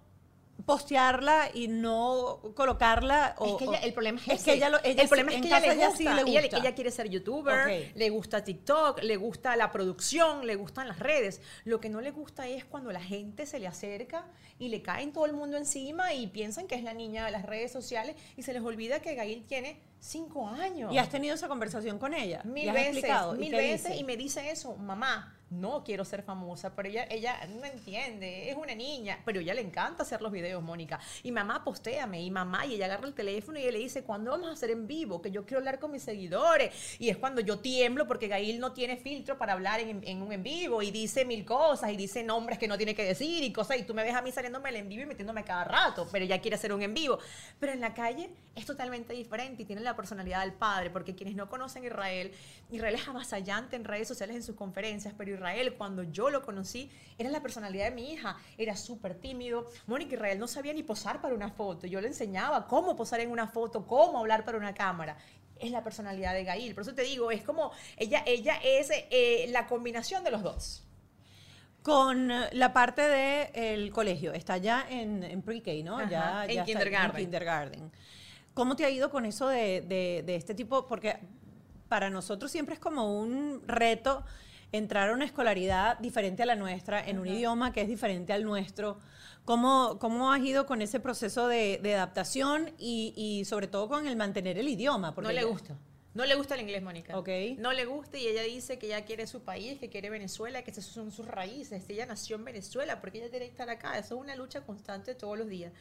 postearla 0.67 1.51
y 1.53 1.69
no 1.69 2.41
colocarla 2.55 3.35
o, 3.39 3.47
es 3.47 3.57
que 3.57 3.65
ella, 3.65 3.79
el 3.79 3.93
problema 3.93 4.21
es, 4.27 4.43
que 4.43 4.53
ella, 4.55 4.69
el 4.83 5.09
problema 5.09 5.33
es 5.33 5.41
que 5.41 5.49
ella, 5.49 5.61
le 5.61 5.75
gusta, 5.75 5.97
sí 5.97 6.05
le 6.05 6.23
gusta. 6.23 6.57
Ella, 6.59 6.75
quiere 6.75 6.91
ser 6.91 7.11
youtuber 7.11 7.93
le 7.95 8.11
gusta 8.11 8.45
TikTok 8.45 9.03
le 9.03 9.17
gusta 9.17 9.57
la 9.57 9.73
producción 9.73 10.47
le 10.47 10.55
gustan 10.55 10.89
las 10.89 11.01
redes. 11.01 11.41
Lo 11.65 11.81
que 11.81 11.89
no 11.89 12.01
le 12.01 12.13
gusta 12.13 12.47
es 12.47 12.65
cuando 12.65 12.93
la 12.93 13.03
gente 13.03 13.47
se 13.47 13.59
le 13.59 13.67
acerca 13.67 14.27
y 14.59 14.69
le 14.69 14.83
caen 14.83 15.13
todo 15.13 15.27
el 15.27 15.33
mundo 15.33 15.57
encima 15.57 16.15
y 16.15 16.27
piensan 16.29 16.67
que 16.67 16.75
es 16.75 16.83
la 16.83 16.95
niña 16.95 17.25
de 17.25 17.31
las 17.31 17.45
redes 17.45 17.73
sociales 17.73 18.17
y 18.37 18.43
se 18.43 18.53
les 18.53 18.63
olvida 18.63 19.01
que 19.01 19.15
Gail 19.15 19.45
tiene 19.47 19.81
cinco 19.99 20.47
años 20.47 20.93
y 20.93 20.99
has 20.99 21.09
tenido 21.09 21.35
esa 21.35 21.49
conversación 21.49 21.99
con 21.99 22.13
ella 22.13 22.43
mil 22.45 22.71
veces 22.73 23.05
mil 23.39 23.53
veces 23.53 23.99
y 23.99 24.05
me 24.05 24.17
dice 24.17 24.51
eso 24.51 24.77
mamá 24.77 25.35
no 25.51 25.85
quiero 25.85 26.05
ser 26.05 26.23
famosa, 26.23 26.75
pero 26.75 26.89
ella, 26.89 27.07
ella 27.11 27.39
no 27.47 27.65
entiende, 27.65 28.51
es 28.51 28.57
una 28.57 28.75
niña, 28.75 29.21
pero 29.25 29.41
ella 29.41 29.55
le 29.55 29.61
encanta 29.61 30.03
hacer 30.03 30.21
los 30.21 30.33
videos, 30.33 30.63
Mónica. 30.63 30.99
Y 31.23 31.33
mamá, 31.33 31.65
postéame, 31.65 32.23
y 32.23 32.31
mamá, 32.31 32.67
y 32.67 32.75
ella 32.75 32.87
agarra 32.87 33.07
el 33.07 33.15
teléfono 33.15 33.59
y 33.59 33.63
ella 33.63 33.73
le 33.73 33.79
dice, 33.79 34.03
¿cuándo 34.05 34.31
vamos 34.31 34.49
a 34.49 34.53
hacer 34.53 34.71
en 34.71 34.87
vivo? 34.87 35.23
Que 35.23 35.31
yo 35.31 35.45
quiero 35.45 35.59
hablar 35.59 35.79
con 35.79 35.93
mis 35.93 36.03
seguidores. 36.03 36.75
Y 36.99 37.09
es 37.09 37.17
cuando 37.17 37.41
yo 37.41 37.59
tiemblo 37.59 38.07
porque 38.07 38.29
Gail 38.29 38.59
no 38.59 38.73
tiene 38.73 38.97
filtro 38.97 39.39
para 39.39 39.53
hablar 39.53 39.81
en, 39.81 40.23
un 40.23 40.33
en 40.33 40.43
vivo 40.43 40.83
y 40.83 40.91
dice 40.91 41.25
mil 41.25 41.45
cosas 41.45 41.93
y 41.93 41.97
dice 41.97 42.23
nombres 42.23 42.59
que 42.59 42.69
no 42.69 42.77
tiene 42.77 42.95
que 42.95 43.05
decir 43.05 43.43
y 43.45 43.53
cosas, 43.53 43.79
y 43.79 43.83
tú 43.83 43.95
me 43.95 44.03
ves 44.03 44.15
a 44.15 44.23
mí 44.23 44.33
saliéndome 44.45 44.69
el 44.69 44.77
en 44.77 44.89
vivo 44.91 45.03
y 45.03 45.07
metiéndome 45.07 45.43
cada 45.43 45.65
rato, 45.65 46.07
pero 46.13 46.25
ella 46.25 46.39
quiere 46.41 46.57
hacer 46.57 46.73
un 46.73 46.83
en 46.83 46.93
vivo. 46.93 47.19
Pero 47.59 47.73
en 47.73 47.81
la 47.81 47.95
calle 47.95 48.31
es 48.55 48.67
totalmente 48.67 49.15
diferente 49.15 49.63
y 49.63 49.65
tiene 49.65 49.81
la 49.81 49.97
personalidad 49.97 50.43
del 50.43 50.53
padre, 50.53 50.91
porque 50.91 51.15
quienes 51.15 51.35
no 51.35 51.49
conocen 51.49 51.85
Israel, 51.85 52.31
Israel 52.71 52.95
es 52.95 53.09
avasallante 53.09 53.77
en 53.77 53.85
redes 53.85 54.07
sociales 54.07 54.37
en 54.37 54.43
sus 54.43 54.55
conferencias, 54.55 55.15
pero 55.17 55.33
Israel, 55.33 55.75
cuando 55.79 56.03
yo 56.03 56.29
lo 56.29 56.43
conocí, 56.43 56.91
era 57.17 57.31
la 57.31 57.41
personalidad 57.41 57.87
de 57.87 57.93
mi 57.93 58.13
hija. 58.13 58.37
Era 58.59 58.77
súper 58.77 59.15
tímido. 59.15 59.67
Mónica 59.87 60.15
Israel 60.15 60.39
no 60.39 60.47
sabía 60.47 60.75
ni 60.75 60.83
posar 60.83 61.23
para 61.23 61.35
una 61.35 61.51
foto. 61.51 61.87
Yo 61.87 62.03
le 62.03 62.09
enseñaba 62.09 62.67
cómo 62.67 62.95
posar 62.97 63.21
en 63.21 63.31
una 63.31 63.47
foto, 63.47 63.87
cómo 63.87 64.19
hablar 64.19 64.45
para 64.45 64.59
una 64.59 64.75
cámara 64.75 65.17
es 65.61 65.71
la 65.71 65.85
personalidad 65.85 66.35
de 66.35 66.45
Gail. 66.45 66.75
Por 66.75 66.83
eso 66.83 66.95
te 66.95 67.03
digo, 67.03 67.31
es 67.31 67.43
como, 67.43 67.71
ella, 67.97 68.23
ella 68.27 68.59
es 68.63 68.89
eh, 68.91 69.47
la 69.51 69.67
combinación 69.67 70.25
de 70.25 70.33
los 70.33 70.43
dos. 70.43 70.84
Con 71.85 72.33
la 72.53 72.73
parte 72.73 73.03
del 73.03 73.93
colegio, 73.93 74.33
está 74.33 74.57
ya 74.57 74.85
en, 74.89 75.43
pre-K, 75.43 75.71
¿no? 75.85 76.09
ya, 76.09 76.45
en, 76.47 76.65
kindergarten. 76.65 77.21
en 77.21 77.27
kindergarten. 77.27 77.93
¿Cómo 78.55 78.75
te 78.75 78.85
ha 78.85 78.91
ido 78.91 79.11
con 79.11 79.27
eso 79.27 79.49
de, 79.49 79.83
de 80.27 80.35
este 80.35 80.55
tipo? 80.55 80.87
Porque 80.87 81.19
para 81.89 82.11
nosotros 82.11 82.51
siempre 82.51 82.75
es 82.75 82.81
como 82.81 83.21
un 83.21 83.63
reto 83.67 84.25
entrar 84.77 85.11
a 85.11 85.13
una 85.13 85.25
escolaridad 85.25 85.99
diferente 85.99 86.43
a 86.43 86.47
la 86.47 86.57
nuestra, 86.57 87.01
en 87.07 87.19
un 87.19 87.29
idioma 87.29 87.73
que 87.73 87.83
es 87.83 87.89
diferente 87.89 88.33
al 88.33 88.45
nuestro. 88.45 88.99
¿Cómo, 89.45 89.99
cómo 90.01 90.33
has 90.33 90.41
ido 90.41 90.67
con 90.67 90.83
ese 90.83 91.01
proceso 91.01 91.47
de, 91.49 91.81
adaptación 91.95 92.73
y, 92.79 93.45
sobre 93.47 93.69
todo 93.69 93.89
con 93.89 94.07
el 94.07 94.17
mantener 94.17 94.59
el 94.59 94.69
idioma? 94.69 95.15
Porque 95.15 95.29
no 95.29 95.35
le 95.35 95.45
gusta. 95.45 95.77
No 96.15 96.25
le 96.27 96.35
gusta 96.37 96.55
el 96.55 96.61
inglés, 96.61 96.83
Mónica. 96.83 97.19
Ok. 97.19 97.29
No 97.59 97.73
le 97.73 97.85
gusta 97.87 98.17
y 98.19 98.27
ella 98.29 98.43
dice 98.43 98.79
que 98.79 98.87
ella 98.87 99.05
quiere 99.05 99.27
su 99.27 99.43
país, 99.43 99.79
que 99.81 99.89
quiere 99.89 100.11
Venezuela, 100.11 100.63
que 100.63 100.71
esas 100.71 100.85
son 100.85 101.11
sus 101.11 101.27
raíces. 101.27 101.85
Ella 101.89 102.07
nació 102.07 102.37
en 102.37 102.45
Venezuela 102.45 103.01
porque 103.01 103.19
ella 103.19 103.31
tiene 103.31 103.47
que 103.47 103.51
estar 103.51 103.69
acá. 103.69 103.99
Eso 103.99 104.15
es 104.15 104.21
una 104.21 104.37
lucha 104.37 104.61
constante 104.63 105.15
todos 105.17 105.37
los 105.37 105.49
días. 105.49 105.73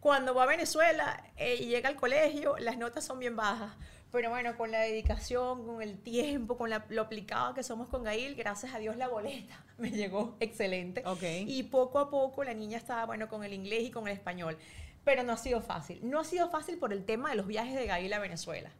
Cuando 0.00 0.34
va 0.34 0.44
a 0.44 0.46
Venezuela 0.46 1.22
eh, 1.36 1.56
y 1.60 1.66
llega 1.66 1.88
al 1.88 1.96
colegio, 1.96 2.56
las 2.58 2.78
notas 2.78 3.04
son 3.04 3.18
bien 3.18 3.36
bajas. 3.36 3.72
Pero 4.12 4.30
bueno, 4.30 4.56
con 4.56 4.70
la 4.70 4.80
dedicación, 4.80 5.66
con 5.66 5.82
el 5.82 5.98
tiempo, 5.98 6.56
con 6.56 6.70
la- 6.70 6.86
lo 6.88 7.02
aplicado 7.02 7.52
que 7.54 7.62
somos 7.62 7.88
con 7.88 8.04
Gail, 8.04 8.34
gracias 8.34 8.72
a 8.74 8.78
Dios 8.78 8.96
la 8.96 9.08
boleta 9.08 9.62
me 9.78 9.90
llegó 9.90 10.36
excelente. 10.40 11.02
Ok. 11.04 11.22
Y 11.46 11.64
poco 11.64 11.98
a 11.98 12.08
poco 12.08 12.44
la 12.44 12.54
niña 12.54 12.78
estaba, 12.78 13.04
bueno, 13.04 13.28
con 13.28 13.42
el 13.44 13.52
inglés 13.52 13.82
y 13.82 13.90
con 13.90 14.06
el 14.06 14.14
español. 14.14 14.56
Pero 15.04 15.22
no 15.22 15.32
ha 15.32 15.36
sido 15.36 15.60
fácil. 15.60 16.00
No 16.02 16.20
ha 16.20 16.24
sido 16.24 16.48
fácil 16.48 16.78
por 16.78 16.92
el 16.92 17.04
tema 17.04 17.30
de 17.30 17.36
los 17.36 17.46
viajes 17.46 17.74
de 17.74 17.86
Gail 17.86 18.12
a 18.12 18.18
Venezuela. 18.20 18.70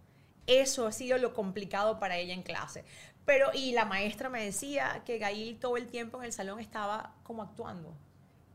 Eso 0.47 0.87
ha 0.87 0.93
sido 0.93 1.19
lo 1.19 1.35
complicado 1.35 1.99
para 1.99 2.17
ella 2.17 2.35
en 2.35 2.43
clase. 2.43 2.85
Pero, 3.25 3.51
y 3.53 3.73
la 3.73 3.85
maestra 3.85 4.29
me 4.29 4.45
decía 4.45 5.03
que 5.05 5.19
Gail 5.19 5.59
todo 5.59 5.77
el 5.77 5.89
tiempo 5.89 6.19
en 6.19 6.25
el 6.27 6.33
salón 6.33 6.61
estaba 6.61 7.15
como 7.25 7.43
actuando, 7.43 7.93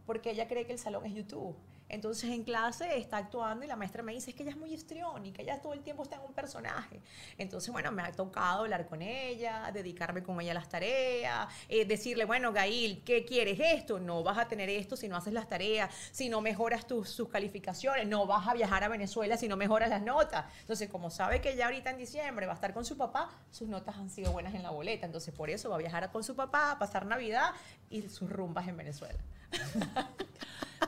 porque 0.05 0.31
ella 0.31 0.47
cree 0.47 0.65
que 0.65 0.73
el 0.73 0.79
salón 0.79 1.05
es 1.05 1.13
YouTube. 1.13 1.55
Entonces 1.91 2.29
en 2.29 2.43
clase 2.43 2.97
está 2.97 3.17
actuando 3.17 3.65
y 3.65 3.67
la 3.67 3.75
maestra 3.75 4.01
me 4.01 4.13
dice, 4.13 4.31
es 4.31 4.35
que 4.35 4.43
ella 4.43 4.53
es 4.53 4.57
muy 4.57 4.73
histriónica, 4.73 5.41
ella 5.41 5.61
todo 5.61 5.73
el 5.73 5.81
tiempo 5.81 6.03
está 6.03 6.15
en 6.15 6.21
un 6.21 6.33
personaje. 6.33 7.01
Entonces, 7.37 7.69
bueno, 7.69 7.91
me 7.91 8.01
ha 8.01 8.13
tocado 8.13 8.61
hablar 8.61 8.87
con 8.87 9.01
ella, 9.01 9.69
dedicarme 9.73 10.23
con 10.23 10.39
ella 10.39 10.51
a 10.51 10.53
las 10.53 10.69
tareas, 10.69 11.49
eh, 11.67 11.83
decirle, 11.83 12.23
bueno, 12.23 12.53
Gail, 12.53 13.03
¿qué 13.03 13.25
quieres 13.25 13.59
esto? 13.59 13.99
No 13.99 14.23
vas 14.23 14.37
a 14.37 14.47
tener 14.47 14.69
esto 14.69 14.95
si 14.95 15.09
no 15.09 15.17
haces 15.17 15.33
las 15.33 15.49
tareas, 15.49 15.93
si 16.13 16.29
no 16.29 16.39
mejoras 16.39 16.87
tus, 16.87 17.13
tus 17.13 17.27
calificaciones, 17.27 18.07
no 18.07 18.25
vas 18.25 18.47
a 18.47 18.53
viajar 18.53 18.85
a 18.85 18.87
Venezuela 18.87 19.35
si 19.35 19.49
no 19.49 19.57
mejoras 19.57 19.89
las 19.89 20.01
notas. 20.01 20.45
Entonces, 20.61 20.87
como 20.87 21.09
sabe 21.09 21.41
que 21.41 21.57
ya 21.57 21.65
ahorita 21.65 21.89
en 21.89 21.97
diciembre 21.97 22.45
va 22.45 22.53
a 22.53 22.55
estar 22.55 22.73
con 22.73 22.85
su 22.85 22.95
papá, 22.95 23.29
sus 23.51 23.67
notas 23.67 23.97
han 23.97 24.09
sido 24.09 24.31
buenas 24.31 24.55
en 24.55 24.63
la 24.63 24.69
boleta. 24.69 25.05
Entonces, 25.05 25.33
por 25.33 25.49
eso 25.49 25.69
va 25.69 25.75
a 25.75 25.79
viajar 25.79 26.09
con 26.09 26.23
su 26.23 26.37
papá, 26.37 26.71
a 26.71 26.79
pasar 26.79 27.05
Navidad 27.05 27.51
y 27.89 28.01
sus 28.03 28.29
rumbas 28.29 28.65
en 28.69 28.77
Venezuela. 28.77 29.19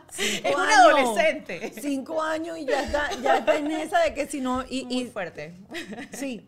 Cinco 0.10 0.48
Es 0.48 0.56
un 0.56 0.62
años. 0.62 0.78
adolescente. 0.78 1.74
Cinco 1.82 2.22
años 2.22 2.58
y 2.58 2.66
ya 2.66 2.84
está, 2.84 3.10
ya 3.22 3.38
está 3.38 3.58
en 3.58 3.72
esa 3.72 4.00
de 4.02 4.14
que 4.14 4.28
si 4.28 4.42
no. 4.42 4.64
Y, 4.70 4.86
Muy 4.86 5.02
y- 5.02 5.06
fuerte. 5.08 5.56
sí. 6.14 6.46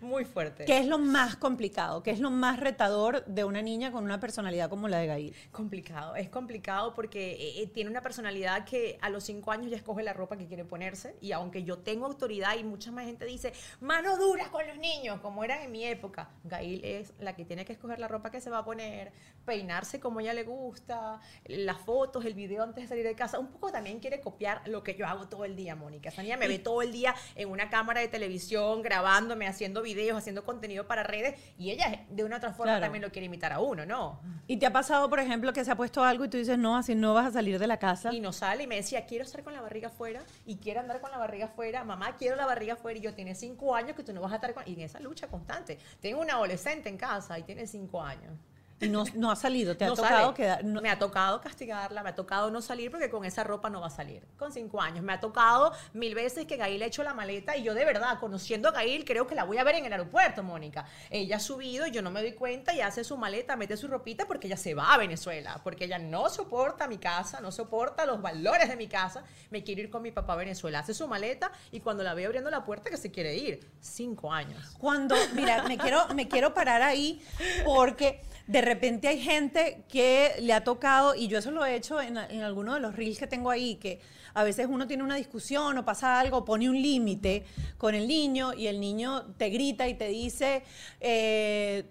Muy 0.00 0.24
fuerte. 0.24 0.64
¿Qué 0.64 0.78
es 0.78 0.86
lo 0.86 0.98
más 0.98 1.36
complicado? 1.36 2.02
¿Qué 2.02 2.10
es 2.10 2.20
lo 2.20 2.30
más 2.30 2.60
retador 2.60 3.24
de 3.26 3.44
una 3.44 3.62
niña 3.62 3.92
con 3.92 4.04
una 4.04 4.20
personalidad 4.20 4.70
como 4.70 4.88
la 4.88 4.98
de 4.98 5.06
Gail? 5.06 5.34
Complicado, 5.52 6.16
es 6.16 6.28
complicado 6.28 6.94
porque 6.94 7.32
eh, 7.32 7.62
eh, 7.62 7.66
tiene 7.66 7.90
una 7.90 8.02
personalidad 8.02 8.64
que 8.64 8.98
a 9.00 9.10
los 9.10 9.24
cinco 9.24 9.52
años 9.52 9.70
ya 9.70 9.76
escoge 9.76 10.02
la 10.02 10.12
ropa 10.12 10.36
que 10.36 10.46
quiere 10.46 10.64
ponerse 10.64 11.16
y 11.20 11.32
aunque 11.32 11.64
yo 11.64 11.78
tengo 11.78 12.06
autoridad 12.06 12.56
y 12.56 12.64
mucha 12.64 12.90
más 12.90 13.04
gente 13.04 13.24
dice, 13.24 13.52
mano 13.80 14.16
dura 14.16 14.50
con 14.50 14.66
los 14.66 14.78
niños, 14.78 15.20
como 15.20 15.44
era 15.44 15.62
en 15.62 15.70
mi 15.70 15.84
época, 15.84 16.30
Gail 16.44 16.84
es 16.84 17.12
la 17.20 17.34
que 17.34 17.44
tiene 17.44 17.64
que 17.64 17.72
escoger 17.72 17.98
la 17.98 18.08
ropa 18.08 18.30
que 18.30 18.40
se 18.40 18.50
va 18.50 18.58
a 18.58 18.64
poner, 18.64 19.12
peinarse 19.44 20.00
como 20.00 20.20
ella 20.20 20.34
le 20.34 20.44
gusta, 20.44 21.20
las 21.44 21.80
fotos, 21.80 22.24
el 22.24 22.34
video 22.34 22.62
antes 22.62 22.84
de 22.84 22.88
salir 22.88 23.04
de 23.04 23.14
casa, 23.14 23.38
un 23.38 23.48
poco 23.48 23.70
también 23.70 24.00
quiere 24.00 24.20
copiar 24.20 24.62
lo 24.66 24.82
que 24.82 24.94
yo 24.94 25.06
hago 25.06 25.28
todo 25.28 25.44
el 25.44 25.56
día, 25.56 25.74
Mónica. 25.74 26.08
Esa 26.08 26.22
niña 26.22 26.36
me 26.36 26.48
ve 26.48 26.58
todo 26.58 26.82
el 26.82 26.92
día 26.92 27.14
en 27.34 27.48
una 27.48 27.70
cámara 27.70 28.00
de 28.00 28.08
televisión, 28.08 28.82
grabándome, 28.82 29.46
haciendo 29.46 29.67
videos, 29.82 30.18
haciendo 30.18 30.44
contenido 30.44 30.86
para 30.86 31.02
redes 31.02 31.34
y 31.58 31.70
ella 31.70 32.04
de 32.08 32.24
una 32.24 32.36
otra 32.38 32.52
forma 32.52 32.72
Claro. 32.72 32.84
también 32.86 33.02
lo 33.02 33.10
quiere 33.10 33.26
imitar 33.26 33.52
a 33.52 33.60
uno, 33.60 33.86
¿no? 33.86 34.20
¿Y 34.46 34.56
te 34.58 34.66
ha 34.66 34.72
pasado, 34.72 35.08
por 35.08 35.20
ejemplo, 35.20 35.52
que 35.52 35.64
se 35.64 35.70
ha 35.70 35.76
puesto 35.76 36.02
algo 36.02 36.24
y 36.24 36.28
tú 36.28 36.36
dices, 36.36 36.58
no, 36.58 36.76
así 36.76 36.94
no 36.94 37.14
vas 37.14 37.26
a 37.26 37.30
salir 37.32 37.58
de 37.58 37.66
la 37.66 37.78
casa? 37.78 38.12
Y 38.12 38.20
no 38.20 38.32
sale 38.32 38.64
y 38.64 38.66
me 38.66 38.76
decía, 38.76 39.06
quiero 39.06 39.24
estar 39.24 39.42
con 39.42 39.52
la 39.52 39.60
barriga 39.60 39.88
afuera 39.88 40.22
y 40.46 40.56
quiero 40.56 40.80
andar 40.80 41.00
con 41.00 41.10
la 41.10 41.18
barriga 41.18 41.46
afuera. 41.46 41.84
Mamá, 41.84 42.16
quiero 42.16 42.36
la 42.36 42.46
barriga 42.46 42.74
afuera. 42.74 42.98
Y 42.98 43.02
yo, 43.02 43.14
tiene 43.14 43.34
cinco 43.34 43.74
años 43.74 43.94
que 43.96 44.02
tú 44.02 44.12
no 44.12 44.20
vas 44.20 44.32
a 44.32 44.36
estar 44.36 44.54
con... 44.54 44.62
Y 44.66 44.74
en 44.74 44.80
esa 44.80 45.00
lucha 45.00 45.26
constante. 45.28 45.78
Tengo 46.00 46.20
una 46.20 46.34
adolescente 46.34 46.88
en 46.88 46.96
casa 46.96 47.38
y 47.38 47.42
tiene 47.42 47.66
cinco 47.66 48.02
años. 48.02 48.32
Y 48.80 48.88
no, 48.88 49.02
no 49.14 49.30
ha 49.32 49.36
salido, 49.36 49.76
te 49.76 49.84
ha 49.84 49.88
tocado 49.88 50.34
quedar. 50.34 50.64
no- 50.64 50.80
Me 50.80 50.88
ha 50.90 50.98
tocado 50.98 51.40
castigarla, 51.40 52.02
me 52.04 52.10
ha 52.10 52.14
tocado 52.14 52.50
no 52.50 52.60
salir 52.62 52.90
porque 52.92 53.10
con 53.10 53.24
esa 53.24 53.42
ropa 53.42 53.68
no 53.68 53.80
va 53.80 53.88
a 53.88 53.90
salir. 53.90 54.22
Con 54.38 54.52
cinco 54.52 54.80
años. 54.80 55.02
Me 55.04 55.12
ha 55.12 55.18
tocado 55.20 55.72
mil 55.94 56.14
veces 56.14 56.46
que 56.46 56.56
Gail 56.56 56.80
ha 56.82 56.86
hecho 56.86 57.02
la 57.02 57.12
maleta 57.12 57.56
y 57.56 57.64
yo 57.64 57.74
de 57.74 57.84
verdad, 57.84 58.20
conociendo 58.20 58.68
a 58.68 58.72
Gail, 58.72 59.04
creo 59.04 59.26
que 59.26 59.34
la 59.34 59.42
voy 59.44 59.58
a 59.58 59.64
ver 59.64 59.74
en 59.74 59.84
el 59.86 59.92
aeropuerto, 59.92 60.44
Mónica. 60.44 60.86
Ella 61.10 61.36
ha 61.36 61.40
subido, 61.40 61.86
yo 61.88 62.02
no 62.02 62.10
me 62.12 62.20
doy 62.20 62.34
cuenta 62.34 62.72
y 62.72 62.80
hace 62.80 63.02
su 63.02 63.16
maleta, 63.16 63.56
mete 63.56 63.76
su 63.76 63.88
ropita 63.88 64.26
porque 64.26 64.46
ella 64.46 64.56
se 64.56 64.74
va 64.74 64.94
a 64.94 64.96
Venezuela. 64.98 65.60
Porque 65.64 65.86
ella 65.86 65.98
no 65.98 66.28
soporta 66.28 66.86
mi 66.86 66.98
casa, 66.98 67.40
no 67.40 67.50
soporta 67.50 68.06
los 68.06 68.22
valores 68.22 68.68
de 68.68 68.76
mi 68.76 68.86
casa. 68.86 69.24
Me 69.50 69.64
quiere 69.64 69.82
ir 69.82 69.90
con 69.90 70.02
mi 70.02 70.12
papá 70.12 70.34
a 70.34 70.36
Venezuela. 70.36 70.78
Hace 70.78 70.94
su 70.94 71.08
maleta 71.08 71.50
y 71.72 71.80
cuando 71.80 72.04
la 72.04 72.14
veo 72.14 72.26
abriendo 72.28 72.48
la 72.50 72.64
puerta 72.64 72.90
que 72.90 72.96
se 72.96 73.10
quiere 73.10 73.34
ir. 73.36 73.68
Cinco 73.80 74.32
años. 74.32 74.76
Cuando, 74.78 75.16
mira, 75.34 75.64
me 75.64 75.76
quiero, 75.78 76.06
me 76.14 76.28
quiero 76.28 76.54
parar 76.54 76.80
ahí 76.82 77.20
porque 77.64 78.22
de 78.48 78.60
repente 78.62 79.06
hay 79.06 79.20
gente 79.20 79.84
que 79.88 80.32
le 80.40 80.52
ha 80.52 80.64
tocado, 80.64 81.14
y 81.14 81.28
yo 81.28 81.38
eso 81.38 81.52
lo 81.52 81.64
he 81.64 81.76
hecho 81.76 82.00
en, 82.00 82.16
en 82.16 82.42
alguno 82.42 82.74
de 82.74 82.80
los 82.80 82.96
reels 82.96 83.18
que 83.18 83.26
tengo 83.28 83.50
ahí, 83.50 83.76
que 83.76 84.00
a 84.34 84.42
veces 84.42 84.66
uno 84.68 84.86
tiene 84.86 85.04
una 85.04 85.14
discusión 85.14 85.78
o 85.78 85.84
pasa 85.84 86.18
algo, 86.18 86.44
pone 86.44 86.68
un 86.68 86.80
límite 86.80 87.44
con 87.76 87.94
el 87.94 88.08
niño 88.08 88.54
y 88.54 88.66
el 88.66 88.80
niño 88.80 89.26
te 89.36 89.50
grita 89.50 89.86
y 89.86 89.94
te 89.94 90.08
dice... 90.08 90.64
eh, 91.00 91.84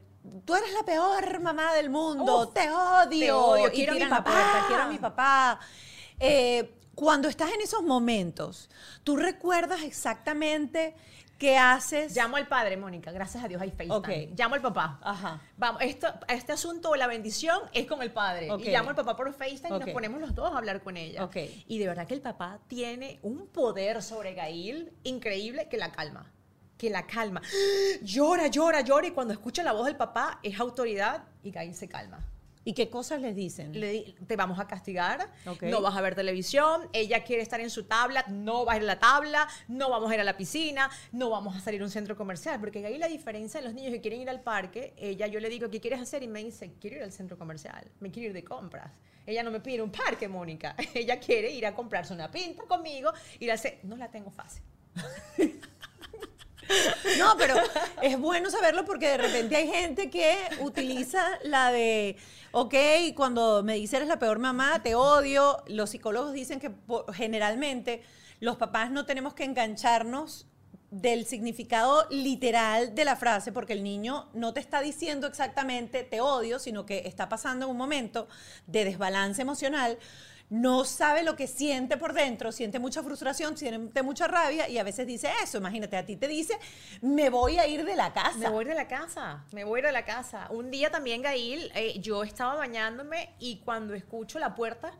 Tú 0.43 0.55
eres 0.55 0.73
la 0.73 0.83
peor 0.83 1.39
mamá 1.39 1.73
del 1.73 1.89
mundo, 1.89 2.41
Uf, 2.41 2.53
te 2.53 2.69
odio. 2.69 3.07
te 3.17 3.31
odio, 3.31 3.67
y 3.67 3.71
quiero 3.71 3.93
a 3.93 3.95
mi 3.95 4.05
papá. 4.09 4.23
puerta, 4.29 4.65
quiero 4.67 4.83
a 4.83 4.87
mi 4.87 4.97
papá. 4.97 5.59
Eh, 6.19 6.73
cuando 6.95 7.29
estás 7.29 7.49
en 7.53 7.61
esos 7.61 7.81
momentos, 7.83 8.69
¿tú 9.05 9.15
recuerdas 9.15 9.83
exactamente 9.83 10.95
qué 11.37 11.57
haces? 11.57 12.15
Llamo 12.15 12.37
al 12.37 12.47
padre, 12.47 12.77
Mónica. 12.77 13.11
Gracias 13.11 13.43
a 13.43 13.47
Dios 13.47 13.61
hay 13.61 13.71
FaceTime. 13.71 13.93
Ok. 13.95 14.09
Llamo 14.37 14.55
al 14.55 14.61
papá. 14.61 14.99
Ajá. 15.01 15.41
Vamos, 15.57 15.81
esto, 15.81 16.07
este 16.27 16.53
asunto, 16.53 16.95
la 16.95 17.07
bendición, 17.07 17.59
es 17.73 17.85
con 17.85 18.01
el 18.01 18.11
padre. 18.11 18.51
Ok. 18.51 18.61
Y 18.65 18.69
llamo 18.69 18.89
al 18.89 18.95
papá 18.95 19.15
por 19.15 19.31
FaceTime 19.33 19.69
y 19.69 19.73
Ok. 19.73 19.85
nos 19.85 19.89
ponemos 19.91 20.21
los 20.21 20.35
dos 20.35 20.53
a 20.53 20.57
hablar 20.57 20.81
con 20.81 20.97
ella. 20.97 21.29
Y 21.67 21.77
de 21.79 21.87
verdad 21.87 22.07
que 22.07 22.13
el 22.13 22.21
papá 22.21 22.59
tiene 22.67 23.19
un 23.21 23.47
poder 23.47 24.01
sobre 24.03 24.33
Gail 24.33 24.91
increíble 25.03 25.67
que 25.69 25.77
la 25.77 25.91
calma. 25.91 26.31
Que 26.77 26.89
la 26.89 27.07
calma. 27.07 27.41
Llora, 28.03 28.47
llora, 28.47 28.81
llora. 28.81 29.07
Y 29.07 29.11
cuando 29.11 29.33
escucha 29.33 29.63
la 29.63 29.71
voz 29.73 29.85
del 29.85 29.95
papá, 29.95 30.39
es 30.43 30.59
autoridad 30.59 31.23
y 31.43 31.51
Gail 31.51 31.73
se 31.73 31.87
calma. 31.89 32.19
¿Y 32.67 32.73
qué 32.73 32.89
cosas 32.89 33.21
les 33.21 33.33
dicen? 33.33 33.79
Le 33.79 34.13
te 34.27 34.35
vamos 34.35 34.59
a 34.59 34.67
castigar, 34.67 35.31
Ok. 35.45 35.63
no 35.63 35.81
vas 35.81 35.95
a 35.95 36.01
ver 36.01 36.15
televisión, 36.15 36.89
ella 36.91 37.23
quiere 37.23 37.41
estar 37.41 37.61
en 37.61 37.69
su 37.69 37.85
tabla, 37.85 38.25
no 38.27 38.65
va 38.65 38.73
a 38.73 38.75
ir 38.75 38.81
a 38.81 38.85
la 38.87 38.99
tabla, 38.99 39.47
no 39.69 39.89
vamos 39.89 40.11
a 40.11 40.15
ir 40.15 40.19
a 40.19 40.25
la 40.25 40.35
piscina, 40.35 40.89
no 41.13 41.29
vamos 41.29 41.55
a 41.55 41.61
salir 41.61 41.79
a 41.79 41.85
un 41.85 41.89
centro 41.89 42.17
comercial, 42.17 42.59
porque 42.59 42.85
ahí 42.85 42.97
la 42.97 43.07
diferencia 43.07 43.59
en 43.59 43.63
los 43.63 43.73
niños 43.73 43.93
que 43.93 44.01
quieren 44.01 44.19
ir 44.19 44.29
al 44.29 44.41
parque, 44.41 44.93
ella 44.97 45.27
yo 45.27 45.39
le 45.39 45.47
digo, 45.47 45.69
¿qué 45.69 45.79
quieres 45.79 46.01
hacer? 46.01 46.23
Y 46.23 46.27
me 46.27 46.43
dice, 46.43 46.73
quiero 46.81 46.97
ir 46.97 47.03
al 47.03 47.13
centro 47.13 47.37
comercial, 47.37 47.89
me 48.01 48.11
quiero 48.11 48.27
ir 48.27 48.33
de 48.33 48.43
compras. 48.43 48.91
Ella 49.25 49.43
no 49.43 49.51
me 49.51 49.61
pide 49.61 49.81
un 49.81 49.89
parque, 49.89 50.27
Mónica, 50.27 50.75
ella 50.93 51.21
quiere 51.21 51.49
ir 51.49 51.65
a 51.67 51.73
comprarse 51.73 52.13
una 52.13 52.29
pinta 52.29 52.63
conmigo, 52.63 53.13
ir 53.39 53.49
a 53.49 53.53
hacer, 53.53 53.79
no 53.83 53.95
la 53.95 54.11
tengo 54.11 54.29
fácil. 54.29 54.61
No, 57.17 57.35
pero 57.37 57.55
es 58.01 58.19
bueno 58.19 58.49
saberlo 58.49 58.85
porque 58.85 59.07
de 59.07 59.17
repente 59.17 59.55
hay 59.55 59.67
gente 59.67 60.09
que 60.09 60.35
utiliza 60.59 61.23
la 61.43 61.71
de, 61.71 62.17
ok, 62.51 62.75
cuando 63.15 63.63
me 63.63 63.75
dice 63.75 63.97
eres 63.97 64.07
la 64.07 64.19
peor 64.19 64.39
mamá, 64.39 64.81
te 64.83 64.95
odio. 64.95 65.63
Los 65.67 65.91
psicólogos 65.91 66.33
dicen 66.33 66.59
que 66.59 66.71
generalmente 67.13 68.03
los 68.39 68.57
papás 68.57 68.91
no 68.91 69.05
tenemos 69.05 69.33
que 69.33 69.43
engancharnos 69.43 70.47
del 70.89 71.25
significado 71.25 72.07
literal 72.09 72.95
de 72.95 73.05
la 73.05 73.15
frase 73.15 73.51
porque 73.51 73.73
el 73.73 73.83
niño 73.83 74.29
no 74.33 74.53
te 74.53 74.59
está 74.59 74.81
diciendo 74.81 75.27
exactamente 75.27 76.03
te 76.03 76.21
odio, 76.21 76.59
sino 76.59 76.85
que 76.85 77.03
está 77.05 77.27
pasando 77.27 77.67
un 77.67 77.77
momento 77.77 78.27
de 78.67 78.85
desbalance 78.85 79.41
emocional 79.41 79.97
no 80.49 80.85
sabe 80.85 81.23
lo 81.23 81.35
que 81.35 81.47
siente 81.47 81.97
por 81.97 82.13
dentro, 82.13 82.51
siente 82.51 82.79
mucha 82.79 83.03
frustración, 83.03 83.57
siente 83.57 84.01
mucha 84.01 84.27
rabia 84.27 84.69
y 84.69 84.77
a 84.77 84.83
veces 84.83 85.05
dice 85.05 85.29
eso. 85.43 85.57
Imagínate, 85.57 85.97
a 85.97 86.05
ti 86.05 86.15
te 86.15 86.27
dice, 86.27 86.57
me 87.01 87.29
voy 87.29 87.59
a 87.59 87.67
ir 87.67 87.83
de 87.83 87.95
la 87.95 88.13
casa. 88.13 88.37
Me 88.37 88.49
voy 88.49 88.65
de 88.65 88.75
la 88.75 88.87
casa, 88.87 89.43
me 89.51 89.63
voy 89.65 89.81
de 89.81 89.91
la 89.91 90.05
casa. 90.05 90.47
Un 90.49 90.71
día 90.71 90.89
también, 90.89 91.21
Gail, 91.21 91.71
eh, 91.75 91.99
yo 91.99 92.23
estaba 92.23 92.55
bañándome 92.55 93.31
y 93.39 93.57
cuando 93.57 93.93
escucho 93.93 94.39
la 94.39 94.55
puerta, 94.55 94.93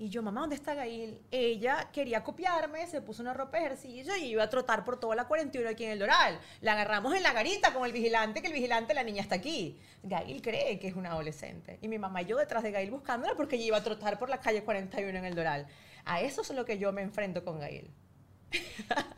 y 0.00 0.08
yo, 0.08 0.22
mamá, 0.22 0.40
¿dónde 0.40 0.56
está 0.56 0.74
Gail? 0.74 1.20
Ella 1.30 1.90
quería 1.92 2.24
copiarme, 2.24 2.86
se 2.86 3.02
puso 3.02 3.20
una 3.20 3.34
ropa 3.34 3.58
de 3.58 3.66
ejercicio 3.66 4.16
y 4.16 4.30
iba 4.30 4.42
a 4.42 4.48
trotar 4.48 4.82
por 4.82 4.98
toda 4.98 5.14
la 5.14 5.28
41 5.28 5.68
aquí 5.68 5.84
en 5.84 5.90
el 5.90 5.98
Doral. 5.98 6.40
La 6.62 6.72
agarramos 6.72 7.14
en 7.14 7.22
la 7.22 7.34
garita 7.34 7.74
con 7.74 7.84
el 7.84 7.92
vigilante, 7.92 8.40
que 8.40 8.46
el 8.46 8.54
vigilante, 8.54 8.94
la 8.94 9.02
niña 9.02 9.20
está 9.20 9.34
aquí. 9.34 9.78
Gail 10.02 10.40
cree 10.40 10.78
que 10.78 10.88
es 10.88 10.96
una 10.96 11.10
adolescente. 11.10 11.78
Y 11.82 11.88
mi 11.88 11.98
mamá 11.98 12.22
y 12.22 12.24
yo 12.24 12.38
detrás 12.38 12.62
de 12.62 12.70
Gail 12.70 12.90
buscándola 12.90 13.34
porque 13.34 13.56
ella 13.56 13.66
iba 13.66 13.76
a 13.76 13.84
trotar 13.84 14.18
por 14.18 14.30
la 14.30 14.40
calle 14.40 14.64
41 14.64 15.18
en 15.18 15.24
el 15.26 15.34
Doral. 15.34 15.66
A 16.06 16.22
eso 16.22 16.40
es 16.40 16.48
lo 16.48 16.64
que 16.64 16.78
yo 16.78 16.94
me 16.94 17.02
enfrento 17.02 17.44
con 17.44 17.60
Gail. 17.60 17.90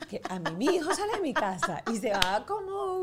Que 0.09 0.21
a 0.29 0.39
mí 0.39 0.51
mi 0.57 0.77
hijo 0.77 0.95
sale 0.95 1.15
de 1.15 1.21
mi 1.21 1.33
casa 1.33 1.83
y 1.93 1.97
se 1.97 2.11
va 2.13 2.45
como... 2.47 3.01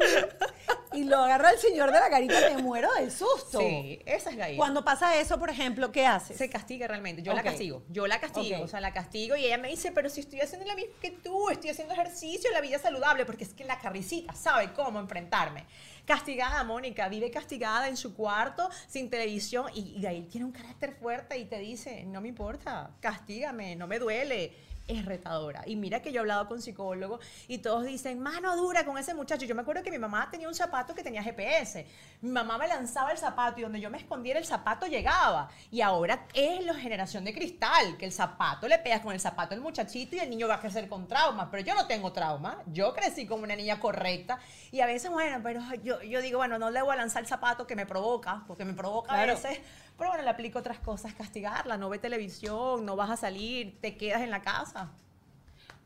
Y 0.91 1.03
lo 1.03 1.17
agarra 1.17 1.51
el 1.51 1.59
señor 1.59 1.91
de 1.91 1.99
la 1.99 2.09
carita 2.09 2.49
y 2.49 2.55
me 2.55 2.61
muero 2.63 2.91
del 2.95 3.11
susto. 3.11 3.59
Sí, 3.59 3.99
esa 4.05 4.31
es 4.31 4.37
Gail. 4.37 4.57
Cuando 4.57 4.83
pasa 4.83 5.19
eso, 5.19 5.37
por 5.39 5.49
ejemplo, 5.51 5.91
¿qué 5.91 6.05
haces? 6.07 6.35
se 6.37 6.49
castiga 6.49 6.87
realmente. 6.87 7.21
Yo 7.21 7.31
Ok. 7.31 7.37
la 7.37 7.43
castigo. 7.43 7.83
Yo 7.89 8.07
la 8.07 8.19
castigo. 8.19 8.57
Ok. 8.57 8.63
O 8.63 8.67
sea, 8.67 8.81
la 8.81 8.91
castigo 8.91 9.35
y 9.35 9.45
ella 9.45 9.57
me 9.59 9.67
dice, 9.69 9.91
pero 9.91 10.09
si 10.09 10.21
estoy 10.21 10.41
haciendo 10.41 10.65
la 10.65 10.75
misma 10.75 10.93
que 10.99 11.11
tú, 11.11 11.49
estoy 11.49 11.69
haciendo 11.69 11.93
ejercicio, 11.93 12.49
la 12.51 12.61
vida 12.61 12.79
saludable, 12.79 13.25
porque 13.25 13.43
es 13.43 13.53
que 13.53 13.65
la 13.65 13.79
carricita 13.79 14.33
sabe 14.33 14.73
cómo 14.73 14.99
enfrentarme. 14.99 15.65
Castigada, 16.05 16.63
Mónica, 16.63 17.07
vive 17.07 17.29
castigada 17.29 17.87
en 17.87 17.95
su 17.95 18.15
cuarto, 18.15 18.67
sin 18.87 19.11
televisión, 19.11 19.67
y, 19.75 19.95
y 19.97 20.01
Gail 20.01 20.27
tiene 20.27 20.45
un 20.47 20.51
carácter 20.51 20.95
fuerte 20.95 21.37
y 21.37 21.45
te 21.45 21.59
dice, 21.59 22.03
no 22.05 22.19
me 22.19 22.29
importa, 22.29 22.89
castígame, 22.99 23.75
no 23.75 23.85
me 23.85 23.99
duele. 23.99 24.68
Es 24.89 25.05
retadora. 25.05 25.63
Y 25.65 25.75
mira 25.75 26.01
que 26.01 26.11
yo 26.11 26.17
he 26.17 26.19
hablado 26.21 26.47
con 26.47 26.61
psicólogos 26.61 27.19
y 27.47 27.59
todos 27.59 27.85
dicen, 27.85 28.19
mano 28.19 28.55
dura 28.57 28.85
con 28.85 28.97
ese 28.97 29.13
muchacho. 29.13 29.45
Yo 29.45 29.55
me 29.55 29.61
acuerdo 29.61 29.83
que 29.83 29.91
mi 29.91 29.99
mamá 29.99 30.27
tenía 30.31 30.47
un 30.47 30.55
zapato 30.55 30.93
que 30.93 31.03
tenía 31.03 31.23
GPS. 31.23 31.85
Mi 32.21 32.31
mamá 32.31 32.57
me 32.57 32.67
lanzaba 32.67 33.11
el 33.11 33.17
zapato 33.17 33.59
y 33.59 33.63
donde 33.63 33.79
yo 33.79 33.89
me 33.89 33.97
escondiera 33.97 34.39
el 34.39 34.45
zapato 34.45 34.87
llegaba. 34.87 35.49
Y 35.71 35.81
ahora 35.81 36.25
es 36.33 36.65
la 36.65 36.73
generación 36.75 37.23
de 37.23 37.33
cristal, 37.33 37.97
que 37.97 38.05
el 38.05 38.11
zapato 38.11 38.67
le 38.67 38.79
pegas 38.79 39.01
con 39.01 39.13
el 39.13 39.19
zapato 39.19 39.53
al 39.53 39.61
muchachito 39.61 40.15
y 40.15 40.19
el 40.19 40.29
niño 40.29 40.47
va 40.47 40.55
a 40.55 40.59
crecer 40.59 40.89
con 40.89 41.07
traumas. 41.07 41.47
Pero 41.51 41.63
yo 41.63 41.75
no 41.75 41.87
tengo 41.87 42.11
trauma. 42.11 42.57
Yo 42.67 42.93
crecí 42.93 43.25
como 43.27 43.43
una 43.43 43.55
niña 43.55 43.79
correcta. 43.79 44.39
Y 44.71 44.81
a 44.81 44.85
veces, 44.85 45.11
bueno, 45.11 45.39
pero 45.43 45.61
yo, 45.83 46.01
yo 46.01 46.21
digo, 46.21 46.39
bueno, 46.39 46.57
no 46.59 46.69
le 46.71 46.81
voy 46.81 46.93
a 46.93 46.97
lanzar 46.97 47.21
el 47.21 47.27
zapato 47.27 47.65
que 47.67 47.75
me 47.75 47.85
provoca, 47.85 48.43
porque 48.47 48.65
me 48.65 48.73
provoca 48.73 49.09
Claro. 49.13 49.31
a 49.33 49.35
veces. 49.35 49.59
Pero 49.99 50.11
bueno, 50.11 50.23
le 50.23 50.29
aplico 50.29 50.59
otras 50.59 50.79
cosas, 50.79 51.13
castigarla, 51.13 51.75
no 51.75 51.89
ve 51.89 51.99
televisión, 51.99 52.85
no 52.85 52.95
vas 52.95 53.09
a 53.09 53.17
salir, 53.17 53.77
te 53.81 53.97
quedas 53.97 54.21
en 54.21 54.31
la 54.31 54.41
casa. 54.41 54.89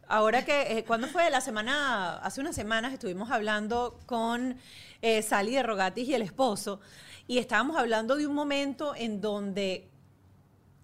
Ahora 0.07 0.45
que, 0.45 0.77
eh, 0.77 0.85
¿cuándo 0.85 1.07
fue? 1.07 1.31
La 1.31 1.41
semana, 1.41 2.17
hace 2.17 2.39
unas 2.39 2.53
semanas 2.53 2.93
estuvimos 2.93 3.31
hablando 3.31 3.99
con 4.05 4.55
eh, 5.01 5.23
Sally 5.23 5.55
de 5.55 5.63
Rogatis 5.63 6.07
y 6.07 6.13
el 6.13 6.21
esposo, 6.21 6.79
y 7.25 7.39
estábamos 7.39 7.75
hablando 7.75 8.15
de 8.15 8.27
un 8.27 8.35
momento 8.35 8.93
en 8.95 9.19
donde 9.19 9.89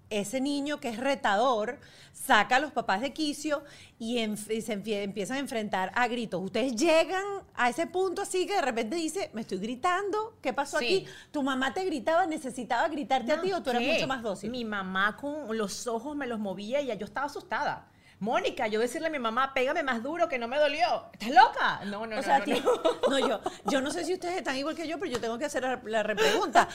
ese 0.10 0.42
niño 0.42 0.80
que 0.80 0.90
es 0.90 0.98
retador 0.98 1.80
saca 2.14 2.58
a 2.58 2.60
los 2.60 2.72
papás 2.72 3.02
de 3.02 3.14
quicio 3.14 3.64
y, 3.98 4.18
se 4.18 4.78
empie- 4.78 5.04
empiezan 5.04 5.38
a 5.38 5.40
enfrentar 5.40 5.92
a 5.96 6.08
gritos. 6.08 6.42
Ustedes 6.44 6.76
llegan 6.76 7.24
a 7.56 7.70
ese 7.70 7.88
punto 7.88 8.22
así 8.22 8.46
que 8.46 8.56
de 8.56 8.62
repente 8.62 8.96
dice, 8.96 9.30
me 9.34 9.42
estoy 9.42 9.58
gritando, 9.60 10.36
¿qué 10.42 10.52
pasó 10.54 10.80
Sí. 10.80 10.86
aquí? 10.86 11.06
¿Tu 11.32 11.42
mamá 11.44 11.74
te 11.74 11.84
gritaba, 11.86 12.26
necesitaba 12.26 12.88
gritarte 12.88 13.32
a 13.32 13.42
ti 13.42 13.52
o 13.54 13.62
tú 13.64 13.70
eras 13.70 13.84
¿Qué? 13.84 13.94
mucho 13.94 14.08
más 14.08 14.22
dócil? 14.22 14.52
Mi 14.52 14.66
mamá 14.66 15.16
con 15.18 15.58
los 15.58 15.88
ojos 15.88 16.16
me 16.16 16.28
los 16.28 16.40
movía 16.40 16.82
y 16.82 16.88
ya 16.88 16.96
yo 16.96 17.06
estaba 17.06 17.28
asustada. 17.28 17.88
Mónica, 18.22 18.68
yo 18.68 18.82
decirle 18.82 19.08
a 19.08 19.10
mi 19.10 19.18
mamá, 19.20 19.54
pégame 19.54 19.82
más 19.82 20.04
duro 20.04 20.28
que 20.28 20.38
no 20.38 20.50
me 20.50 20.58
dolió. 20.58 21.06
¿Estás 21.14 21.30
loca? 21.30 21.80
No, 21.86 22.06
no, 22.06 22.16
o 22.16 22.18
no. 22.18 22.24
sea, 22.24 22.40
no, 22.40 22.44
ti- 22.44 22.52
no. 22.62 23.10
no, 23.10 23.20
yo, 23.20 23.40
yo 23.66 23.80
no 23.80 23.92
sé 23.92 24.04
si 24.04 24.14
ustedes 24.14 24.36
están 24.36 24.58
igual 24.58 24.76
que 24.76 24.86
yo, 24.88 25.00
pero 25.00 25.10
yo 25.12 25.22
tengo 25.22 25.38
que 25.38 25.46
hacer 25.46 25.64
la, 25.64 25.80
la 25.86 26.04
repregunta. 26.04 26.68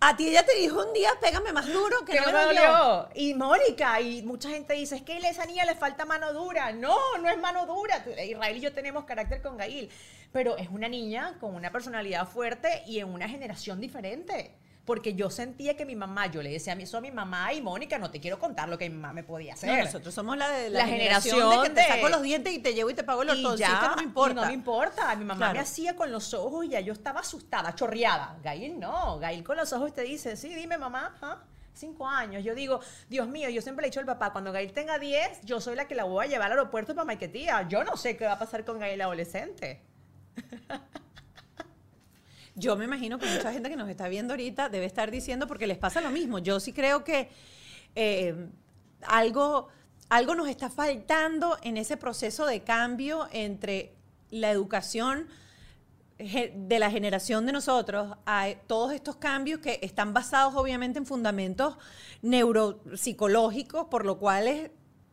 A 0.00 0.16
ti 0.16 0.28
ella 0.28 0.44
te 0.44 0.56
dijo 0.56 0.84
un 0.84 0.92
día, 0.92 1.10
pégame 1.20 1.52
más 1.52 1.66
duro 1.72 2.04
que, 2.04 2.14
que 2.14 2.20
no 2.20 2.26
no 2.26 2.32
me 2.32 2.38
me 2.38 2.44
dolió. 2.46 2.62
dolió. 2.62 3.08
Y 3.14 3.34
Mónica, 3.34 4.00
y 4.00 4.22
mucha 4.22 4.48
gente 4.48 4.74
dice, 4.74 4.96
es 4.96 5.02
que 5.02 5.12
a 5.14 5.30
esa 5.30 5.46
niña 5.46 5.64
le 5.64 5.76
falta 5.76 6.04
mano 6.04 6.32
dura. 6.32 6.72
No, 6.72 6.96
no 7.20 7.28
es 7.28 7.38
mano 7.38 7.64
dura. 7.66 8.04
Israel 8.24 8.56
y 8.56 8.60
yo 8.60 8.72
tenemos 8.72 9.04
carácter 9.04 9.40
con 9.40 9.56
Gail, 9.56 9.88
pero 10.32 10.56
es 10.56 10.68
una 10.68 10.88
niña 10.88 11.36
con 11.38 11.54
una 11.54 11.70
personalidad 11.70 12.26
fuerte 12.26 12.82
y 12.86 12.98
en 12.98 13.08
una 13.08 13.28
generación 13.28 13.80
diferente. 13.80 14.56
Porque 14.88 15.12
yo 15.14 15.28
sentía 15.28 15.76
que 15.76 15.84
mi 15.84 15.94
mamá, 15.96 16.28
yo 16.28 16.40
le 16.42 16.50
decía 16.50 16.72
a 16.72 16.76
mi, 16.76 16.84
eso 16.84 16.96
a 16.96 17.02
mi 17.02 17.10
mamá 17.10 17.52
y 17.52 17.60
Mónica, 17.60 17.98
no 17.98 18.10
te 18.10 18.20
quiero 18.20 18.38
contar 18.38 18.70
lo 18.70 18.78
que 18.78 18.88
mi 18.88 18.96
mamá 18.96 19.12
me 19.12 19.22
podía 19.22 19.52
hacer. 19.52 19.68
No, 19.68 19.84
nosotros 19.84 20.14
somos 20.14 20.38
la 20.38 20.48
de 20.48 20.70
la, 20.70 20.78
La 20.78 20.86
generación, 20.86 21.36
generación 21.36 21.62
de 21.62 21.68
que 21.68 21.74
te 21.74 21.80
de- 21.82 21.88
saco 21.88 22.08
los 22.08 22.22
dientes 22.22 22.54
y 22.54 22.58
te 22.60 22.72
llevo 22.72 22.88
y 22.88 22.94
te 22.94 23.04
pago 23.04 23.20
el 23.22 23.28
ortodoncista, 23.28 23.88
no 23.90 23.96
me 23.96 24.02
importa. 24.04 24.32
y 24.32 24.34
no 24.36 24.46
me 24.46 24.52
importa. 24.54 25.14
Mi 25.16 25.26
mamá 25.26 25.52
me 25.52 25.58
hacía 25.58 25.94
con 25.94 26.10
los 26.10 26.32
ojos 26.32 26.64
y 26.64 26.70
ya 26.70 26.80
yo 26.80 26.94
estaba 26.94 27.20
asustada, 27.20 27.74
chorreada. 27.74 28.38
Gail 28.42 28.80
no. 28.80 29.18
Gail 29.18 29.44
con 29.44 29.58
los 29.58 29.70
ojos 29.74 29.92
te 29.92 30.00
dice, 30.04 30.36
sí, 30.36 30.54
dime 30.54 30.78
mamá. 30.78 31.12
ajá, 31.20 31.42
Cinco 31.74 32.08
años. 32.08 32.42
Yo 32.42 32.54
digo, 32.54 32.80
Dios 33.10 33.28
mío, 33.28 33.50
yo 33.50 33.60
siempre 33.60 33.82
le 33.82 33.88
he 33.88 33.90
dicho 33.90 34.00
al 34.00 34.06
papá, 34.06 34.32
cuando 34.32 34.52
Gail 34.52 34.72
tenga 34.72 34.98
10, 34.98 35.42
yo 35.44 35.60
soy 35.60 35.76
la 35.76 35.86
que 35.86 35.94
la 35.96 36.04
voy 36.04 36.24
a 36.24 36.28
llevar 36.30 36.46
al 36.50 36.58
aeropuerto 36.58 36.94
para 36.94 37.04
Maiquetía. 37.04 37.68
Yo 37.68 37.84
no 37.84 37.94
sé 37.98 38.16
qué 38.16 38.24
va 38.24 38.32
a 38.32 38.38
pasar 38.38 38.64
con 38.64 38.78
Gail 38.80 39.02
adolescente. 39.02 39.82
Yo 42.58 42.76
me 42.76 42.84
imagino 42.84 43.18
que 43.18 43.26
mucha 43.26 43.52
gente 43.52 43.68
que 43.70 43.76
nos 43.76 43.88
está 43.88 44.08
viendo 44.08 44.32
ahorita 44.34 44.68
debe 44.68 44.86
estar 44.86 45.10
diciendo 45.10 45.46
porque 45.46 45.66
les 45.66 45.78
pasa 45.78 46.00
lo 46.00 46.10
mismo. 46.10 46.38
Yo 46.38 46.58
sí 46.60 46.72
creo 46.72 47.04
que 47.04 47.30
eh, 47.94 48.48
algo, 49.06 49.68
algo 50.08 50.34
nos 50.34 50.48
está 50.48 50.68
faltando 50.68 51.56
en 51.62 51.76
ese 51.76 51.96
proceso 51.96 52.46
de 52.46 52.62
cambio 52.62 53.28
entre 53.32 53.94
la 54.30 54.50
educación 54.50 55.28
de 56.18 56.78
la 56.80 56.90
generación 56.90 57.46
de 57.46 57.52
nosotros 57.52 58.16
a 58.26 58.48
todos 58.66 58.92
estos 58.92 59.14
cambios 59.16 59.60
que 59.60 59.78
están 59.82 60.12
basados 60.12 60.54
obviamente 60.56 60.98
en 60.98 61.06
fundamentos 61.06 61.78
neuropsicológicos, 62.22 63.86
por 63.86 64.04
lo 64.04 64.18
cual 64.18 64.48
es- 64.48 64.70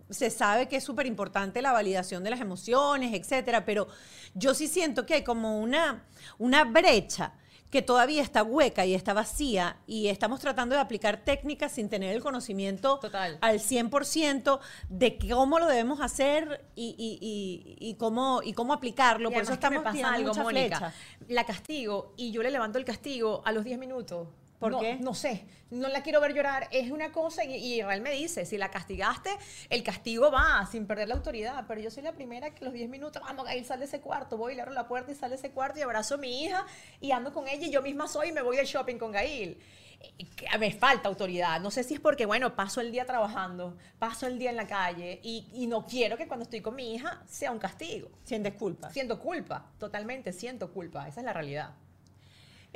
se 0.10 0.30
sabe 0.30 0.68
que 0.68 0.78
es 0.78 0.84
súper 0.84 1.06
importante 1.08 1.62
la 1.62 1.72
validación 1.72 2.24
de 2.24 2.30
las 2.30 2.41
emociones, 2.41 3.14
etcétera, 3.14 3.66
pero 3.66 3.88
yo 4.34 4.53
sí 4.53 4.68
siento 4.68 5.06
que 5.06 5.16
hay 5.16 5.24
como 5.24 5.60
una, 5.60 6.06
una 6.38 6.64
brecha 6.64 7.34
que 7.72 7.82
todavía 7.82 8.22
está 8.22 8.41
hueca 8.43 8.86
y 8.86 8.93
está 8.93 9.14
vacía 9.14 9.78
y 9.86 10.08
estamos 10.08 10.39
tratando 10.39 10.76
de 10.76 10.82
aplicar 10.82 11.26
técnicas 11.26 11.74
sin 11.74 11.89
tener 11.89 12.16
el 12.16 12.22
conocimiento 12.22 12.99
Total. 12.99 13.38
al 13.41 13.60
100% 13.60 14.60
de 14.88 15.18
cómo 15.18 15.60
lo 15.60 15.66
debemos 15.68 15.99
hacer 15.99 16.64
y, 16.76 16.95
y- 16.97 17.18
y- 17.20 17.89
y 17.89 17.95
cómo, 17.95 18.41
y 18.43 18.53
cómo 18.53 18.72
aplicarlo. 18.74 19.30
Por 19.32 19.41
eso 19.41 19.53
además 19.53 19.60
que 19.60 19.70
me 19.72 19.78
estamos 19.78 20.01
pasa 20.01 20.14
algo, 20.16 20.34
Mónica. 20.43 20.93
La 21.28 21.43
castigo 21.45 22.14
y 22.16 22.32
yo 22.32 22.43
le 22.43 22.51
levanto 22.51 22.78
el 22.78 22.86
castigo 22.86 23.41
a 23.43 23.51
los 23.51 23.66
10 23.66 23.78
minutos. 23.80 24.28
¿Por 24.66 24.72
No- 24.74 24.80
qué? 24.80 24.95
No 24.97 25.13
sé, 25.13 25.45
no 25.72 25.88
la 25.88 26.01
quiero 26.03 26.20
ver 26.22 26.34
llorar. 26.34 26.68
Es 26.72 26.91
una 26.91 27.11
cosa 27.11 27.43
y, 27.43 27.55
y 27.55 27.80
Israel 27.80 28.01
me 28.01 28.11
dice, 28.11 28.45
si 28.45 28.57
la 28.57 28.70
castigaste, 28.70 29.30
el 29.70 29.84
castigo 29.84 30.32
va 30.32 30.66
sin 30.72 30.86
perder 30.88 31.07
la 31.07 31.16
autoridad. 31.16 31.66
Pero 31.68 31.82
yo 31.82 31.89
soy 31.91 32.03
la 32.03 32.13
primera 32.13 32.53
que 32.53 32.66
los 32.66 32.74
10 32.74 32.89
minutos, 32.89 33.22
vamos, 33.22 33.45
Gail, 33.45 33.66
sale 33.66 33.80
de 33.82 33.86
ese 33.86 34.01
cuarto. 34.01 34.38
Voy, 34.38 34.55
le 34.55 34.61
abro 34.61 34.74
la 34.74 34.88
puerta 34.88 35.11
y 35.11 35.16
sale 35.16 35.32
de 35.32 35.38
ese 35.38 35.51
cuarto 35.51 35.80
y 35.80 35.82
abrazo 35.82 36.16
a 36.16 36.18
mi 36.18 36.43
hija 36.43 36.66
y 37.01 37.11
ando 37.11 37.32
con 37.34 37.47
ella 37.47 37.66
y 37.68 37.72
yo 37.72 37.82
misma 37.82 38.07
soy 38.07 38.30
y 38.30 38.32
me 38.32 38.41
voy 38.41 38.57
de 38.57 38.66
shopping 38.66 38.97
con 38.97 39.11
Gail. 39.11 39.57
Eh, 40.01 40.57
Me 40.59 40.72
falta 40.72 41.07
autoridad. 41.09 41.59
No 41.61 41.72
sé 41.72 41.84
si 41.84 41.93
es 41.95 41.99
porque, 41.99 42.26
bueno, 42.26 42.55
paso 42.55 42.82
el 42.82 42.91
día 42.91 43.05
trabajando, 43.05 43.78
paso 43.97 44.28
el 44.28 44.38
día 44.38 44.49
en 44.51 44.55
la 44.57 44.68
calle 44.68 45.20
y, 45.24 45.47
y 45.53 45.68
no 45.68 45.86
quiero 45.86 46.18
que 46.18 46.28
cuando 46.28 46.43
estoy 46.43 46.61
con 46.61 46.76
mi 46.76 46.93
hija 46.93 47.24
sea 47.28 47.51
un 47.51 47.59
castigo. 47.59 48.09
Sientes 48.24 48.53
culpa. 48.55 48.89
Siento 48.91 49.20
culpa, 49.20 49.72
totalmente 49.80 50.32
siento 50.34 50.72
culpa, 50.72 51.07
esa 51.07 51.22
es 51.22 51.26
la 51.26 51.34
realidad. 51.34 51.74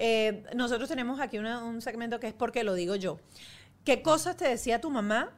Eh, 0.02 0.46
nosotros 0.56 0.88
tenemos 0.88 1.20
aquí 1.20 1.38
un 1.40 1.82
segmento 1.82 2.22
que 2.22 2.28
es 2.28 2.34
porque 2.34 2.64
lo 2.64 2.74
digo 2.74 2.96
yo. 2.96 3.20
¿Qué 3.84 4.02
cosas 4.02 4.38
te 4.38 4.48
decía 4.48 4.80
tu 4.80 4.90
mamá 4.90 5.34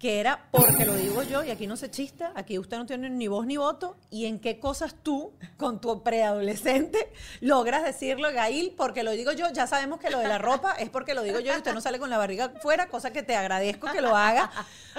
que 0.00 0.18
era 0.18 0.48
porque 0.50 0.86
lo 0.86 0.94
digo 0.94 1.22
yo? 1.22 1.44
Y 1.44 1.50
aquí 1.50 1.66
no 1.66 1.76
se 1.76 1.90
chista, 1.90 2.32
aquí 2.34 2.58
usted 2.58 2.78
no 2.78 2.86
tiene 2.86 3.10
ni 3.10 3.28
voz 3.28 3.44
ni 3.46 3.58
voto. 3.58 3.98
¿Y 4.08 4.24
en 4.24 4.40
qué 4.40 4.58
cosas 4.58 4.94
tú, 5.02 5.34
con 5.58 5.78
tu 5.78 6.02
preadolescente, 6.02 7.12
logras 7.42 7.84
decirlo, 7.84 8.32
Gail, 8.32 8.72
porque 8.78 9.02
lo 9.02 9.10
digo 9.10 9.32
yo? 9.32 9.50
Ya 9.52 9.66
sabemos 9.66 10.00
que 10.00 10.08
lo 10.08 10.18
de 10.18 10.26
la 10.26 10.38
ropa 10.38 10.72
es 10.72 10.88
porque 10.88 11.12
lo 11.12 11.22
digo 11.22 11.38
yo 11.38 11.52
y 11.52 11.56
usted 11.56 11.74
no 11.74 11.82
sale 11.82 11.98
con 11.98 12.08
la 12.08 12.16
barriga 12.16 12.48
fuera, 12.62 12.88
cosa 12.88 13.12
que 13.12 13.22
te 13.22 13.36
agradezco 13.36 13.92
que 13.92 14.00
lo 14.00 14.16
haga, 14.16 14.50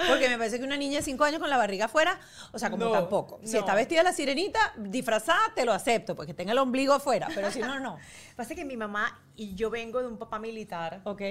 porque 0.08 0.28
me 0.28 0.38
parece 0.38 0.60
que 0.60 0.64
una 0.64 0.76
niña 0.76 0.98
de 0.98 1.02
5 1.02 1.24
años 1.24 1.40
con 1.40 1.50
la 1.50 1.56
barriga 1.56 1.88
fuera, 1.88 2.20
o 2.52 2.58
sea, 2.60 2.70
como 2.70 2.84
No, 2.84 2.92
tampoco. 2.92 3.40
Si 3.42 3.54
no. 3.54 3.58
está 3.58 3.74
vestida 3.74 4.04
la 4.04 4.12
sirenita, 4.12 4.72
disfrazada, 4.76 5.52
te 5.56 5.64
lo 5.64 5.72
acepto, 5.72 6.14
porque 6.14 6.32
tenga 6.32 6.52
el 6.52 6.58
ombligo 6.58 6.94
afuera, 6.94 7.26
pero 7.34 7.50
si 7.50 7.58
no, 7.58 7.80
no. 7.80 7.98
Pasa 8.36 8.54
que 8.54 8.64
mi 8.64 8.76
mamá 8.76 9.20
y 9.34 9.56
yo 9.56 9.68
vengo 9.68 10.00
de 10.00 10.06
un 10.06 10.16
papá 10.16 10.38
militar 10.38 11.00
Ok. 11.04 11.22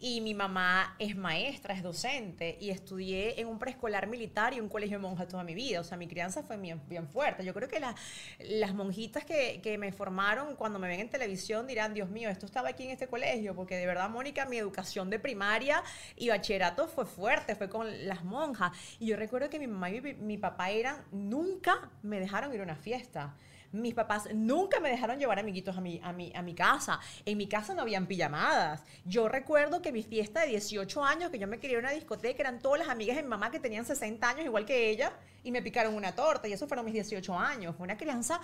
Y 0.00 0.20
mi 0.22 0.34
mamá 0.34 0.96
es 0.98 1.14
maestra, 1.16 1.74
es 1.74 1.82
docente 1.82 2.56
y 2.60 2.70
estudié 2.70 3.40
en 3.40 3.46
un 3.48 3.58
preescolar 3.58 4.06
militar 4.06 4.54
y 4.54 4.60
un 4.60 4.68
colegio 4.68 4.98
de 4.98 5.02
monjas 5.02 5.28
toda 5.28 5.44
mi 5.44 5.54
vida. 5.54 5.80
O 5.80 5.84
sea, 5.84 5.98
mi 5.98 6.08
crianza 6.08 6.42
fue 6.42 6.56
bien, 6.56 6.80
fuerte. 7.08 7.44
Yo 7.44 7.52
creo 7.54 7.68
que 7.68 7.80
la- 7.80 7.94
las 8.38 8.74
monjitas 8.74 9.24
que, 9.24 9.60
que 9.62 9.76
me 9.78 9.92
formaron 9.92 10.56
cuando 10.56 10.78
me 10.78 10.88
ven 10.88 11.00
en 11.00 11.08
televisión 11.10 11.66
dirán, 11.66 11.92
Dios 11.94 12.08
mío, 12.10 12.28
esto 12.30 12.46
estaba 12.46 12.70
aquí 12.70 12.84
en 12.84 12.90
este 12.90 13.06
colegio, 13.08 13.54
porque 13.54 13.76
de 13.76 13.86
verdad, 13.86 14.08
Mónica, 14.10 14.46
mi 14.46 14.56
educación 14.56 15.10
de 15.10 15.18
primaria 15.18 15.82
y 16.16 16.28
bachillerato 16.30 16.88
fue 16.88 17.04
fuerte, 17.06 17.54
fue 17.54 17.68
con 17.68 18.06
las 18.08 18.24
monjas. 18.24 18.72
Y 18.98 19.06
yo 19.06 19.16
recuerdo 19.16 19.50
que 19.50 19.58
mi 19.58 19.66
mamá 19.66 19.90
y 19.90 20.00
mi, 20.00 20.14
mi 20.14 20.38
papá 20.38 20.70
eran, 20.70 20.96
nunca 21.12 21.90
me 22.02 22.18
dejaron 22.20 22.54
ir 22.54 22.60
a 22.60 22.64
una 22.64 22.76
fiesta. 22.76 23.36
Mis 23.72 23.94
papás 23.94 24.28
nunca 24.34 24.80
me 24.80 24.90
dejaron 24.90 25.18
llevar 25.18 25.38
amiguitos 25.38 25.76
a 25.76 25.80
mi, 25.80 26.00
a, 26.02 26.12
mi, 26.12 26.32
a 26.34 26.42
mi 26.42 26.54
casa. 26.54 26.98
En 27.24 27.38
mi 27.38 27.48
casa 27.48 27.72
no 27.74 27.82
habían 27.82 28.06
pijamadas. 28.06 28.82
Yo 29.04 29.28
recuerdo 29.28 29.80
que 29.80 29.92
mi 29.92 30.02
fiesta 30.02 30.40
de 30.40 30.48
18 30.48 31.04
años, 31.04 31.30
que 31.30 31.38
yo 31.38 31.46
me 31.46 31.58
quería 31.58 31.78
ir 31.78 31.84
a 31.84 31.88
una 31.88 31.94
discoteca, 31.94 32.42
eran 32.42 32.58
todas 32.58 32.80
las 32.80 32.88
amigas 32.88 33.16
de 33.16 33.22
mi 33.22 33.28
mamá 33.28 33.50
que 33.50 33.60
tenían 33.60 33.84
60 33.84 34.28
años, 34.28 34.44
igual 34.44 34.66
que 34.66 34.90
ella, 34.90 35.12
y 35.44 35.52
me 35.52 35.62
picaron 35.62 35.94
una 35.94 36.14
torta. 36.14 36.48
Y 36.48 36.52
eso 36.52 36.66
fueron 36.66 36.84
mis 36.84 36.94
18 36.94 37.38
años. 37.38 37.76
Fue 37.76 37.84
una 37.84 37.96
crianza 37.96 38.40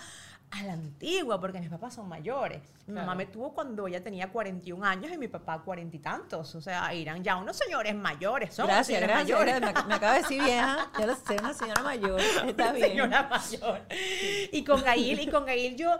a 0.49 0.63
la 0.63 0.73
antigua, 0.73 1.39
porque 1.41 1.59
mis 1.59 1.69
papás 1.69 1.93
son 1.95 2.07
mayores. 2.07 2.61
Mi 2.87 2.93
mamá 2.93 3.15
me 3.15 3.25
tuvo 3.25 3.53
cuando 3.53 3.85
ella 3.87 4.01
tenía 4.01 4.31
41 4.31 4.83
años 4.85 5.11
y 5.11 5.17
mi 5.17 5.27
papá 5.27 5.61
40 5.61 5.95
y 5.95 5.99
tantos. 5.99 6.55
O 6.55 6.61
sea, 6.61 6.91
eran 6.93 7.21
ya 7.23 7.35
unos 7.35 7.57
señores 7.57 7.93
mayores. 7.93 8.53
Son 8.55 8.65
Gracias, 8.65 8.87
señores 8.87 9.09
gracias. 9.09 9.39
mayores. 9.39 9.61
Me, 9.61 9.83
me 9.87 9.93
acaba 9.95 10.13
de 10.13 10.21
decir 10.21 10.41
vieja. 10.41 10.89
Ya 10.97 11.05
lo 11.05 11.15
sé, 11.15 11.37
una 11.39 11.53
señora 11.53 11.83
mayor. 11.83 12.19
Está 12.21 12.43
Una 12.43 12.71
bien. 12.71 12.87
señora 12.89 13.23
mayor. 13.29 13.81
Y 14.51 14.63
con 14.63 14.81
Gail, 14.83 15.19
y 15.19 15.27
con 15.29 15.45
Gail 15.45 15.75
yo 15.75 15.97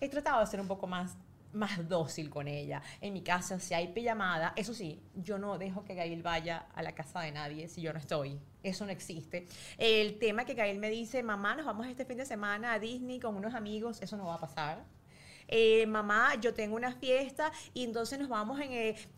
he 0.00 0.08
tratado 0.08 0.40
de 0.40 0.46
ser 0.46 0.60
un 0.60 0.68
poco 0.68 0.86
más 0.86 1.16
más 1.52 1.88
dócil 1.88 2.30
con 2.30 2.48
ella. 2.48 2.82
En 3.00 3.12
mi 3.12 3.22
casa, 3.22 3.58
si 3.58 3.74
hay 3.74 3.88
pijamada, 3.88 4.52
eso 4.56 4.74
sí, 4.74 5.02
yo 5.14 5.38
no 5.38 5.58
dejo 5.58 5.84
que 5.84 5.94
Gail 5.94 6.22
vaya 6.22 6.66
a 6.74 6.82
la 6.82 6.94
casa 6.94 7.20
de 7.20 7.32
nadie 7.32 7.68
si 7.68 7.80
yo 7.80 7.92
no 7.92 7.98
estoy. 7.98 8.38
Eso 8.62 8.84
no 8.84 8.90
existe. 8.92 9.46
El 9.76 10.18
tema 10.18 10.44
que 10.44 10.54
Gail 10.54 10.78
me 10.78 10.90
dice, 10.90 11.22
mamá, 11.22 11.54
nos 11.54 11.66
vamos 11.66 11.86
este 11.86 12.04
fin 12.04 12.16
de 12.18 12.26
semana 12.26 12.72
a 12.72 12.78
Disney 12.78 13.20
con 13.20 13.36
unos 13.36 13.54
amigos, 13.54 14.02
eso 14.02 14.16
no 14.16 14.26
va 14.26 14.34
a 14.34 14.40
pasar. 14.40 14.84
eh, 15.50 15.86
mamá, 15.86 16.34
yo 16.40 16.52
tengo 16.52 16.76
una 16.76 16.92
fiesta 16.92 17.50
y 17.72 17.84
entonces 17.84 18.18
nos 18.18 18.28
vamos 18.28 18.60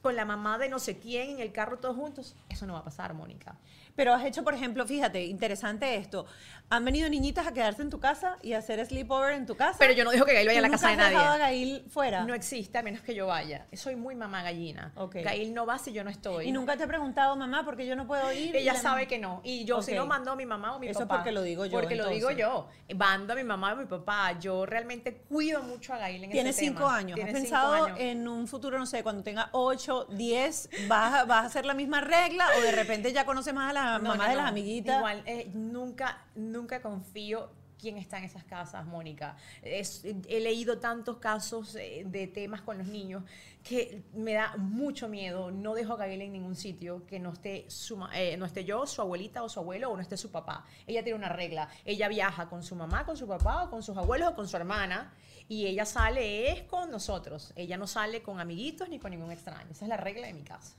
con 0.01 0.15
la 0.15 0.25
mamá 0.25 0.59
de 0.59 0.69
no 0.69 0.79
sé 0.79 0.99
quién 0.99 1.31
en 1.31 1.41
el 1.41 1.53
carro 1.53 1.79
todos 1.79 1.97
juntos. 1.97 2.37
Eso 2.49 2.67
no 2.67 2.75
va 2.75 2.81
a 2.81 2.85
pasar, 2.85 3.15
Mónica. 3.15 3.57
Pero 4.01 4.15
has 4.15 4.25
hecho, 4.25 4.43
por 4.43 4.55
ejemplo, 4.55 4.87
fíjate, 4.87 5.27
interesante 5.27 5.95
esto. 5.97 6.25
Han 6.71 6.87
venido 6.87 7.07
niñitas 7.11 7.47
a 7.47 7.53
quedarse 7.53 7.83
en 7.83 7.91
tu 7.91 8.01
casa 8.01 8.39
y 8.41 8.55
a 8.55 8.59
hacer 8.59 8.83
sleepover 8.87 9.35
en 9.35 9.45
tu 9.45 9.57
casa. 9.57 9.77
Pero 9.79 9.93
yo 9.93 10.05
no 10.05 10.11
digo 10.11 10.25
que 10.25 10.33
Gail 10.33 10.47
vaya 10.47 10.61
a 10.61 10.63
la 10.63 10.69
¿Tú 10.69 10.73
casa 10.73 10.87
de 10.89 10.93
nunca 10.95 11.05
has 11.07 11.11
dejado 11.13 11.33
a 11.35 11.39
nadie. 11.39 11.65
Gail 11.67 11.85
fuera? 11.91 12.25
No 12.25 12.33
existe 12.33 12.79
a 12.79 12.83
menos 12.83 13.03
que 13.03 13.15
yo 13.15 13.27
vaya. 13.27 13.67
Soy 13.75 13.97
muy 13.97 14.15
mamá 14.15 14.43
gallina. 14.43 14.91
Ok. 14.95 15.17
Gail 15.17 15.53
no 15.53 15.67
va 15.67 15.77
si 15.77 15.93
yo 15.93 16.03
no 16.03 16.09
estoy. 16.09 16.49
y 16.49 16.53
nunca 16.53 16.79
te 16.79 16.85
he 16.85 16.87
preguntado, 16.87 17.37
mamá, 17.37 17.63
porque 17.67 17.87
yo 17.87 17.95
no 17.95 18.07
puedo 18.07 18.33
ir. 18.33 18.57
Ella 18.57 18.73
la- 18.73 18.81
sabe 18.81 19.07
que 19.07 19.19
no. 19.19 19.43
Y 19.45 19.67
yo 19.67 19.83
si 19.83 19.93
no 19.93 20.07
mando 20.07 20.31
a 20.33 20.37
mi 20.37 20.47
mamá 20.47 20.77
o 20.77 20.79
mi 20.79 20.87
Eso 20.89 21.01
es 21.01 21.05
papá. 21.05 21.17
porque 21.17 21.33
lo 21.33 21.43
digo 21.43 21.67
yo, 21.67 21.73
Porque 21.79 21.95
lo 21.97 22.09
digo 22.09 22.31
yo. 22.31 22.69
Mando 22.97 23.35
a 23.35 23.37
mi 23.37 23.45
mamá 23.45 23.75
o 23.75 23.77
mi 23.77 23.85
papá. 23.85 24.39
Yo 24.39 24.65
realmente 24.65 25.15
cuido 25.29 25.63
mucho 25.63 25.93
a 25.93 25.99
Gail 25.99 26.25
en 26.25 26.31
ese 26.31 26.41
tema. 26.41 26.53
cinco 26.55 26.87
años. 26.89 27.17
Tiene 27.17 27.33
¿Has 27.33 27.37
cinco 27.37 27.51
pensado 27.51 27.85
años. 27.85 27.99
en 28.01 28.27
un 28.29 28.47
futuro, 28.49 28.79
no 28.79 28.87
sé, 28.87 29.03
cuando 29.03 29.23
tenga 29.23 29.51
ocho, 29.53 30.07
diez, 30.09 30.71
vas 30.89 31.13
a, 31.13 31.25
vas 31.27 31.43
a 31.43 31.47
hacer 31.49 31.67
la 31.67 31.75
misma 31.75 32.01
regla 32.01 32.47
o 32.57 32.63
de 32.63 32.73
repente 32.73 33.13
ya 33.13 33.27
conoces 33.27 33.53
más 33.53 33.71
a 33.71 33.73
las 33.75 33.90
No, 33.99 34.11
mamás 34.11 34.29
de 34.31 34.37
las 34.37 34.49
amiguitas? 34.49 34.97
Igual, 34.99 35.23
eh, 35.27 35.51
nunca, 35.55 36.25
nunca 36.35 36.81
confío 36.83 37.51
quién 37.79 37.97
está 37.97 38.19
en 38.19 38.25
esas 38.25 38.45
casas, 38.45 38.85
Mónica. 38.85 39.37
Es- 39.63 40.05
he 40.05 40.41
leído 40.41 40.79
tantos 40.79 41.17
casos 41.17 41.75
eh, 41.77 42.03
de 42.07 42.27
temas 42.27 42.61
con 42.61 42.77
los 42.77 42.87
niños 42.87 43.25
que 43.65 44.03
me 44.13 44.35
da 44.35 44.55
mucho 44.59 45.09
miedo. 45.09 45.51
No 45.51 45.75
dejo 45.75 45.95
a 45.95 45.97
Gabriela 45.97 46.25
en 46.25 46.33
ningún 46.33 46.57
sitio 46.57 47.07
que 47.07 47.19
no 47.19 47.33
esté, 47.33 47.65
su, 47.71 47.99
eh, 48.13 48.37
no 48.37 48.45
esté 48.45 48.67
yo, 48.67 48.87
su 48.87 49.01
abuelita 49.01 49.43
o 49.43 49.49
su 49.49 49.61
abuelo 49.61 49.91
o 49.91 49.97
no 49.97 50.03
esté 50.03 50.19
su 50.19 50.31
papá. 50.31 50.67
Ella 50.87 51.03
tiene 51.03 51.19
una 51.19 51.31
regla. 51.31 51.71
Ella 51.87 52.09
viaja 52.09 52.51
con 52.51 52.63
su 52.63 52.77
mamá, 52.77 53.07
con 53.07 53.17
su 53.17 53.27
papá 53.27 53.65
o 53.65 53.71
con 53.71 53.83
sus 53.83 53.97
abuelos 53.97 54.33
o 54.33 54.35
con 54.35 54.47
su 54.47 54.57
hermana. 54.59 55.15
Y 55.49 55.67
ella 55.67 55.87
sale 55.87 56.53
es 56.53 56.63
con 56.65 56.91
nosotros. 56.91 57.53
Ella 57.57 57.79
no 57.79 57.87
sale 57.87 58.23
con 58.23 58.41
amiguitos 58.41 58.91
ni 58.91 58.99
con 58.99 59.11
ningún 59.11 59.33
extraño. 59.33 59.71
Esa 59.71 59.87
es 59.87 59.89
la 59.89 59.97
regla 59.97 60.27
de 60.27 60.35
mi 60.35 60.43
casa. 60.43 60.77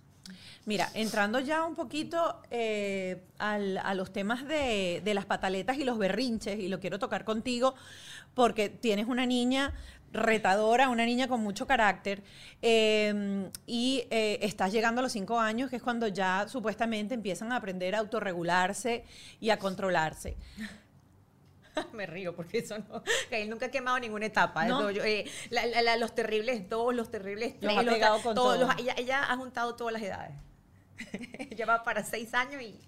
Mira, 0.66 0.90
entrando 0.94 1.40
ya 1.40 1.64
un 1.64 1.74
poquito 1.74 2.42
eh, 2.52 3.24
a 3.40 3.94
los 3.96 4.14
temas 4.14 4.48
de, 4.48 5.02
las 5.14 5.26
pataletas 5.26 5.78
y 5.78 5.84
los 5.84 5.98
berrinches, 5.98 6.60
y 6.60 6.68
lo 6.68 6.80
quiero 6.80 7.00
tocar 7.00 7.26
contigo 7.26 7.74
porque 8.36 8.70
tienes 8.70 9.08
una 9.08 9.26
niña 9.26 9.74
retadora, 10.14 10.90
una 10.90 11.06
niña 11.06 11.28
con 11.28 11.42
mucho 11.42 11.66
carácter, 11.66 12.22
eh, 12.62 13.50
y 13.66 14.04
eh, 14.12 14.40
estás 14.42 14.72
llegando 14.72 15.00
a 15.00 15.04
los 15.04 15.12
cinco 15.12 15.40
años, 15.40 15.70
que 15.70 15.78
es 15.78 15.82
cuando 15.82 16.08
ya 16.08 16.48
supuestamente 16.48 17.16
empiezan 17.16 17.52
a 17.52 17.56
aprender 17.56 17.96
a 17.96 18.00
autorregularse 18.00 19.04
y 19.40 19.50
a 19.50 19.58
controlarse. 19.58 20.38
Me 21.94 22.06
río 22.06 22.36
porque 22.36 22.60
eso 22.60 22.78
no. 22.80 23.04
Gail 23.30 23.50
nunca 23.50 23.68
ha 23.68 23.72
quemado 23.72 24.00
ninguna 24.00 24.26
etapa. 24.26 24.66
¿No? 24.66 24.92
Yo, 24.92 25.04
eh, 25.04 25.26
la- 25.50 25.66
la- 25.66 25.82
la- 25.82 25.98
los 25.98 26.14
terribles 26.16 26.70
dos, 26.70 26.94
los 26.96 27.10
terribles 27.12 27.54
Los 27.54 27.60
tres. 27.62 27.78
ha 27.78 27.84
los- 27.84 27.94
pegado 27.94 28.22
con 28.22 28.36
todos 28.36 28.58
todo. 28.58 28.68
los- 28.68 28.80
ella, 28.80 28.94
ella 28.98 29.24
ha 29.32 29.38
juntado 29.38 29.76
todas 29.76 29.94
las 29.94 30.02
edades. 30.02 30.34
ella 31.50 31.66
va 31.66 31.84
para 31.84 32.04
seis 32.04 32.34
años 32.34 32.62
y 32.62 32.80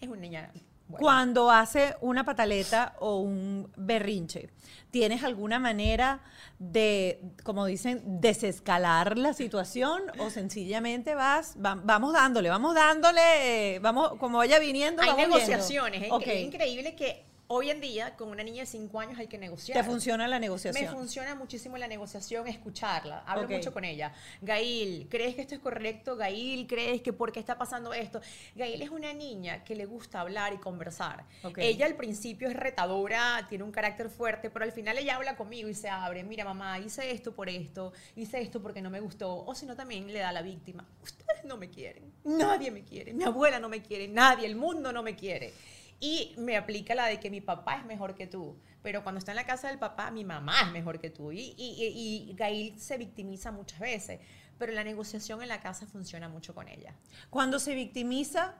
es 0.00 0.08
una 0.08 0.20
niña. 0.20 0.50
buena. 0.88 1.00
Cuando 1.00 1.50
hace 1.50 1.96
una 2.00 2.24
pataleta 2.24 2.94
o 3.00 3.16
un 3.20 3.70
berrinche, 3.76 4.50
¿tienes 4.90 5.24
alguna 5.24 5.58
manera 5.58 6.20
de, 6.58 7.20
como 7.42 7.66
dicen, 7.66 8.02
desescalar 8.20 9.18
la 9.18 9.32
situación 9.34 10.02
o 10.18 10.30
sencillamente 10.30 11.14
vas, 11.14 11.56
va- 11.62 11.80
vamos 11.82 12.12
dándole, 12.12 12.50
vamos 12.50 12.74
dándole, 12.74 13.74
eh, 13.74 13.78
vamos, 13.80 14.14
como 14.18 14.38
vaya 14.38 14.58
viniendo, 14.58 15.02
Hay 15.02 15.08
vamos 15.08 15.26
negociaciones. 15.28 16.02
Es, 16.04 16.12
Ok. 16.12 16.22
incre- 16.22 16.32
es 16.34 16.42
increíble 16.44 16.94
que 16.94 17.24
hoy 17.48 17.70
en 17.70 17.80
día, 17.80 18.16
con 18.16 18.28
una 18.28 18.42
niña 18.42 18.60
de 18.62 18.66
cinco 18.66 19.00
años, 19.00 19.18
hay 19.18 19.26
que 19.26 19.38
negociar. 19.38 19.78
¿Te 19.78 19.84
funciona 19.84 20.26
la 20.28 20.36
Me 20.36 20.46
negociación? 20.46 20.92
funciona 20.92 21.34
muchísimo 21.34 21.76
la 21.76 21.88
negociación, 21.88 22.46
escucharla. 22.48 23.22
Hablo 23.26 23.48
mucho 23.48 23.72
con 23.72 23.84
ella. 23.84 24.12
Gail, 24.42 25.08
¿crees 25.08 25.34
que 25.34 25.42
esto 25.42 25.54
es 25.54 25.60
correcto? 25.60 26.16
Gail, 26.16 26.66
¿crees 26.66 27.02
que 27.02 27.12
por 27.12 27.32
qué 27.32 27.40
está 27.40 27.56
pasando 27.58 27.92
esto? 27.92 28.20
Gail 28.54 28.82
es 28.82 28.90
una 28.90 29.12
niña 29.12 29.64
que 29.64 29.74
le 29.74 29.86
gusta 29.86 30.20
hablar 30.20 30.52
y 30.52 30.58
conversar. 30.58 31.24
Ok. 31.42 31.58
Ella 31.58 31.86
al 31.86 31.96
principio 31.96 32.48
es 32.48 32.56
retadora, 32.56 33.46
tiene 33.48 33.64
un 33.64 33.72
carácter 33.72 34.10
fuerte, 34.10 34.50
pero 34.50 34.64
al 34.64 34.72
final 34.72 34.98
ella 34.98 35.16
habla 35.16 35.36
conmigo 35.36 35.68
y 35.68 35.74
se 35.74 35.88
abre. 35.88 36.24
Mira, 36.24 36.44
mamá, 36.44 36.78
hice 36.78 37.10
esto 37.10 37.34
por 37.34 37.48
esto, 37.48 37.92
hice 38.16 38.40
esto 38.40 38.60
porque 38.60 38.82
no 38.82 38.90
me 38.90 39.00
gustó. 39.00 39.44
O 39.44 39.54
si 39.54 39.66
no, 39.66 39.76
también 39.76 40.12
le 40.12 40.18
da 40.18 40.30
a 40.30 40.32
la 40.32 40.42
víctima. 40.42 40.86
Ustedes 41.02 41.44
no 41.44 41.56
me 41.56 41.70
quieren, 41.70 42.12
nadie 42.24 42.70
me 42.70 42.82
quiere, 42.82 43.12
mi 43.12 43.24
abuela 43.24 43.58
no 43.58 43.68
me 43.68 43.82
quiere, 43.82 44.08
nadie, 44.08 44.46
el 44.46 44.56
mundo 44.56 44.92
no 44.92 45.02
me 45.02 45.14
quiere. 45.14 45.52
Y 46.00 46.34
me 46.38 46.56
aplica 46.56 46.94
la 46.94 47.06
de 47.06 47.18
que 47.20 47.30
mi 47.30 47.40
papá 47.40 47.76
es 47.76 47.86
mejor 47.86 48.14
que 48.14 48.26
tú. 48.26 48.58
Pero 48.82 49.02
cuando 49.02 49.18
está 49.18 49.32
en 49.32 49.36
la 49.36 49.46
casa 49.46 49.68
del 49.68 49.78
papá, 49.78 50.10
mi 50.10 50.24
mamá 50.24 50.60
es 50.62 50.70
mejor 50.72 51.00
que 51.00 51.10
tú. 51.10 51.32
Y, 51.32 51.54
y, 51.56 52.28
y- 52.30 52.34
Gail 52.36 52.78
se 52.78 52.98
victimiza 52.98 53.50
muchas 53.50 53.80
veces. 53.80 54.20
Pero 54.58 54.72
la 54.72 54.84
negociación 54.84 55.42
en 55.42 55.48
la 55.48 55.60
casa 55.60 55.86
funciona 55.86 56.28
mucho 56.28 56.54
con 56.54 56.68
ella. 56.68 56.94
Cuando 57.30 57.58
se 57.58 57.74
victimiza, 57.74 58.54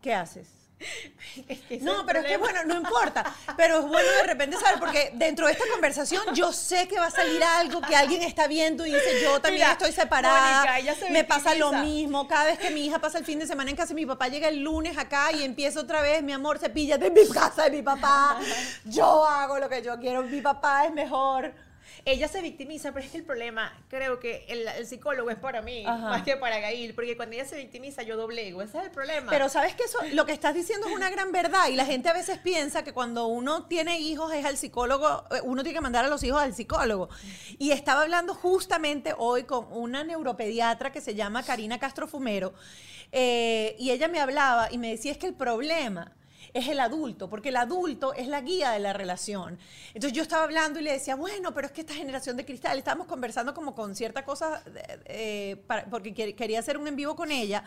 ¿qué 0.00 0.14
haces? 0.14 0.65
Es 1.48 1.60
que 1.60 1.78
No, 1.78 2.04
pero 2.06 2.20
es 2.20 2.26
que 2.26 2.36
bueno, 2.38 2.64
no 2.64 2.76
importa. 2.76 3.34
Pero 3.56 3.80
es 3.80 3.84
bueno 3.84 4.08
de 4.08 4.22
repente 4.22 4.56
saber, 4.56 4.78
porque 4.78 5.12
dentro 5.14 5.46
de 5.46 5.52
esta 5.52 5.64
conversación 5.70 6.22
yo 6.34 6.52
sé 6.52 6.88
que 6.88 6.98
va 6.98 7.06
a 7.06 7.10
salir 7.10 7.42
algo 7.42 7.80
que 7.82 7.94
alguien 7.94 8.22
está 8.22 8.46
viendo 8.46 8.86
y 8.86 8.92
dice, 8.92 9.22
yo 9.22 9.40
también 9.40 9.66
Mira, 9.66 9.72
estoy 9.72 9.92
separada, 9.92 10.56
Mónica, 10.58 10.78
ella 10.78 10.94
se 10.94 11.10
me 11.10 11.24
pasa 11.24 11.54
lo 11.54 11.72
mismo. 11.72 12.26
Cada 12.26 12.44
vez 12.44 12.58
que 12.58 12.70
mi 12.70 12.86
hija 12.86 12.98
pasa 12.98 13.18
el 13.18 13.24
fin 13.24 13.38
de 13.38 13.46
semana 13.46 13.70
en 13.70 13.76
casa, 13.76 13.94
mi 13.94 14.06
papá 14.06 14.28
llega 14.28 14.48
el 14.48 14.60
lunes 14.62 14.96
acá 14.96 15.32
y 15.32 15.42
empieza 15.42 15.80
otra 15.80 16.00
vez, 16.00 16.22
mi 16.22 16.32
amor, 16.32 16.58
cepíllate 16.58 17.06
en 17.06 17.14
mi 17.14 17.28
casa 17.32 17.64
de 17.64 17.70
mi 17.70 17.82
papá. 17.82 18.38
Yo 18.84 19.26
hago 19.26 19.58
lo 19.58 19.68
que 19.68 19.82
yo 19.82 19.98
quiero, 19.98 20.22
mi 20.22 20.40
papá 20.40 20.86
es 20.86 20.92
mejor. 20.92 21.52
Ella 22.04 22.28
se 22.28 22.40
victimiza, 22.42 22.92
pero 22.92 23.04
es 23.04 23.10
que 23.10 23.18
el 23.18 23.24
problema, 23.24 23.72
creo 23.88 24.20
que 24.20 24.44
el, 24.48 24.66
el 24.68 24.86
psicólogo 24.86 25.30
es 25.30 25.36
para 25.36 25.62
mí, 25.62 25.84
Ajá. 25.86 26.08
más 26.08 26.22
que 26.22 26.36
para 26.36 26.58
Gail. 26.60 26.94
Porque 26.94 27.16
cuando 27.16 27.34
ella 27.34 27.44
se 27.44 27.56
victimiza, 27.56 28.02
yo 28.02 28.16
doblego. 28.16 28.62
Ese 28.62 28.78
es 28.78 28.84
el 28.84 28.90
problema. 28.90 29.30
Pero 29.30 29.48
sabes 29.48 29.74
que 29.74 29.84
eso, 29.84 29.98
lo 30.12 30.26
que 30.26 30.32
estás 30.32 30.54
diciendo 30.54 30.86
es 30.88 30.94
una 30.94 31.10
gran 31.10 31.32
verdad 31.32 31.68
y 31.68 31.76
la 31.76 31.86
gente 31.86 32.08
a 32.08 32.12
veces 32.12 32.38
piensa 32.38 32.84
que 32.84 32.92
cuando 32.92 33.26
uno 33.26 33.66
tiene 33.66 33.98
hijos 33.98 34.32
es 34.32 34.44
al 34.44 34.56
psicólogo, 34.56 35.24
eh, 35.30 35.40
uno 35.42 35.62
tiene 35.62 35.78
que 35.78 35.82
mandar 35.82 36.04
a 36.04 36.08
los 36.08 36.22
hijos 36.22 36.40
al 36.40 36.54
psicólogo. 36.54 37.08
Y 37.58 37.70
estaba 37.70 38.02
hablando 38.02 38.34
justamente 38.34 39.14
hoy 39.16 39.44
con 39.44 39.66
una 39.70 40.04
neuropediatra 40.04 40.92
que 40.92 41.00
se 41.00 41.14
llama 41.14 41.42
Karina 41.42 41.78
Castro 41.78 42.06
Fumero 42.06 42.54
eh, 43.12 43.76
y 43.78 43.90
ella 43.90 44.08
me 44.08 44.20
hablaba 44.20 44.68
y 44.70 44.78
me 44.78 44.90
decía 44.90 45.12
es 45.12 45.18
que 45.18 45.26
el 45.26 45.34
problema 45.34 46.12
es 46.58 46.68
el 46.68 46.80
adulto, 46.80 47.28
porque 47.28 47.50
el 47.50 47.56
adulto 47.56 48.12
es 48.14 48.28
la 48.28 48.40
guía 48.40 48.70
de 48.70 48.78
la 48.80 48.92
relación. 48.92 49.58
Entonces 49.94 50.12
yo 50.12 50.22
estaba 50.22 50.44
hablando 50.44 50.80
y 50.80 50.82
le 50.82 50.92
decía, 50.92 51.14
bueno, 51.16 51.52
pero 51.54 51.66
es 51.66 51.72
que 51.72 51.82
esta 51.82 51.94
generación 51.94 52.36
de 52.36 52.44
cristal, 52.44 52.78
estábamos 52.78 53.06
conversando 53.06 53.52
como 53.54 53.74
con 53.74 53.94
cierta 53.94 54.24
cosa, 54.24 54.62
eh, 55.04 55.56
porque 55.90 56.14
quer- 56.14 56.34
quería 56.34 56.58
hacer 56.60 56.78
un 56.78 56.88
en 56.88 56.96
vivo 56.96 57.14
con 57.14 57.30
ella, 57.30 57.64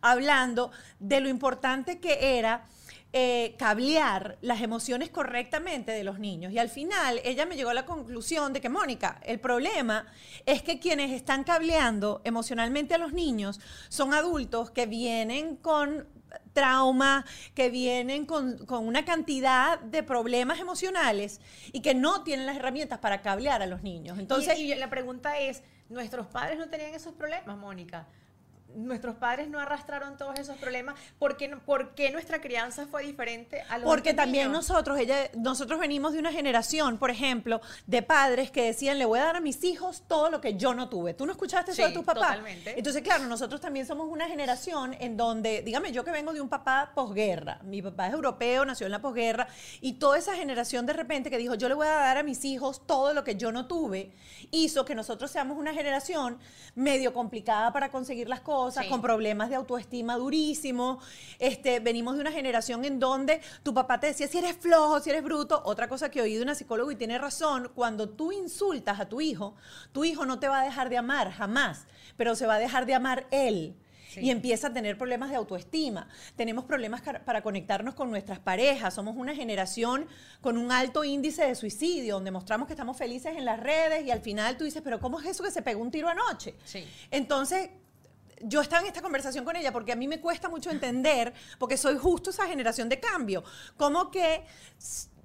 hablando 0.00 0.70
de 0.98 1.20
lo 1.20 1.28
importante 1.28 1.98
que 1.98 2.38
era 2.38 2.66
eh, 3.12 3.54
cablear 3.58 4.36
las 4.42 4.60
emociones 4.60 5.08
correctamente 5.08 5.92
de 5.92 6.04
los 6.04 6.18
niños. 6.18 6.52
Y 6.52 6.58
al 6.58 6.68
final 6.68 7.20
ella 7.24 7.46
me 7.46 7.56
llegó 7.56 7.70
a 7.70 7.74
la 7.74 7.86
conclusión 7.86 8.52
de 8.52 8.60
que, 8.60 8.68
Mónica, 8.68 9.20
el 9.24 9.40
problema 9.40 10.06
es 10.44 10.60
que 10.62 10.78
quienes 10.78 11.12
están 11.12 11.42
cableando 11.44 12.20
emocionalmente 12.24 12.92
a 12.94 12.98
los 12.98 13.14
niños 13.14 13.58
son 13.88 14.12
adultos 14.12 14.70
que 14.70 14.84
vienen 14.84 15.56
con 15.56 16.06
trauma, 16.52 17.24
que 17.54 17.70
vienen 17.70 18.26
con, 18.26 18.64
con 18.66 18.86
una 18.86 19.04
cantidad 19.04 19.78
de 19.80 20.02
problemas 20.02 20.60
emocionales 20.60 21.40
y 21.72 21.80
que 21.80 21.94
no 21.94 22.22
tienen 22.22 22.46
las 22.46 22.56
herramientas 22.56 22.98
para 22.98 23.22
cablear 23.22 23.62
a 23.62 23.66
los 23.66 23.82
niños. 23.82 24.18
Entonces, 24.18 24.58
y, 24.58 24.72
y 24.72 24.74
la 24.74 24.90
pregunta 24.90 25.38
es, 25.38 25.62
¿nuestros 25.88 26.26
padres 26.26 26.58
no 26.58 26.68
tenían 26.68 26.94
esos 26.94 27.14
problemas, 27.14 27.56
Mónica? 27.56 28.06
Nuestros 28.76 29.16
padres 29.16 29.48
no 29.48 29.58
arrastraron 29.58 30.16
todos 30.16 30.38
esos 30.38 30.56
problemas. 30.58 30.94
¿Por 31.18 31.36
qué, 31.36 31.48
por 31.64 31.94
qué 31.94 32.10
nuestra 32.10 32.40
crianza 32.40 32.86
fue 32.86 33.04
diferente 33.04 33.62
a 33.68 33.78
los 33.78 33.88
Porque 33.88 34.14
también 34.14 34.48
niños? 34.48 34.68
nosotros, 34.68 34.98
ella, 34.98 35.30
nosotros 35.36 35.80
venimos 35.80 36.12
de 36.12 36.18
una 36.18 36.30
generación, 36.30 36.98
por 36.98 37.10
ejemplo, 37.10 37.60
de 37.86 38.02
padres 38.02 38.50
que 38.50 38.64
decían, 38.64 38.98
le 38.98 39.04
voy 39.06 39.18
a 39.18 39.24
dar 39.24 39.36
a 39.36 39.40
mis 39.40 39.64
hijos 39.64 40.02
todo 40.06 40.30
lo 40.30 40.40
que 40.40 40.56
yo 40.56 40.74
no 40.74 40.88
tuve. 40.88 41.14
¿Tú 41.14 41.24
no 41.26 41.32
escuchaste 41.32 41.72
eso 41.72 41.82
Sí, 41.82 41.88
de 41.88 41.94
tus 41.94 42.04
papás? 42.04 42.22
totalmente. 42.36 42.74
Entonces, 42.78 43.02
claro, 43.02 43.24
nosotros 43.26 43.60
también 43.60 43.86
somos 43.86 44.08
una 44.10 44.26
generación 44.28 44.94
en 45.00 45.16
donde, 45.16 45.62
dígame, 45.62 45.90
yo 45.92 46.04
que 46.04 46.10
vengo 46.10 46.32
de 46.32 46.40
un 46.40 46.48
papá 46.48 46.92
posguerra, 46.94 47.58
mi 47.64 47.80
papá 47.80 48.08
es 48.08 48.12
europeo, 48.14 48.64
nació 48.64 48.86
en 48.86 48.92
la 48.92 49.00
posguerra, 49.00 49.48
y 49.80 49.94
toda 49.94 50.18
esa 50.18 50.34
generación 50.34 50.84
de 50.84 50.92
repente 50.92 51.30
que 51.30 51.38
dijo, 51.38 51.54
yo 51.54 51.68
le 51.68 51.74
voy 51.74 51.86
a 51.86 51.92
dar 51.92 52.18
a 52.18 52.22
mis 52.22 52.44
hijos 52.44 52.86
todo 52.86 53.14
lo 53.14 53.24
que 53.24 53.36
yo 53.36 53.52
no 53.52 53.66
tuve, 53.66 54.12
hizo 54.50 54.84
que 54.84 54.94
nosotros 54.94 55.30
seamos 55.30 55.56
una 55.56 55.72
generación 55.72 56.38
medio 56.74 57.14
complicada 57.14 57.72
para 57.72 57.90
conseguir 57.90 58.28
las 58.28 58.40
cosas, 58.40 58.65
Sí. 58.70 58.88
con 58.88 59.02
problemas 59.02 59.48
de 59.48 59.56
autoestima 59.56 60.16
durísimos. 60.16 61.04
Este, 61.38 61.80
venimos 61.80 62.14
de 62.16 62.20
una 62.20 62.32
generación 62.32 62.84
en 62.84 62.98
donde 62.98 63.40
tu 63.62 63.72
papá 63.74 64.00
te 64.00 64.08
decía 64.08 64.28
si 64.28 64.38
eres 64.38 64.56
flojo, 64.56 65.00
si 65.00 65.10
eres 65.10 65.22
bruto. 65.22 65.62
Otra 65.64 65.88
cosa 65.88 66.10
que 66.10 66.20
oí 66.20 66.36
de 66.36 66.42
una 66.42 66.54
psicóloga 66.54 66.92
y 66.92 66.96
tiene 66.96 67.18
razón, 67.18 67.70
cuando 67.74 68.08
tú 68.08 68.32
insultas 68.32 69.00
a 69.00 69.08
tu 69.08 69.20
hijo, 69.20 69.54
tu 69.92 70.04
hijo 70.04 70.26
no 70.26 70.38
te 70.38 70.48
va 70.48 70.60
a 70.60 70.64
dejar 70.64 70.88
de 70.88 70.98
amar 70.98 71.30
jamás, 71.32 71.86
pero 72.16 72.34
se 72.34 72.46
va 72.46 72.54
a 72.54 72.58
dejar 72.58 72.86
de 72.86 72.94
amar 72.94 73.26
él. 73.30 73.76
Sí. 74.08 74.20
y 74.20 74.30
empieza 74.30 74.68
a 74.68 74.72
tener 74.72 74.96
problemas 74.96 75.28
de 75.28 75.36
autoestima. 75.36 76.08
Tenemos 76.36 76.64
problemas 76.64 77.02
para 77.02 77.42
conectarnos 77.42 77.94
con 77.94 78.08
nuestras 78.08 78.38
parejas. 78.38 78.94
Somos 78.94 79.14
una 79.16 79.34
generación 79.34 80.06
con 80.40 80.56
un 80.56 80.72
alto 80.72 81.04
índice 81.04 81.44
de 81.44 81.54
suicidio, 81.54 82.14
donde 82.14 82.30
mostramos 82.30 82.66
que 82.66 82.72
estamos 82.72 82.96
felices 82.96 83.36
en 83.36 83.44
las 83.44 83.60
redes 83.60 84.06
y 84.06 84.10
al 84.10 84.22
final 84.22 84.56
tú 84.56 84.64
dices, 84.64 84.80
pero 84.82 85.00
¿cómo 85.00 85.20
es 85.20 85.26
eso 85.26 85.42
que 85.42 85.50
se 85.50 85.60
pegó 85.60 85.82
un 85.82 85.90
tiro 85.90 86.08
anoche? 86.08 86.54
Sí. 86.64 86.86
Entonces, 87.10 87.68
yo 88.40 88.60
estaba 88.60 88.82
en 88.82 88.88
esta 88.88 89.02
conversación 89.02 89.44
con 89.44 89.56
ella 89.56 89.72
porque 89.72 89.92
a 89.92 89.96
mí 89.96 90.08
me 90.08 90.20
cuesta 90.20 90.48
mucho 90.48 90.70
entender, 90.70 91.32
porque 91.58 91.76
soy 91.76 91.96
justo 91.98 92.30
esa 92.30 92.46
generación 92.46 92.88
de 92.88 93.00
cambio, 93.00 93.44
como 93.76 94.10
que 94.10 94.44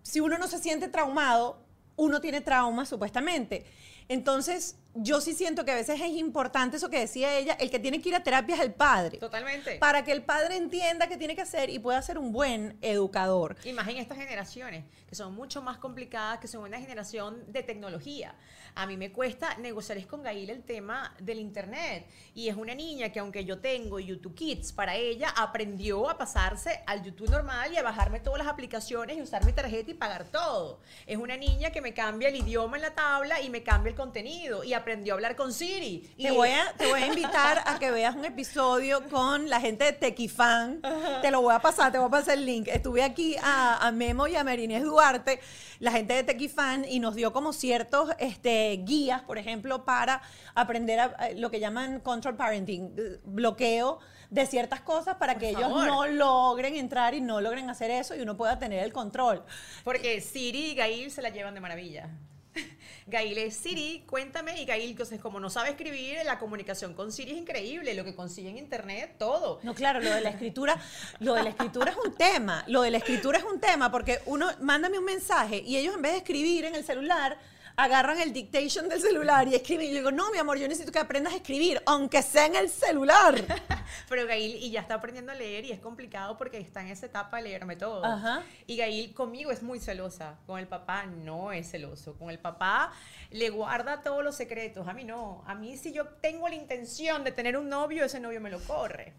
si 0.01 0.19
uno 0.19 0.37
no 0.37 0.47
se 0.47 0.59
siente 0.59 0.87
traumado, 0.87 1.63
uno 1.95 2.21
tiene 2.21 2.41
trauma 2.41 2.85
supuestamente. 2.85 3.65
Entonces, 4.07 4.77
yo 4.93 5.21
sí 5.21 5.33
siento 5.33 5.63
que 5.63 5.71
a 5.71 5.75
veces 5.75 6.01
es 6.01 6.11
importante 6.11 6.77
eso 6.77 6.89
que 6.89 6.99
decía 6.99 7.37
ella, 7.37 7.53
el 7.53 7.69
que 7.69 7.79
tiene 7.79 8.01
que 8.01 8.09
ir 8.09 8.15
a 8.15 8.23
terapia 8.23 8.55
es 8.55 8.61
el 8.61 8.73
padre. 8.73 9.17
Totalmente. 9.17 9.77
Para 9.77 10.03
que 10.03 10.11
el 10.11 10.23
padre 10.23 10.57
entienda 10.57 11.07
qué 11.07 11.17
tiene 11.17 11.35
que 11.35 11.41
hacer 11.41 11.69
y 11.69 11.79
pueda 11.79 12.01
ser 12.01 12.17
un 12.17 12.31
buen 12.31 12.77
educador. 12.81 13.55
Y 13.63 13.73
más 13.73 13.87
en 13.87 13.97
estas 13.97 14.17
generaciones, 14.17 14.85
que 15.07 15.15
son 15.15 15.33
mucho 15.33 15.61
más 15.61 15.77
complicadas, 15.77 16.39
que 16.39 16.47
son 16.47 16.63
una 16.63 16.79
generación 16.79 17.43
de 17.51 17.63
tecnología. 17.63 18.35
A 18.75 18.85
mí 18.85 18.97
me 18.97 19.11
cuesta 19.11 19.57
negociar 19.57 19.91
con 20.07 20.23
Gail 20.23 20.49
el 20.49 20.63
tema 20.63 21.13
del 21.19 21.39
Internet. 21.39 22.07
Y 22.33 22.47
es 22.47 22.55
una 22.55 22.73
niña 22.73 23.09
que 23.11 23.19
aunque 23.19 23.43
yo 23.43 23.59
tengo 23.59 23.99
YouTube 23.99 24.35
Kids, 24.35 24.71
para 24.71 24.95
ella 24.95 25.29
aprendió 25.35 26.09
a 26.09 26.17
pasarse 26.17 26.81
al 26.85 27.03
YouTube 27.03 27.29
normal 27.29 27.73
y 27.73 27.77
a 27.77 27.83
bajarme 27.83 28.19
todas 28.19 28.39
las 28.39 28.47
aplicaciones 28.47 29.17
y 29.17 29.21
usar 29.21 29.45
mi 29.45 29.53
tarjeta 29.53 29.91
y 29.91 29.93
pagar 29.93 30.25
todo. 30.25 30.79
Es 31.05 31.17
una 31.17 31.35
niña 31.35 31.71
que 31.71 31.81
me 31.81 31.93
cambia 31.93 32.29
el 32.29 32.35
idioma 32.35 32.77
en 32.77 32.83
la 32.83 32.95
tabla 32.95 33.41
y 33.41 33.49
me 33.49 33.63
cambia 33.63 33.89
el 33.89 33.95
contenido 33.95 34.63
y 34.63 34.73
aprendió 34.81 35.13
a 35.13 35.15
hablar 35.15 35.35
con 35.35 35.53
Siri. 35.53 36.11
Y 36.17 36.23
Te 36.25 36.31
voy, 36.31 36.49
a, 36.49 36.73
te 36.77 36.87
voy 36.87 37.01
a 37.01 37.07
invitar 37.07 37.63
a 37.65 37.79
que 37.79 37.89
veas 37.91 38.15
un 38.15 38.25
episodio 38.25 39.07
con 39.09 39.49
la 39.49 39.59
gente 39.61 39.85
de 39.85 39.93
Tequifan. 39.93 40.81
Te 41.21 41.31
lo 41.31 41.41
voy 41.41 41.53
a 41.55 41.59
pasar, 41.59 41.91
te 41.91 41.97
voy 41.97 42.07
a 42.07 42.11
pasar 42.11 42.35
el 42.37 42.45
link. 42.45 42.67
Estuve 42.67 43.03
aquí 43.03 43.35
a, 43.41 43.85
a 43.87 43.91
Memo 43.91 44.27
y 44.27 44.35
a 44.35 44.43
Marinés 44.43 44.83
Duarte, 44.83 45.39
la 45.79 45.91
gente 45.91 46.13
de 46.13 46.23
Tequifan, 46.23 46.85
y 46.85 46.99
nos 46.99 47.15
dio 47.15 47.31
como 47.33 47.53
ciertos 47.53 48.09
este, 48.19 48.81
guías, 48.83 49.21
por 49.21 49.37
ejemplo, 49.37 49.85
para 49.85 50.21
aprender 50.53 50.99
a- 50.99 51.05
a 51.17 51.29
lo 51.31 51.49
que 51.49 51.59
llaman 51.59 51.99
control 52.01 52.35
parenting, 52.35 52.93
bloqueo 53.23 53.99
de 54.29 54.45
ciertas 54.45 54.81
cosas 54.81 55.15
para 55.15 55.33
Por 55.33 55.41
que 55.41 55.49
ellos 55.49 55.69
no 55.87 56.07
logren 56.07 56.75
entrar 56.75 57.13
y 57.13 57.21
no 57.21 57.41
logren 57.41 57.69
hacer 57.69 57.91
eso 57.91 58.15
y 58.15 58.21
uno 58.21 58.37
pueda 58.37 58.57
tener 58.59 58.83
el 58.83 58.93
control. 58.93 59.43
Porque 59.83 60.21
Siri 60.21 60.71
y 60.71 60.75
Gail 60.75 61.11
se 61.11 61.21
la 61.21 61.29
llevan 61.29 61.53
de 61.53 61.59
maravilla. 61.59 62.09
Gail 63.07 63.37
es 63.37 63.55
Siri, 63.55 64.03
cuéntame, 64.07 64.61
y 64.61 64.65
Gail, 64.65 64.91
entonces 64.91 65.19
como 65.19 65.39
no 65.39 65.49
sabe 65.49 65.71
escribir, 65.71 66.17
la 66.25 66.39
comunicación 66.39 66.93
con 66.93 67.11
Siri 67.11 67.31
es 67.31 67.37
increíble, 67.37 67.93
lo 67.93 68.03
que 68.03 68.15
consigue 68.15 68.49
en 68.49 68.57
internet, 68.57 69.15
todo. 69.17 69.59
No, 69.63 69.73
claro, 69.73 69.99
lo 69.99 70.13
de 70.13 70.21
la 70.21 70.29
escritura, 70.29 70.79
lo 71.19 71.33
de 71.33 71.43
la 71.43 71.49
escritura 71.49 71.91
es 71.91 71.97
un 71.97 72.15
tema. 72.15 72.63
Lo 72.67 72.81
de 72.81 72.91
la 72.91 72.97
escritura 72.97 73.37
es 73.37 73.43
un 73.43 73.59
tema 73.59 73.91
porque 73.91 74.19
uno 74.25 74.49
mándame 74.61 74.99
un 74.99 75.05
mensaje 75.05 75.63
y 75.65 75.77
ellos 75.77 75.95
en 75.95 76.01
vez 76.01 76.11
de 76.13 76.17
escribir 76.19 76.65
en 76.65 76.75
el 76.75 76.83
celular 76.83 77.37
agarran 77.83 78.19
el 78.19 78.31
dictation 78.31 78.87
del 78.87 79.01
celular 79.01 79.47
y 79.47 79.55
escriben. 79.55 79.87
Y 79.87 79.89
yo 79.89 79.95
digo, 79.95 80.11
no, 80.11 80.31
mi 80.31 80.37
amor, 80.37 80.57
yo 80.57 80.67
necesito 80.67 80.91
que 80.91 80.99
aprendas 80.99 81.33
a 81.33 81.37
escribir, 81.37 81.81
aunque 81.85 82.21
sea 82.21 82.45
en 82.45 82.55
el 82.55 82.69
celular. 82.69 83.35
Pero 84.09 84.27
Gail 84.27 84.55
y 84.55 84.71
ya 84.71 84.81
está 84.81 84.95
aprendiendo 84.95 85.31
a 85.31 85.35
leer 85.35 85.65
y 85.65 85.71
es 85.71 85.79
complicado 85.79 86.37
porque 86.37 86.57
está 86.59 86.81
en 86.81 86.87
esa 86.87 87.07
etapa 87.07 87.37
de 87.37 87.43
leerme 87.43 87.75
todo. 87.75 88.05
Ajá. 88.05 88.43
Y 88.67 88.77
Gail 88.77 89.13
conmigo 89.13 89.51
es 89.51 89.63
muy 89.63 89.79
celosa, 89.79 90.37
con 90.45 90.59
el 90.59 90.67
papá 90.67 91.05
no 91.05 91.51
es 91.51 91.71
celoso, 91.71 92.13
con 92.17 92.29
el 92.29 92.39
papá 92.39 92.93
le 93.31 93.49
guarda 93.49 94.01
todos 94.01 94.23
los 94.23 94.35
secretos, 94.35 94.87
a 94.87 94.93
mí 94.93 95.03
no, 95.03 95.43
a 95.47 95.55
mí 95.55 95.77
si 95.77 95.91
yo 95.91 96.05
tengo 96.05 96.47
la 96.47 96.55
intención 96.55 97.23
de 97.23 97.31
tener 97.31 97.57
un 97.57 97.69
novio, 97.69 98.05
ese 98.05 98.19
novio 98.19 98.41
me 98.41 98.49
lo 98.49 98.59
corre. 98.59 99.13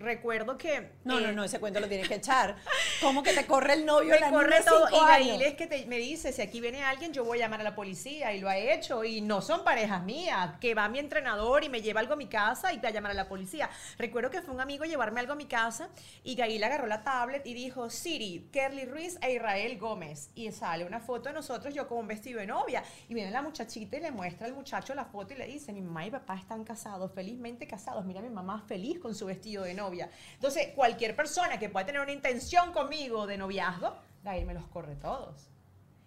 Recuerdo 0.00 0.56
que... 0.56 0.92
No, 1.04 1.20
no, 1.20 1.28
eh, 1.28 1.32
no, 1.32 1.44
ese 1.44 1.58
cuento 1.60 1.80
lo 1.80 1.88
tienes 1.88 2.08
que 2.08 2.14
echar. 2.14 2.56
¿Cómo 3.00 3.22
que 3.22 3.32
te 3.32 3.46
corre 3.46 3.74
el 3.74 3.86
novio 3.86 4.14
de 4.14 4.20
la 4.20 4.30
corre 4.30 4.60
todo. 4.62 4.88
cinco 4.88 5.00
Y 5.04 5.08
Gail 5.08 5.42
es 5.42 5.54
que 5.54 5.66
te- 5.66 5.86
me 5.86 5.98
dice, 5.98 6.32
si 6.32 6.42
aquí 6.42 6.60
viene 6.60 6.82
alguien, 6.84 7.12
yo 7.12 7.24
voy 7.24 7.38
a 7.38 7.42
llamar 7.42 7.60
a 7.60 7.64
la 7.64 7.74
policía. 7.74 8.32
Y 8.34 8.40
lo 8.40 8.48
ha 8.48 8.56
hecho. 8.56 9.04
Y 9.04 9.20
no 9.20 9.40
son 9.42 9.64
parejas 9.64 10.02
mías. 10.04 10.54
Que 10.60 10.74
va 10.74 10.88
mi 10.88 10.98
entrenador 10.98 11.64
y 11.64 11.68
me 11.68 11.82
lleva 11.82 12.00
algo 12.00 12.14
a 12.14 12.16
mi 12.16 12.26
casa 12.26 12.72
y 12.72 12.78
va 12.78 12.88
a 12.88 12.92
llamar 12.92 13.12
a 13.12 13.14
la 13.14 13.28
policía. 13.28 13.70
Recuerdo 13.98 14.30
que 14.30 14.42
fue 14.42 14.54
un 14.54 14.60
amigo 14.60 14.84
a 14.84 14.86
llevarme 14.86 15.20
algo 15.20 15.32
a 15.32 15.36
mi 15.36 15.46
casa 15.46 15.88
y 16.24 16.34
Gail 16.34 16.62
agarró 16.64 16.86
la 16.86 17.02
tablet 17.02 17.46
y 17.46 17.54
dijo, 17.54 17.90
Siri, 17.90 18.48
Kerly 18.52 18.84
Ruiz 18.84 19.18
e 19.22 19.32
Israel 19.34 19.78
Gómez. 19.78 20.30
Y 20.34 20.50
sale 20.52 20.84
una 20.84 21.00
foto 21.00 21.28
de 21.28 21.34
nosotros, 21.34 21.74
yo 21.74 21.88
con 21.88 21.98
un 21.98 22.06
vestido 22.08 22.40
de 22.40 22.46
novia. 22.46 22.82
Y 23.08 23.14
viene 23.14 23.30
la 23.30 23.42
muchachita 23.42 23.96
y 23.96 24.00
le 24.00 24.10
muestra 24.10 24.46
al 24.46 24.54
muchacho 24.54 24.94
la 24.94 25.04
foto 25.04 25.34
y 25.34 25.36
le 25.36 25.46
dice, 25.46 25.72
mi 25.72 25.80
mamá 25.80 26.06
y 26.06 26.10
papá 26.10 26.36
están 26.36 26.64
casados, 26.64 27.12
felizmente 27.14 27.66
casados. 27.66 28.04
Mira 28.04 28.20
mi 28.20 28.30
mamá 28.30 28.64
feliz 28.66 28.98
con 28.98 29.14
su 29.14 29.26
vestido 29.26 29.64
de 29.64 29.74
novia. 29.74 29.87
Entonces, 30.34 30.68
cualquier 30.74 31.16
persona 31.16 31.58
que 31.58 31.68
pueda 31.68 31.86
tener 31.86 32.00
una 32.00 32.12
intención 32.12 32.72
conmigo 32.72 33.26
de 33.26 33.38
noviazgo, 33.38 33.96
Gail 34.24 34.46
me 34.46 34.54
los 34.54 34.66
corre 34.68 34.96
todos. 34.96 35.50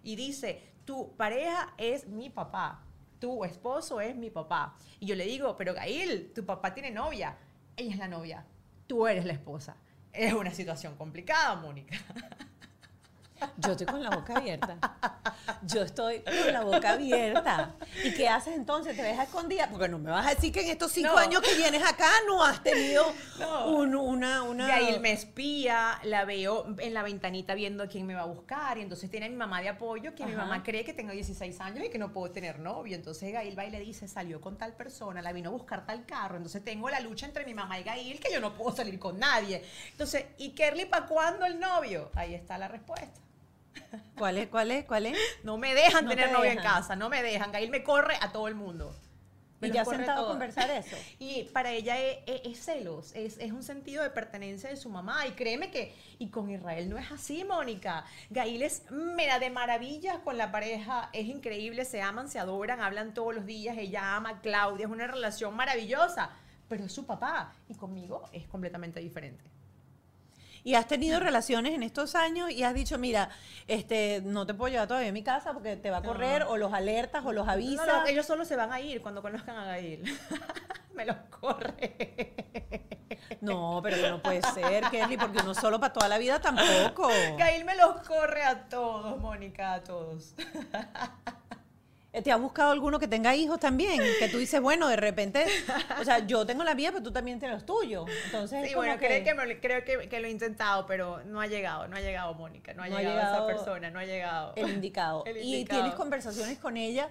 Y 0.02 0.16
dice, 0.16 0.74
tu 0.84 1.16
pareja 1.16 1.74
es 1.78 2.06
mi 2.06 2.30
papá, 2.30 2.84
tu 3.18 3.44
esposo 3.44 4.00
es 4.00 4.16
mi 4.16 4.30
papá. 4.30 4.76
Y 5.00 5.06
yo 5.06 5.14
le 5.14 5.24
digo, 5.24 5.56
pero 5.56 5.74
Gail, 5.74 6.32
tu 6.34 6.44
papá 6.44 6.74
tiene 6.74 6.90
novia, 6.90 7.36
ella 7.76 7.92
es 7.92 7.98
la 7.98 8.08
novia, 8.08 8.44
tú 8.86 9.06
eres 9.06 9.24
la 9.24 9.32
esposa. 9.32 9.76
Es 10.12 10.34
una 10.34 10.50
situación 10.50 10.96
complicada, 10.96 11.56
Mónica. 11.56 11.96
Yo 13.58 13.72
estoy 13.72 13.86
con 13.86 14.02
la 14.02 14.10
boca 14.10 14.36
abierta. 14.36 14.76
Yo 15.62 15.82
estoy 15.82 16.20
con 16.22 16.52
la 16.52 16.62
boca 16.62 16.92
abierta. 16.92 17.74
¿Y 18.04 18.12
qué 18.14 18.28
haces 18.28 18.54
entonces? 18.54 18.96
¿Te 18.96 19.02
ves 19.02 19.18
escondida? 19.18 19.68
Porque 19.70 19.88
no 19.88 19.98
me 19.98 20.10
vas 20.10 20.26
a 20.26 20.30
decir 20.34 20.52
que 20.52 20.62
en 20.62 20.70
estos 20.70 20.92
cinco 20.92 21.12
No. 21.12 21.18
años 21.18 21.40
que 21.42 21.54
vienes 21.54 21.82
acá 21.84 22.10
no 22.26 22.42
has 22.44 22.62
tenido 22.62 23.04
No. 23.38 23.68
un- 23.68 23.94
una, 23.94 24.42
una... 24.42 24.66
Gail 24.66 25.00
me 25.00 25.12
espía, 25.12 25.98
la 26.04 26.24
veo 26.24 26.66
en 26.78 26.94
la 26.94 27.02
ventanita 27.02 27.54
viendo 27.54 27.88
quién 27.88 28.06
me 28.06 28.14
va 28.14 28.22
a 28.22 28.26
buscar 28.26 28.78
y 28.78 28.82
entonces 28.82 29.10
tiene 29.10 29.26
a 29.26 29.28
mi 29.28 29.36
mamá 29.36 29.60
de 29.60 29.68
apoyo 29.68 30.14
que 30.14 30.24
mi 30.26 30.32
mamá 30.34 30.62
cree 30.62 30.84
que 30.84 30.92
tengo 30.92 31.12
16 31.12 31.60
años 31.60 31.84
y 31.84 31.90
que 31.90 31.98
no 31.98 32.12
puedo 32.12 32.32
tener 32.32 32.58
novio. 32.58 32.94
Entonces 32.96 33.32
Gail 33.32 33.58
va 33.58 33.64
y 33.64 33.70
le 33.70 33.80
dice, 33.80 34.08
salió 34.08 34.40
con 34.40 34.56
tal 34.56 34.74
persona, 34.74 35.22
la 35.22 35.32
vino 35.32 35.50
a 35.50 35.52
buscar 35.52 35.84
tal 35.86 36.04
carro. 36.06 36.36
Entonces 36.36 36.64
tengo 36.64 36.88
la 36.90 37.00
lucha 37.00 37.26
entre 37.26 37.44
mi 37.44 37.54
mamá 37.54 37.78
y 37.78 37.82
Gail 37.84 38.20
que 38.20 38.32
yo 38.32 38.40
no 38.40 38.54
puedo 38.54 38.74
salir 38.76 38.98
con 38.98 39.18
nadie. 39.18 39.62
Entonces, 39.90 40.24
¿y 40.38 40.50
Kerly 40.50 40.86
para 40.86 41.06
cuándo 41.06 41.44
el 41.46 41.58
novio? 41.60 42.10
Ahí 42.14 42.34
está 42.34 42.58
la 42.58 42.68
respuesta. 42.68 43.20
¿Cuál 44.16 44.38
es? 44.38 44.48
¿Cuál 44.48 44.70
es? 44.70 44.84
¿Cuál 44.84 45.06
es? 45.06 45.18
No 45.42 45.58
me 45.58 45.74
dejan 45.74 46.04
No 46.04 46.10
tener 46.10 46.26
te 46.28 46.32
novio 46.32 46.50
en 46.50 46.56
dejan. 46.58 46.72
casa, 46.74 46.96
no 46.96 47.08
me 47.08 47.22
dejan. 47.22 47.52
Gail 47.52 47.70
me 47.70 47.82
corre 47.82 48.14
a 48.20 48.30
todo 48.32 48.48
el 48.48 48.54
mundo. 48.54 48.94
Me 49.60 49.68
¿Y 49.68 49.70
corre 49.84 49.98
sentado 49.98 50.26
a 50.26 50.30
conversar 50.30 50.68
eso? 50.70 50.96
Y 51.20 51.44
para 51.44 51.70
ella 51.70 51.96
es, 51.96 52.18
es- 52.26 52.40
es 52.44 52.64
celos, 52.64 53.12
es, 53.14 53.38
es 53.38 53.52
un 53.52 53.62
sentido 53.62 54.02
de 54.02 54.10
pertenencia 54.10 54.68
de 54.68 54.76
su 54.76 54.88
mamá. 54.88 55.24
Y 55.28 55.32
créeme 55.32 55.70
que, 55.70 55.94
y 56.18 56.30
con 56.30 56.50
Israel 56.50 56.90
no 56.90 56.98
es 56.98 57.10
así, 57.12 57.44
Mónica. 57.44 58.04
Gail 58.30 58.62
es, 58.62 58.82
mira, 58.90 59.38
de 59.38 59.50
maravilla 59.50 60.20
con 60.24 60.36
la 60.36 60.50
pareja, 60.50 61.10
es 61.12 61.26
increíble, 61.26 61.84
se 61.84 62.02
aman, 62.02 62.28
se 62.28 62.40
adoran, 62.40 62.80
hablan 62.80 63.14
todos 63.14 63.34
los 63.36 63.46
días, 63.46 63.78
ella 63.78 64.16
ama 64.16 64.30
a 64.30 64.40
Claudia, 64.40 64.86
es 64.86 64.92
una 64.92 65.06
relación 65.06 65.54
maravillosa. 65.54 66.30
Pero 66.68 66.86
es 66.86 66.92
su 66.92 67.06
papá, 67.06 67.52
y 67.68 67.74
conmigo 67.74 68.28
es 68.32 68.46
completamente 68.48 68.98
diferente. 68.98 69.44
Y 70.64 70.74
has 70.74 70.86
tenido 70.86 71.18
relaciones 71.18 71.74
en 71.74 71.82
estos 71.82 72.14
años 72.14 72.50
y 72.50 72.62
has 72.62 72.74
dicho, 72.74 72.98
mira, 72.98 73.30
este, 73.66 74.22
no 74.24 74.46
te 74.46 74.54
puedo 74.54 74.70
llevar 74.70 74.88
todavía 74.88 75.10
a 75.10 75.12
mi 75.12 75.24
casa 75.24 75.52
porque 75.52 75.76
te 75.76 75.90
va 75.90 75.98
a 75.98 76.02
correr, 76.02 76.44
o 76.44 76.56
los 76.56 76.72
alertas, 76.72 77.24
o 77.24 77.32
los 77.32 77.48
avisas. 77.48 77.86
No, 77.86 78.02
no, 78.02 78.06
ellos 78.06 78.26
solo 78.26 78.44
se 78.44 78.54
van 78.54 78.72
a 78.72 78.80
ir 78.80 79.02
cuando 79.02 79.22
conozcan 79.22 79.56
a 79.56 79.64
Gail. 79.66 80.04
Me 80.94 81.04
los 81.04 81.16
corre. 81.30 82.34
No, 83.40 83.80
pero 83.82 84.08
no 84.08 84.22
puede 84.22 84.42
ser, 84.54 84.84
Kelly, 84.90 85.16
porque 85.16 85.40
uno 85.40 85.54
solo 85.54 85.80
para 85.80 85.92
toda 85.92 86.08
la 86.08 86.18
vida 86.18 86.40
tampoco. 86.40 87.08
Gail 87.36 87.64
me 87.64 87.74
los 87.76 88.06
corre 88.06 88.44
a 88.44 88.68
todos, 88.68 89.18
Mónica, 89.18 89.74
a 89.74 89.82
todos. 89.82 90.34
¿Te 92.22 92.30
has 92.30 92.38
buscado 92.40 92.72
alguno 92.72 92.98
que 92.98 93.08
tenga 93.08 93.34
hijos 93.34 93.58
también? 93.58 93.98
Que 94.18 94.28
tú 94.28 94.36
dices, 94.36 94.60
bueno, 94.60 94.86
de 94.88 94.96
repente, 94.96 95.46
o 95.98 96.04
sea, 96.04 96.18
yo 96.26 96.44
tengo 96.44 96.62
la 96.62 96.74
mía, 96.74 96.90
pero 96.92 97.02
tú 97.02 97.10
también 97.10 97.38
tienes 97.38 97.56
los 97.56 97.64
tuyos. 97.64 98.04
Entonces, 98.26 98.64
es 98.64 98.68
Sí, 98.68 98.74
bueno, 98.74 98.98
que- 98.98 99.06
creo, 99.06 99.24
que, 99.24 99.34
me- 99.34 99.60
creo 99.60 99.82
que, 99.82 100.08
que 100.10 100.20
lo 100.20 100.26
he 100.26 100.30
intentado, 100.30 100.84
pero 100.86 101.24
no 101.24 101.40
ha 101.40 101.46
llegado, 101.46 101.88
no 101.88 101.96
ha 101.96 102.00
llegado 102.00 102.34
Mónica, 102.34 102.74
no 102.74 102.82
ha, 102.82 102.88
No 102.90 102.98
ha 102.98 103.00
llegado, 103.02 103.34
esa 103.34 103.46
persona, 103.46 103.90
no 103.90 103.98
ha 103.98 104.04
llegado. 104.04 104.52
el 104.56 104.68
indicado. 104.68 105.24
El 105.26 105.38
Y 105.42 105.64
tienes 105.64 105.94
conversaciones 105.94 106.58
con 106.58 106.76
ella, 106.76 107.08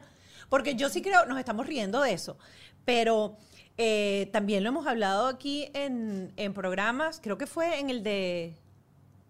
porque 0.49 0.75
yo 0.75 0.87
sí 0.89 1.01
creo, 1.01 1.25
nos 1.25 1.39
estamos 1.39 1.65
riendo 1.65 1.99
de 2.01 2.13
eso, 2.13 2.37
pero 2.85 3.37
eh, 3.77 4.29
también 4.31 4.61
lo 4.63 4.69
hemos 4.69 4.85
hablado 4.85 5.25
aquí 5.25 5.71
en, 5.73 6.31
en 6.37 6.53
programas, 6.53 7.19
creo 7.23 7.39
que 7.39 7.47
fue 7.47 7.79
en 7.79 7.89
el 7.89 8.03
de, 8.03 8.55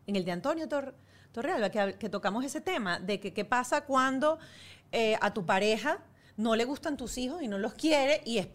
en 0.06 0.18
el 0.18 0.26
de 0.26 0.32
Antonio 0.34 0.68
Tor- 0.68 0.96
Torrealba, 1.32 1.70
que, 1.70 1.94
que 1.98 2.10
tocamos 2.10 2.44
ese 2.44 2.60
tema, 2.60 3.00
de 3.00 3.22
que 3.22 3.34
qué 3.34 3.46
pasa 3.46 3.86
cuando 3.86 4.38
eh, 4.92 5.18
a 5.22 5.34
tu 5.34 5.46
pareja 5.46 6.00
no 6.38 6.56
le 6.56 6.66
gustan 6.66 6.98
tus 6.98 7.18
hijos 7.18 7.42
y 7.42 7.48
no 7.48 7.58
los 7.58 7.74
quiere 7.74 8.22
y 8.26 8.38
es 8.38 8.48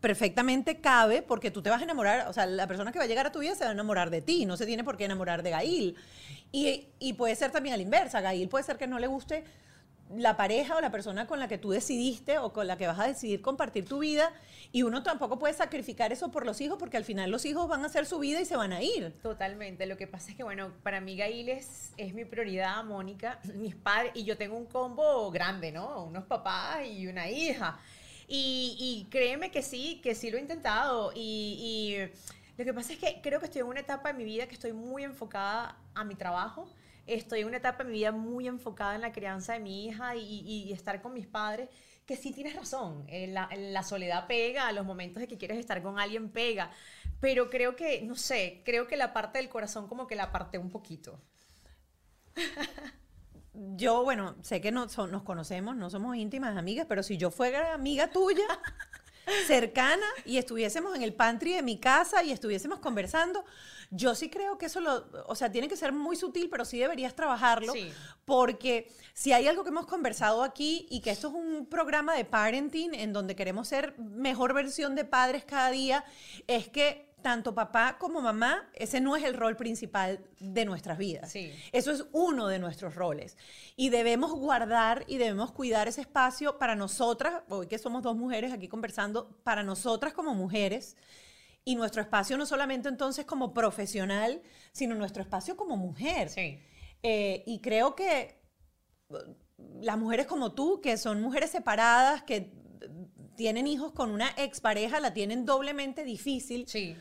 perfectamente 0.00 0.80
cabe 0.80 1.22
porque 1.22 1.50
tú 1.50 1.62
te 1.62 1.70
vas 1.70 1.80
a 1.80 1.84
enamorar, 1.84 2.28
o 2.28 2.32
sea, 2.32 2.46
la 2.46 2.66
persona 2.66 2.92
que 2.92 2.98
va 2.98 3.04
a 3.04 3.08
llegar 3.08 3.26
a 3.26 3.32
tu 3.32 3.40
vida 3.40 3.54
se 3.54 3.64
va 3.64 3.70
a 3.70 3.72
enamorar 3.72 4.10
de 4.10 4.20
ti, 4.20 4.46
no 4.46 4.56
se 4.56 4.66
tiene 4.66 4.84
por 4.84 4.96
qué 4.96 5.06
enamorar 5.06 5.42
de 5.42 5.50
Gail. 5.50 5.96
Y, 6.52 6.88
y 6.98 7.14
puede 7.14 7.34
ser 7.34 7.50
también 7.50 7.74
a 7.74 7.76
la 7.76 7.82
inversa, 7.82 8.20
Gail 8.20 8.48
puede 8.48 8.64
ser 8.64 8.76
que 8.76 8.86
no 8.86 8.98
le 8.98 9.06
guste 9.06 9.44
la 10.10 10.36
pareja 10.36 10.76
o 10.76 10.80
la 10.80 10.90
persona 10.90 11.26
con 11.26 11.40
la 11.40 11.48
que 11.48 11.58
tú 11.58 11.70
decidiste 11.70 12.38
o 12.38 12.52
con 12.52 12.66
la 12.66 12.76
que 12.76 12.86
vas 12.86 12.98
a 12.98 13.06
decidir 13.06 13.40
compartir 13.40 13.86
tu 13.86 14.00
vida 14.00 14.32
y 14.74 14.82
uno 14.82 15.02
tampoco 15.02 15.38
puede 15.38 15.54
sacrificar 15.54 16.12
eso 16.12 16.30
por 16.30 16.44
los 16.44 16.60
hijos 16.60 16.78
porque 16.78 16.96
al 16.96 17.04
final 17.04 17.30
los 17.30 17.44
hijos 17.44 17.68
van 17.68 17.84
a 17.84 17.86
hacer 17.86 18.06
su 18.06 18.18
vida 18.18 18.40
y 18.40 18.44
se 18.44 18.56
van 18.56 18.72
a 18.72 18.82
ir. 18.82 19.12
Totalmente. 19.22 19.86
Lo 19.86 19.96
que 19.96 20.06
pasa 20.06 20.30
es 20.32 20.36
que, 20.36 20.42
bueno, 20.42 20.72
para 20.82 21.00
mí 21.00 21.16
Gail 21.16 21.48
es, 21.48 21.92
es 21.96 22.12
mi 22.12 22.24
prioridad, 22.24 22.82
Mónica, 22.82 23.38
mis 23.54 23.76
padres, 23.76 24.12
y 24.14 24.24
yo 24.24 24.36
tengo 24.36 24.56
un 24.56 24.66
combo 24.66 25.30
grande, 25.30 25.70
¿no? 25.70 26.04
Unos 26.04 26.24
papás 26.24 26.86
y 26.86 27.06
una 27.06 27.30
hija. 27.30 27.78
Y, 28.26 28.76
y 28.78 29.10
créeme 29.10 29.50
que 29.50 29.62
sí, 29.62 30.00
que 30.02 30.14
sí 30.14 30.30
lo 30.30 30.38
he 30.38 30.40
intentado. 30.40 31.12
Y, 31.14 31.20
y 31.20 32.58
lo 32.58 32.64
que 32.64 32.74
pasa 32.74 32.92
es 32.92 32.98
que 32.98 33.20
creo 33.22 33.38
que 33.38 33.46
estoy 33.46 33.60
en 33.60 33.68
una 33.68 33.80
etapa 33.80 34.12
de 34.12 34.18
mi 34.18 34.24
vida 34.24 34.46
que 34.46 34.54
estoy 34.54 34.72
muy 34.72 35.04
enfocada 35.04 35.76
a 35.94 36.04
mi 36.04 36.16
trabajo. 36.16 36.68
Estoy 37.06 37.40
en 37.40 37.48
una 37.48 37.58
etapa 37.58 37.84
de 37.84 37.90
mi 37.90 37.98
vida 37.98 38.12
muy 38.12 38.46
enfocada 38.46 38.94
en 38.94 39.00
la 39.00 39.12
crianza 39.12 39.54
de 39.54 39.60
mi 39.60 39.86
hija 39.86 40.16
y, 40.16 40.72
estar 40.72 41.02
con 41.02 41.12
mis 41.12 41.26
padres 41.26 41.68
que 42.06 42.16
sí 42.16 42.32
tienes 42.32 42.54
razón, 42.54 43.04
eh, 43.08 43.26
la, 43.28 43.82
soledad 43.82 44.26
pega, 44.26 44.68
a 44.68 44.72
los 44.72 44.84
momentos 44.84 45.20
de 45.20 45.26
que 45.26 45.38
quieres 45.38 45.58
estar 45.58 45.82
con 45.82 45.98
alguien 45.98 46.28
pega, 46.28 46.70
pero 47.18 47.48
creo 47.48 47.76
que, 47.76 48.02
no 48.02 48.14
sé, 48.14 48.60
creo 48.64 48.86
que 48.86 48.96
la 48.96 49.14
parte 49.14 49.38
del 49.38 49.48
corazón 49.48 49.88
como 49.88 50.06
que 50.06 50.14
la 50.14 50.30
parte 50.30 50.58
un 50.58 50.70
poquito. 50.70 51.18
Yo, 53.54 54.02
bueno, 54.02 54.34
sé 54.42 54.60
que 54.60 54.72
no, 54.72 54.86
nos 54.86 55.22
conocemos, 55.22 55.76
no 55.76 55.88
somos 55.88 56.16
íntimas 56.16 56.56
amigas, 56.56 56.86
pero 56.88 57.04
si 57.04 57.16
yo 57.16 57.30
fuera 57.30 57.72
amiga 57.72 58.10
tuya, 58.10 58.42
cercana, 59.46 60.06
y 60.24 60.38
estuviésemos 60.38 60.94
en 60.94 61.02
el 61.02 61.14
pantry 61.14 61.52
de 61.54 61.62
mi 61.62 61.78
casa 61.78 62.22
y 62.22 62.30
estuviésemos 62.32 62.78
conversando, 62.80 63.44
yo 63.90 64.14
sí 64.14 64.28
creo 64.28 64.58
que 64.58 64.66
eso 64.66 64.80
lo, 64.80 65.06
o 65.26 65.34
sea, 65.34 65.52
tiene 65.52 65.68
que 65.68 65.76
ser 65.76 65.92
muy 65.92 66.16
sutil, 66.16 66.48
pero 66.50 66.64
sí 66.64 66.78
deberías 66.78 67.14
trabajarlo, 67.14 67.72
Sí. 67.72 67.92
porque 68.24 68.90
si 69.12 69.32
hay 69.32 69.46
algo 69.46 69.62
que 69.62 69.70
hemos 69.70 69.86
conversado 69.86 70.42
aquí 70.42 70.86
y 70.90 71.00
que 71.00 71.10
esto 71.10 71.28
es 71.28 71.34
un 71.34 71.66
programa 71.66 72.14
de 72.14 72.24
parenting 72.24 72.94
en 72.94 73.12
donde 73.12 73.36
queremos 73.36 73.68
ser 73.68 73.96
mejor 73.98 74.52
versión 74.54 74.94
de 74.94 75.04
padres 75.04 75.44
cada 75.44 75.70
día, 75.70 76.04
es 76.46 76.68
que 76.68 77.13
tanto 77.24 77.54
papá 77.54 77.96
como 77.98 78.20
mamá, 78.20 78.68
ese 78.74 79.00
no 79.00 79.16
es 79.16 79.24
el 79.24 79.32
rol 79.32 79.56
principal 79.56 80.20
de 80.40 80.66
nuestras 80.66 80.98
vidas. 80.98 81.32
Sí. 81.32 81.50
Eso 81.72 81.90
es 81.90 82.04
uno 82.12 82.48
de 82.48 82.58
nuestros 82.58 82.96
roles. 82.96 83.38
Y 83.76 83.88
debemos 83.88 84.32
guardar 84.32 85.04
y 85.06 85.16
debemos 85.16 85.50
cuidar 85.50 85.88
ese 85.88 86.02
espacio 86.02 86.58
para 86.58 86.76
nosotras, 86.76 87.42
hoy 87.48 87.66
que 87.66 87.78
somos 87.78 88.02
dos 88.02 88.14
mujeres 88.14 88.52
aquí 88.52 88.68
conversando, 88.68 89.40
para 89.42 89.62
nosotras 89.62 90.12
como 90.12 90.34
mujeres. 90.34 90.98
Y 91.64 91.76
nuestro 91.76 92.02
espacio 92.02 92.36
no 92.36 92.44
solamente 92.44 92.90
entonces 92.90 93.24
como 93.24 93.54
profesional, 93.54 94.42
sino 94.72 94.94
nuestro 94.94 95.22
espacio 95.22 95.56
como 95.56 95.78
mujer. 95.78 96.28
Sí. 96.28 96.58
Eh, 97.02 97.42
y 97.46 97.60
creo 97.60 97.94
que 97.94 98.20
eh, 98.20 99.16
las 99.80 99.96
mujeres 99.96 100.26
como 100.26 100.52
tú, 100.52 100.82
que 100.82 100.98
son 100.98 101.22
mujeres 101.22 101.50
separadas, 101.50 102.22
que 102.24 102.36
eh, 102.36 102.50
tienen 103.34 103.66
hijos 103.66 103.92
con 103.92 104.10
una 104.10 104.28
expareja, 104.36 105.00
la 105.00 105.14
tienen 105.14 105.46
doblemente 105.46 106.04
difícil 106.04 106.68
Sí. 106.68 106.94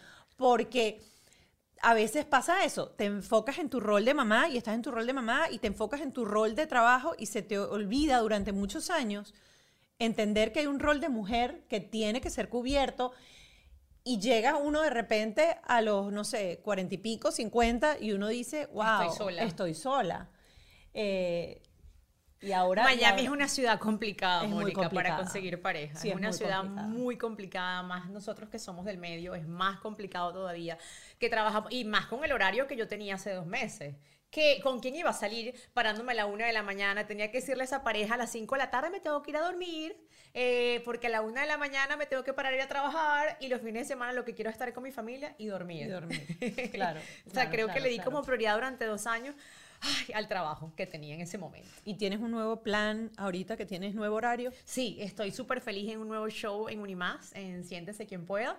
Porque 0.43 1.01
a 1.81 1.93
veces 1.93 2.25
pasa 2.25 2.65
eso, 2.65 2.89
te 2.89 3.05
enfocas 3.05 3.59
en 3.59 3.69
tu 3.69 3.79
rol 3.79 4.03
de 4.03 4.13
mamá 4.13 4.49
y 4.49 4.57
estás 4.57 4.75
en 4.75 4.81
tu 4.81 4.91
rol 4.91 5.07
de 5.07 5.13
mamá 5.13 5.49
y 5.49 5.57
te 5.59 5.67
enfocas 5.67 6.01
en 6.01 6.11
tu 6.11 6.25
rol 6.25 6.53
de 6.53 6.67
trabajo 6.67 7.15
y 7.17 7.27
se 7.27 7.43
te 7.43 7.57
olvida 7.57 8.19
durante 8.19 8.51
muchos 8.51 8.89
años 8.89 9.33
entender 9.99 10.51
que 10.51 10.59
hay 10.59 10.67
un 10.67 10.81
rol 10.81 10.99
de 10.99 11.07
mujer 11.07 11.63
que 11.69 11.79
tiene 11.79 12.19
que 12.19 12.29
ser 12.29 12.49
cubierto 12.49 13.13
y 14.03 14.19
llega 14.19 14.57
uno 14.57 14.81
de 14.81 14.89
repente 14.89 15.55
a 15.63 15.81
los, 15.81 16.11
no 16.11 16.25
sé, 16.25 16.59
cuarenta 16.61 16.95
y 16.95 16.97
pico, 16.97 17.31
cincuenta 17.31 17.97
y 17.97 18.11
uno 18.11 18.27
dice, 18.27 18.65
wow, 18.73 19.03
Estoy 19.03 19.17
sola. 19.17 19.43
Estoy 19.43 19.73
sola. 19.73 20.29
Eh, 20.93 21.61
y 22.43 22.51
ahora... 22.51 22.83
y 22.83 22.97
Miami 22.97 23.05
ahora- 23.05 23.21
es 23.23 23.29
una 23.29 23.47
ciudad 23.47 23.79
complicada, 23.79 24.43
Mónica, 24.43 24.89
para 24.89 25.15
conseguir 25.17 25.61
pareja. 25.61 25.95
Sí, 25.97 26.09
es 26.09 26.13
es 26.13 26.19
una 26.19 26.29
muy 26.29 26.37
ciudad 26.37 26.57
complicada. 26.59 26.87
muy 26.87 27.17
complicada, 27.17 27.83
más 27.83 28.09
nosotros 28.09 28.49
que 28.49 28.59
somos 28.59 28.85
del 28.85 28.97
medio, 28.97 29.33
es 29.35 29.47
más 29.47 29.79
complicado 29.79 30.33
todavía. 30.33 30.77
Que 31.19 31.29
trabajamos, 31.29 31.71
y 31.71 31.85
más 31.85 32.07
con 32.07 32.23
el 32.23 32.31
horario 32.31 32.67
que 32.67 32.75
yo 32.75 32.87
tenía 32.87 33.15
hace 33.15 33.31
dos 33.33 33.45
meses. 33.45 33.95
Que, 34.29 34.59
¿Con 34.63 34.79
quién 34.79 34.95
iba 34.95 35.11
a 35.11 35.13
salir 35.13 35.53
parándome 35.73 36.13
a 36.13 36.15
la 36.15 36.25
una 36.25 36.47
de 36.47 36.53
la 36.53 36.63
mañana? 36.63 37.05
Tenía 37.05 37.29
que 37.29 37.39
decirle 37.39 37.63
a 37.63 37.65
esa 37.65 37.83
pareja 37.83 38.15
a 38.15 38.17
las 38.17 38.31
5 38.31 38.55
de 38.55 38.59
la 38.59 38.71
tarde 38.71 38.89
me 38.89 38.99
tengo 38.99 39.21
que 39.21 39.29
ir 39.29 39.37
a 39.37 39.41
dormir, 39.41 39.95
eh, 40.33 40.81
porque 40.85 41.05
a 41.05 41.09
la 41.11 41.21
una 41.21 41.41
de 41.41 41.47
la 41.47 41.57
mañana 41.57 41.97
me 41.97 42.07
tengo 42.07 42.23
que 42.23 42.33
parar 42.33 42.51
a 42.53 42.55
ir 42.55 42.61
a 42.63 42.67
trabajar 42.67 43.37
y 43.39 43.47
los 43.47 43.61
fines 43.61 43.83
de 43.83 43.93
semana 43.93 44.11
lo 44.11 44.25
que 44.25 44.33
quiero 44.33 44.49
es 44.49 44.55
estar 44.55 44.73
con 44.73 44.81
mi 44.83 44.91
familia 44.91 45.35
y 45.37 45.45
dormir. 45.45 45.85
Y 45.85 45.89
dormir, 45.89 46.25
claro, 46.73 46.99
o 47.27 47.29
sea, 47.29 47.43
claro, 47.43 47.51
creo 47.51 47.67
que 47.67 47.73
claro, 47.73 47.83
le 47.85 47.89
di 47.89 47.95
claro. 47.97 48.09
como 48.11 48.23
prioridad 48.23 48.55
durante 48.55 48.85
dos 48.85 49.05
años 49.05 49.35
ay, 49.83 50.13
al 50.13 50.27
trabajo 50.27 50.73
que 50.75 50.87
tenía 50.87 51.13
en 51.13 51.21
ese 51.21 51.37
momento. 51.37 51.69
¿Y 51.85 51.95
tienes 51.95 52.19
un 52.19 52.31
nuevo 52.31 52.63
plan 52.63 53.11
ahorita 53.17 53.57
que 53.57 53.65
tienes 53.65 53.93
nuevo 53.95 54.15
horario? 54.15 54.51
Sí, 54.63 54.97
estoy 54.99 55.31
súper 55.31 55.61
feliz 55.61 55.91
en 55.91 55.99
un 55.99 56.07
nuevo 56.07 56.27
show 56.29 56.69
en 56.69 56.79
Unimás, 56.79 57.31
en 57.35 57.63
Siéntese 57.63 58.05
quien 58.05 58.25
pueda. 58.25 58.57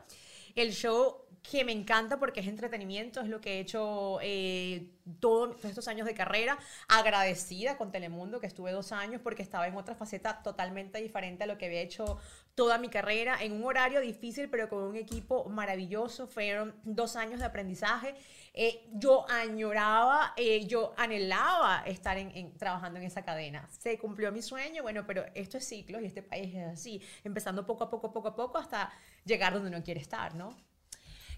El 0.54 0.72
show 0.72 1.16
que 1.50 1.62
me 1.64 1.72
encanta 1.72 2.18
porque 2.18 2.40
es 2.40 2.46
entretenimiento, 2.46 3.20
es 3.20 3.28
lo 3.28 3.40
que 3.40 3.56
he 3.56 3.60
hecho 3.60 4.18
eh, 4.22 4.88
todo- 5.20 5.50
todos 5.50 5.64
estos 5.66 5.88
años 5.88 6.06
de 6.06 6.14
carrera. 6.14 6.56
Agradecida 6.88 7.76
con 7.76 7.92
Telemundo, 7.92 8.40
que 8.40 8.46
estuve 8.46 8.72
dos 8.72 8.92
años 8.92 9.20
porque 9.22 9.42
estaba 9.42 9.66
en 9.66 9.76
otra 9.76 9.94
faceta 9.94 10.42
totalmente 10.42 11.02
diferente 11.02 11.44
a 11.44 11.46
lo 11.46 11.58
que 11.58 11.66
había 11.66 11.80
hecho 11.82 12.18
toda 12.54 12.78
mi 12.78 12.88
carrera, 12.88 13.36
en 13.42 13.52
un 13.52 13.64
horario 13.64 14.00
difícil, 14.00 14.48
pero 14.48 14.68
con 14.68 14.82
un 14.84 14.96
equipo 14.96 15.44
maravilloso. 15.46 16.26
Fueron 16.28 16.74
dos 16.84 17.16
años 17.16 17.40
de 17.40 17.46
aprendizaje. 17.46 18.14
Eh, 18.52 18.86
yo 18.92 19.26
añoraba, 19.28 20.32
eh, 20.36 20.64
yo 20.66 20.94
anhelaba 20.96 21.82
estar 21.86 22.16
en- 22.16 22.30
en- 22.30 22.56
trabajando 22.56 23.00
en 23.00 23.06
esa 23.06 23.22
cadena. 23.22 23.68
Se 23.80 23.98
cumplió 23.98 24.30
mi 24.30 24.42
sueño, 24.42 24.82
bueno, 24.82 25.04
pero 25.06 25.24
esto 25.34 25.58
es 25.58 25.66
ciclos 25.66 26.02
y 26.02 26.06
este 26.06 26.22
país 26.22 26.54
es 26.54 26.66
así, 26.68 27.02
empezando 27.24 27.66
poco 27.66 27.84
a 27.84 27.90
poco, 27.90 28.12
poco 28.12 28.28
a 28.28 28.36
poco, 28.36 28.58
hasta 28.58 28.92
llegar 29.24 29.52
donde 29.54 29.68
uno 29.70 29.82
quiere 29.82 30.00
estar, 30.00 30.34
¿no? 30.36 30.56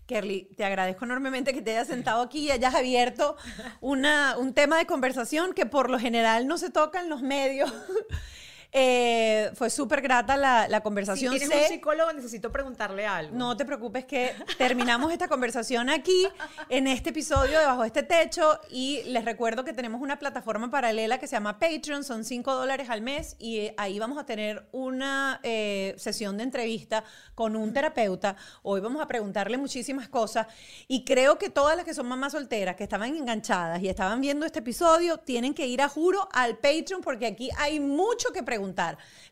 Kerly, 0.06 0.50
te 0.56 0.64
agradezco 0.64 1.04
enormemente 1.04 1.52
que 1.52 1.62
te 1.62 1.72
hayas 1.72 1.88
sentado 1.88 2.22
aquí 2.22 2.40
y 2.46 2.50
hayas 2.52 2.74
abierto 2.76 3.36
una, 3.80 4.36
un 4.38 4.54
tema 4.54 4.76
de 4.78 4.86
conversación 4.86 5.52
que 5.52 5.66
por 5.66 5.90
lo 5.90 5.98
general 5.98 6.46
no 6.46 6.58
se 6.58 6.70
toca 6.70 7.00
en 7.00 7.08
los 7.08 7.22
medios. 7.22 7.72
Eh, 8.78 9.50
fue 9.54 9.70
súper 9.70 10.02
grata 10.02 10.36
la, 10.36 10.68
la 10.68 10.76
Si 10.78 10.82
conversación. 10.82 11.30
tienes 11.34 11.48
Sé- 11.48 11.62
un 11.62 11.68
psicólogo, 11.68 12.12
necesito 12.12 12.52
preguntarle 12.52 13.06
algo. 13.06 13.34
no 13.34 13.56
te 13.56 13.64
preocupes 13.64 14.04
que 14.04 14.34
terminamos 14.58 15.10
esta 15.12 15.28
conversación 15.28 15.88
aquí, 15.88 16.28
en 16.68 16.86
este 16.86 17.08
episodio 17.08 17.58
de 17.58 17.64
Bajo 17.64 17.84
este 17.84 18.02
Techo, 18.02 18.60
y 18.68 19.02
les 19.06 19.24
recuerdo 19.24 19.64
que 19.64 19.72
tenemos 19.72 20.02
una 20.02 20.18
plataforma 20.18 20.70
paralela 20.70 21.16
que 21.18 21.26
se 21.26 21.36
llama 21.36 21.58
Patreon, 21.58 22.04
son 22.04 22.22
5 22.22 22.54
dólares 22.54 22.90
al 22.90 23.00
mes, 23.00 23.36
y 23.38 23.70
ahí 23.78 23.98
vamos 23.98 24.18
a 24.18 24.26
tener 24.26 24.66
una 24.72 25.40
eh, 25.42 25.94
sesión 25.96 26.36
de 26.36 26.42
entrevista 26.42 27.02
con 27.34 27.56
un 27.56 27.72
terapeuta. 27.72 28.36
Hoy 28.62 28.80
vamos 28.80 29.00
a 29.00 29.06
preguntarle 29.06 29.56
muchísimas 29.56 30.10
cosas, 30.10 30.48
y 30.86 31.02
creo 31.06 31.38
que 31.38 31.48
todas 31.48 31.76
las 31.76 31.86
que 31.86 31.94
son 31.94 32.06
mamás 32.08 32.32
solteras, 32.32 32.76
que 32.76 32.82
estaban 32.84 33.16
enganchadas 33.16 33.80
y 33.82 33.88
estaban 33.88 34.20
viendo 34.20 34.44
este 34.44 34.58
episodio, 34.58 35.16
tienen 35.16 35.54
que 35.54 35.66
ir 35.66 35.80
a 35.80 35.88
juro 35.88 36.28
al 36.34 36.58
Patreon, 36.58 37.00
porque 37.00 37.24
aquí 37.24 37.48
hay 37.56 37.80
mucho 37.80 38.28
que 38.34 38.42
preguntar. 38.42 38.65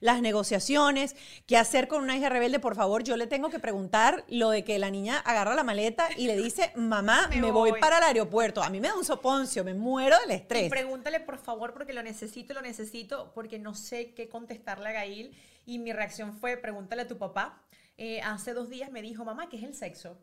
Las 0.00 0.20
negociaciones, 0.20 1.16
qué 1.46 1.56
hacer 1.56 1.88
con 1.88 2.02
una 2.02 2.16
hija 2.16 2.28
rebelde, 2.28 2.58
por 2.60 2.74
favor, 2.74 3.02
yo 3.02 3.16
le 3.16 3.26
tengo 3.26 3.50
que 3.50 3.58
preguntar 3.58 4.24
lo 4.28 4.50
de 4.50 4.64
que 4.64 4.78
la 4.78 4.90
niña 4.90 5.18
agarra 5.18 5.54
la 5.54 5.64
maleta 5.64 6.08
y 6.16 6.26
le 6.26 6.36
dice, 6.36 6.72
mamá, 6.76 7.28
me, 7.28 7.36
Me 7.40 7.50
voy. 7.50 7.70
voy. 7.72 7.80
para 7.80 7.98
el 7.98 8.04
aeropuerto. 8.04 8.62
A 8.62 8.70
mí 8.70 8.80
me 8.80 8.88
da 8.88 8.94
un 8.96 9.04
soponcio, 9.04 9.64
me 9.64 9.74
muero 9.74 10.16
del 10.20 10.30
Y 10.30 10.34
estrés. 10.34 10.70
pregúntale, 10.70 11.20
por 11.20 11.38
favor, 11.38 11.72
porque 11.72 11.92
lo 11.92 12.02
necesito, 12.02 12.54
lo 12.54 12.62
necesito, 12.62 13.32
porque 13.34 13.58
no 13.58 13.74
sé 13.74 14.12
qué 14.14 14.28
contestarle 14.28 14.88
a 14.90 14.92
Gail. 14.92 15.34
Y 15.66 15.78
mi 15.78 15.92
reacción 15.92 16.36
fue, 16.36 16.56
pregúntale 16.56 17.02
a 17.02 17.08
tu 17.08 17.16
papá. 17.18 17.60
Eh, 17.96 18.20
hace 18.22 18.52
dos 18.52 18.68
días 18.68 18.90
me 18.90 19.00
dijo, 19.02 19.24
mamá, 19.24 19.48
¿qué 19.48 19.56
es 19.56 19.62
el 19.62 19.74
sexo? 19.74 20.18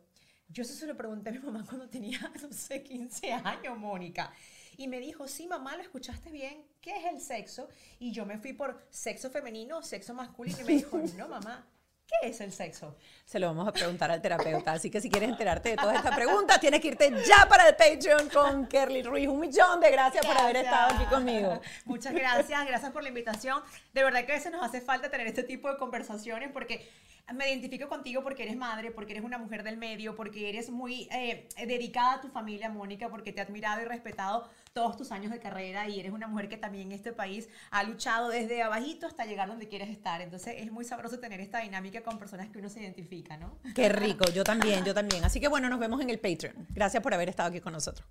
Yo 0.48 0.62
eso 0.62 0.74
se 0.74 0.86
lo 0.86 0.94
pregunté 0.96 1.30
a 1.30 1.32
mi 1.32 1.38
mamá 1.38 1.64
cuando 1.66 1.88
tenía, 1.88 2.20
no 2.42 2.52
sé, 2.52 2.82
15 2.82 3.32
años, 3.32 3.78
Mónica. 3.78 4.30
Y 4.76 4.88
me 4.88 5.00
dijo, 5.00 5.28
sí, 5.28 5.46
mamá, 5.46 5.76
lo 5.76 5.82
escuchaste 5.82 6.30
bien. 6.30 6.64
¿Qué 6.80 6.96
es 6.96 7.04
el 7.12 7.20
sexo? 7.20 7.68
Y 7.98 8.12
yo 8.12 8.26
me 8.26 8.38
fui 8.38 8.52
por 8.52 8.86
sexo 8.90 9.30
femenino 9.30 9.78
o 9.78 9.82
sexo 9.82 10.14
masculino. 10.14 10.60
Y 10.60 10.64
me 10.64 10.72
dijo, 10.72 10.98
no, 11.16 11.28
mamá, 11.28 11.66
¿qué 12.06 12.28
es 12.28 12.40
el 12.40 12.52
sexo? 12.52 12.96
Se 13.24 13.38
lo 13.38 13.46
vamos 13.48 13.68
a 13.68 13.72
preguntar 13.72 14.10
al 14.10 14.20
terapeuta. 14.20 14.72
Así 14.72 14.90
que 14.90 15.00
si 15.00 15.10
quieres 15.10 15.28
enterarte 15.28 15.70
de 15.70 15.76
todas 15.76 15.96
estas 15.96 16.14
preguntas, 16.14 16.60
tienes 16.60 16.80
que 16.80 16.88
irte 16.88 17.12
ya 17.26 17.46
para 17.48 17.68
el 17.68 17.76
Patreon 17.76 18.28
con 18.30 18.66
Kerly 18.66 19.02
Ruiz. 19.02 19.28
Un 19.28 19.40
millón 19.40 19.80
de 19.80 19.90
gracias, 19.90 20.24
por 20.24 20.36
haber 20.36 20.56
estado 20.56 20.94
aquí 20.94 21.04
conmigo. 21.06 21.60
Muchas 21.84 22.14
gracias, 22.14 22.66
gracias 22.66 22.92
por 22.92 23.02
la 23.02 23.08
invitación. 23.08 23.62
De 23.92 24.04
verdad 24.04 24.24
que 24.24 24.32
a 24.32 24.36
veces 24.36 24.52
nos 24.52 24.62
hace 24.62 24.80
falta 24.80 25.10
tener 25.10 25.26
este 25.26 25.42
tipo 25.42 25.70
de 25.70 25.76
conversaciones 25.76 26.50
porque 26.52 26.88
me 27.34 27.48
identifico 27.48 27.88
contigo 27.88 28.22
porque 28.22 28.42
eres 28.42 28.56
madre, 28.56 28.90
porque 28.90 29.12
eres 29.12 29.24
una 29.24 29.38
mujer 29.38 29.62
del 29.62 29.76
medio, 29.76 30.14
porque 30.16 30.48
eres 30.48 30.70
muy 30.70 31.08
eh, 31.12 31.48
dedicada 31.66 32.14
a 32.14 32.20
tu 32.20 32.28
familia, 32.28 32.68
Mónica, 32.68 33.08
porque 33.08 33.32
te 33.32 33.40
he 33.40 33.44
admirado 33.44 33.80
y 33.80 33.84
respetado 33.84 34.48
todos 34.72 34.96
tus 34.96 35.12
años 35.12 35.30
de 35.30 35.38
carrera 35.38 35.88
y 35.88 36.00
eres 36.00 36.12
una 36.12 36.26
mujer 36.26 36.48
que 36.48 36.56
también 36.56 36.88
en 36.88 36.92
este 36.92 37.12
país 37.12 37.48
ha 37.70 37.82
luchado 37.84 38.28
desde 38.28 38.62
abajito 38.62 39.06
hasta 39.06 39.24
llegar 39.24 39.48
donde 39.48 39.68
quieres 39.68 39.90
estar. 39.90 40.20
Entonces 40.20 40.54
es 40.58 40.72
muy 40.72 40.84
sabroso 40.84 41.18
tener 41.18 41.40
esta 41.40 41.60
dinámica 41.60 42.02
con 42.02 42.18
personas 42.18 42.48
que 42.48 42.58
uno 42.58 42.68
se 42.68 42.80
identifica, 42.80 43.36
¿no? 43.36 43.58
Qué 43.74 43.88
rico, 43.88 44.24
yo 44.34 44.44
también, 44.44 44.84
yo 44.84 44.94
también. 44.94 45.24
Así 45.24 45.40
que 45.40 45.48
bueno, 45.48 45.68
nos 45.68 45.78
vemos 45.78 46.00
en 46.00 46.10
el 46.10 46.18
Patreon. 46.18 46.66
Gracias 46.70 47.02
por 47.02 47.14
haber 47.14 47.28
estado 47.28 47.48
aquí 47.50 47.60
con 47.60 47.72
nosotros. 47.72 48.06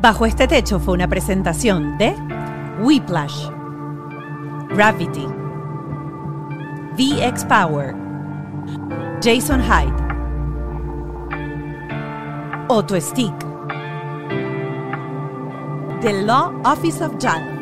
Bajo 0.00 0.26
este 0.26 0.46
techo 0.46 0.78
fue 0.80 0.94
una 0.94 1.08
presentación 1.08 1.98
de 1.98 2.14
Whiplash 2.80 3.48
Gravity, 4.70 5.26
VX 6.96 7.44
Power, 7.44 8.09
Jason 9.22 9.60
Hyde, 9.62 9.94
Auto 12.68 13.00
Stick, 13.00 13.38
The 16.00 16.22
Law 16.24 16.60
Office 16.64 17.04
of 17.04 17.18
JAL. 17.18 17.60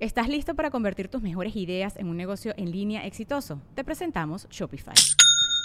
¿Estás 0.00 0.28
listo 0.28 0.54
para 0.54 0.70
convertir 0.70 1.08
tus 1.08 1.22
mejores 1.22 1.54
ideas 1.54 1.96
en 1.96 2.08
un 2.08 2.16
negocio 2.16 2.54
en 2.56 2.72
línea 2.72 3.06
exitoso? 3.06 3.60
Te 3.74 3.84
presentamos 3.84 4.48
Shopify. 4.48 4.94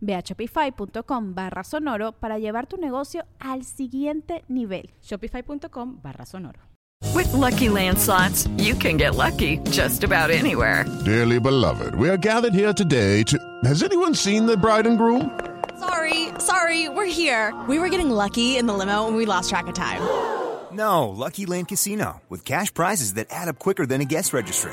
Ve 0.00 0.14
a 0.14 0.22
shopify.com 0.22 1.34
barra 1.34 1.64
sonoro 1.64 2.12
para 2.12 2.38
llevar 2.38 2.66
tu 2.66 2.76
negocio 2.76 3.24
al 3.38 3.64
siguiente 3.64 4.44
nivel. 4.48 4.90
Shopify.com 5.02 6.00
barra 6.02 6.24
sonoro. 6.24 6.60
With 7.14 7.32
Lucky 7.32 7.68
Land 7.68 7.98
slots, 7.98 8.46
you 8.58 8.74
can 8.74 8.96
get 8.96 9.16
lucky 9.16 9.58
just 9.70 10.04
about 10.04 10.30
anywhere. 10.30 10.84
Dearly 11.04 11.40
beloved, 11.40 11.94
we 11.94 12.08
are 12.08 12.18
gathered 12.18 12.54
here 12.54 12.72
today 12.72 13.22
to. 13.24 13.38
Has 13.64 13.82
anyone 13.82 14.14
seen 14.14 14.46
the 14.46 14.56
bride 14.56 14.86
and 14.86 14.98
groom? 14.98 15.30
Sorry, 15.78 16.28
sorry, 16.38 16.88
we're 16.88 17.06
here. 17.06 17.54
We 17.68 17.78
were 17.78 17.88
getting 17.88 18.10
lucky 18.10 18.58
in 18.58 18.66
the 18.66 18.74
limo 18.74 19.08
and 19.08 19.16
we 19.16 19.24
lost 19.24 19.48
track 19.48 19.66
of 19.66 19.74
time. 19.74 20.02
No, 20.72 21.08
Lucky 21.08 21.46
Land 21.46 21.68
Casino, 21.68 22.20
with 22.28 22.44
cash 22.44 22.72
prizes 22.72 23.14
that 23.14 23.26
add 23.30 23.48
up 23.48 23.58
quicker 23.58 23.86
than 23.86 24.00
a 24.00 24.04
guest 24.04 24.32
registry. 24.32 24.72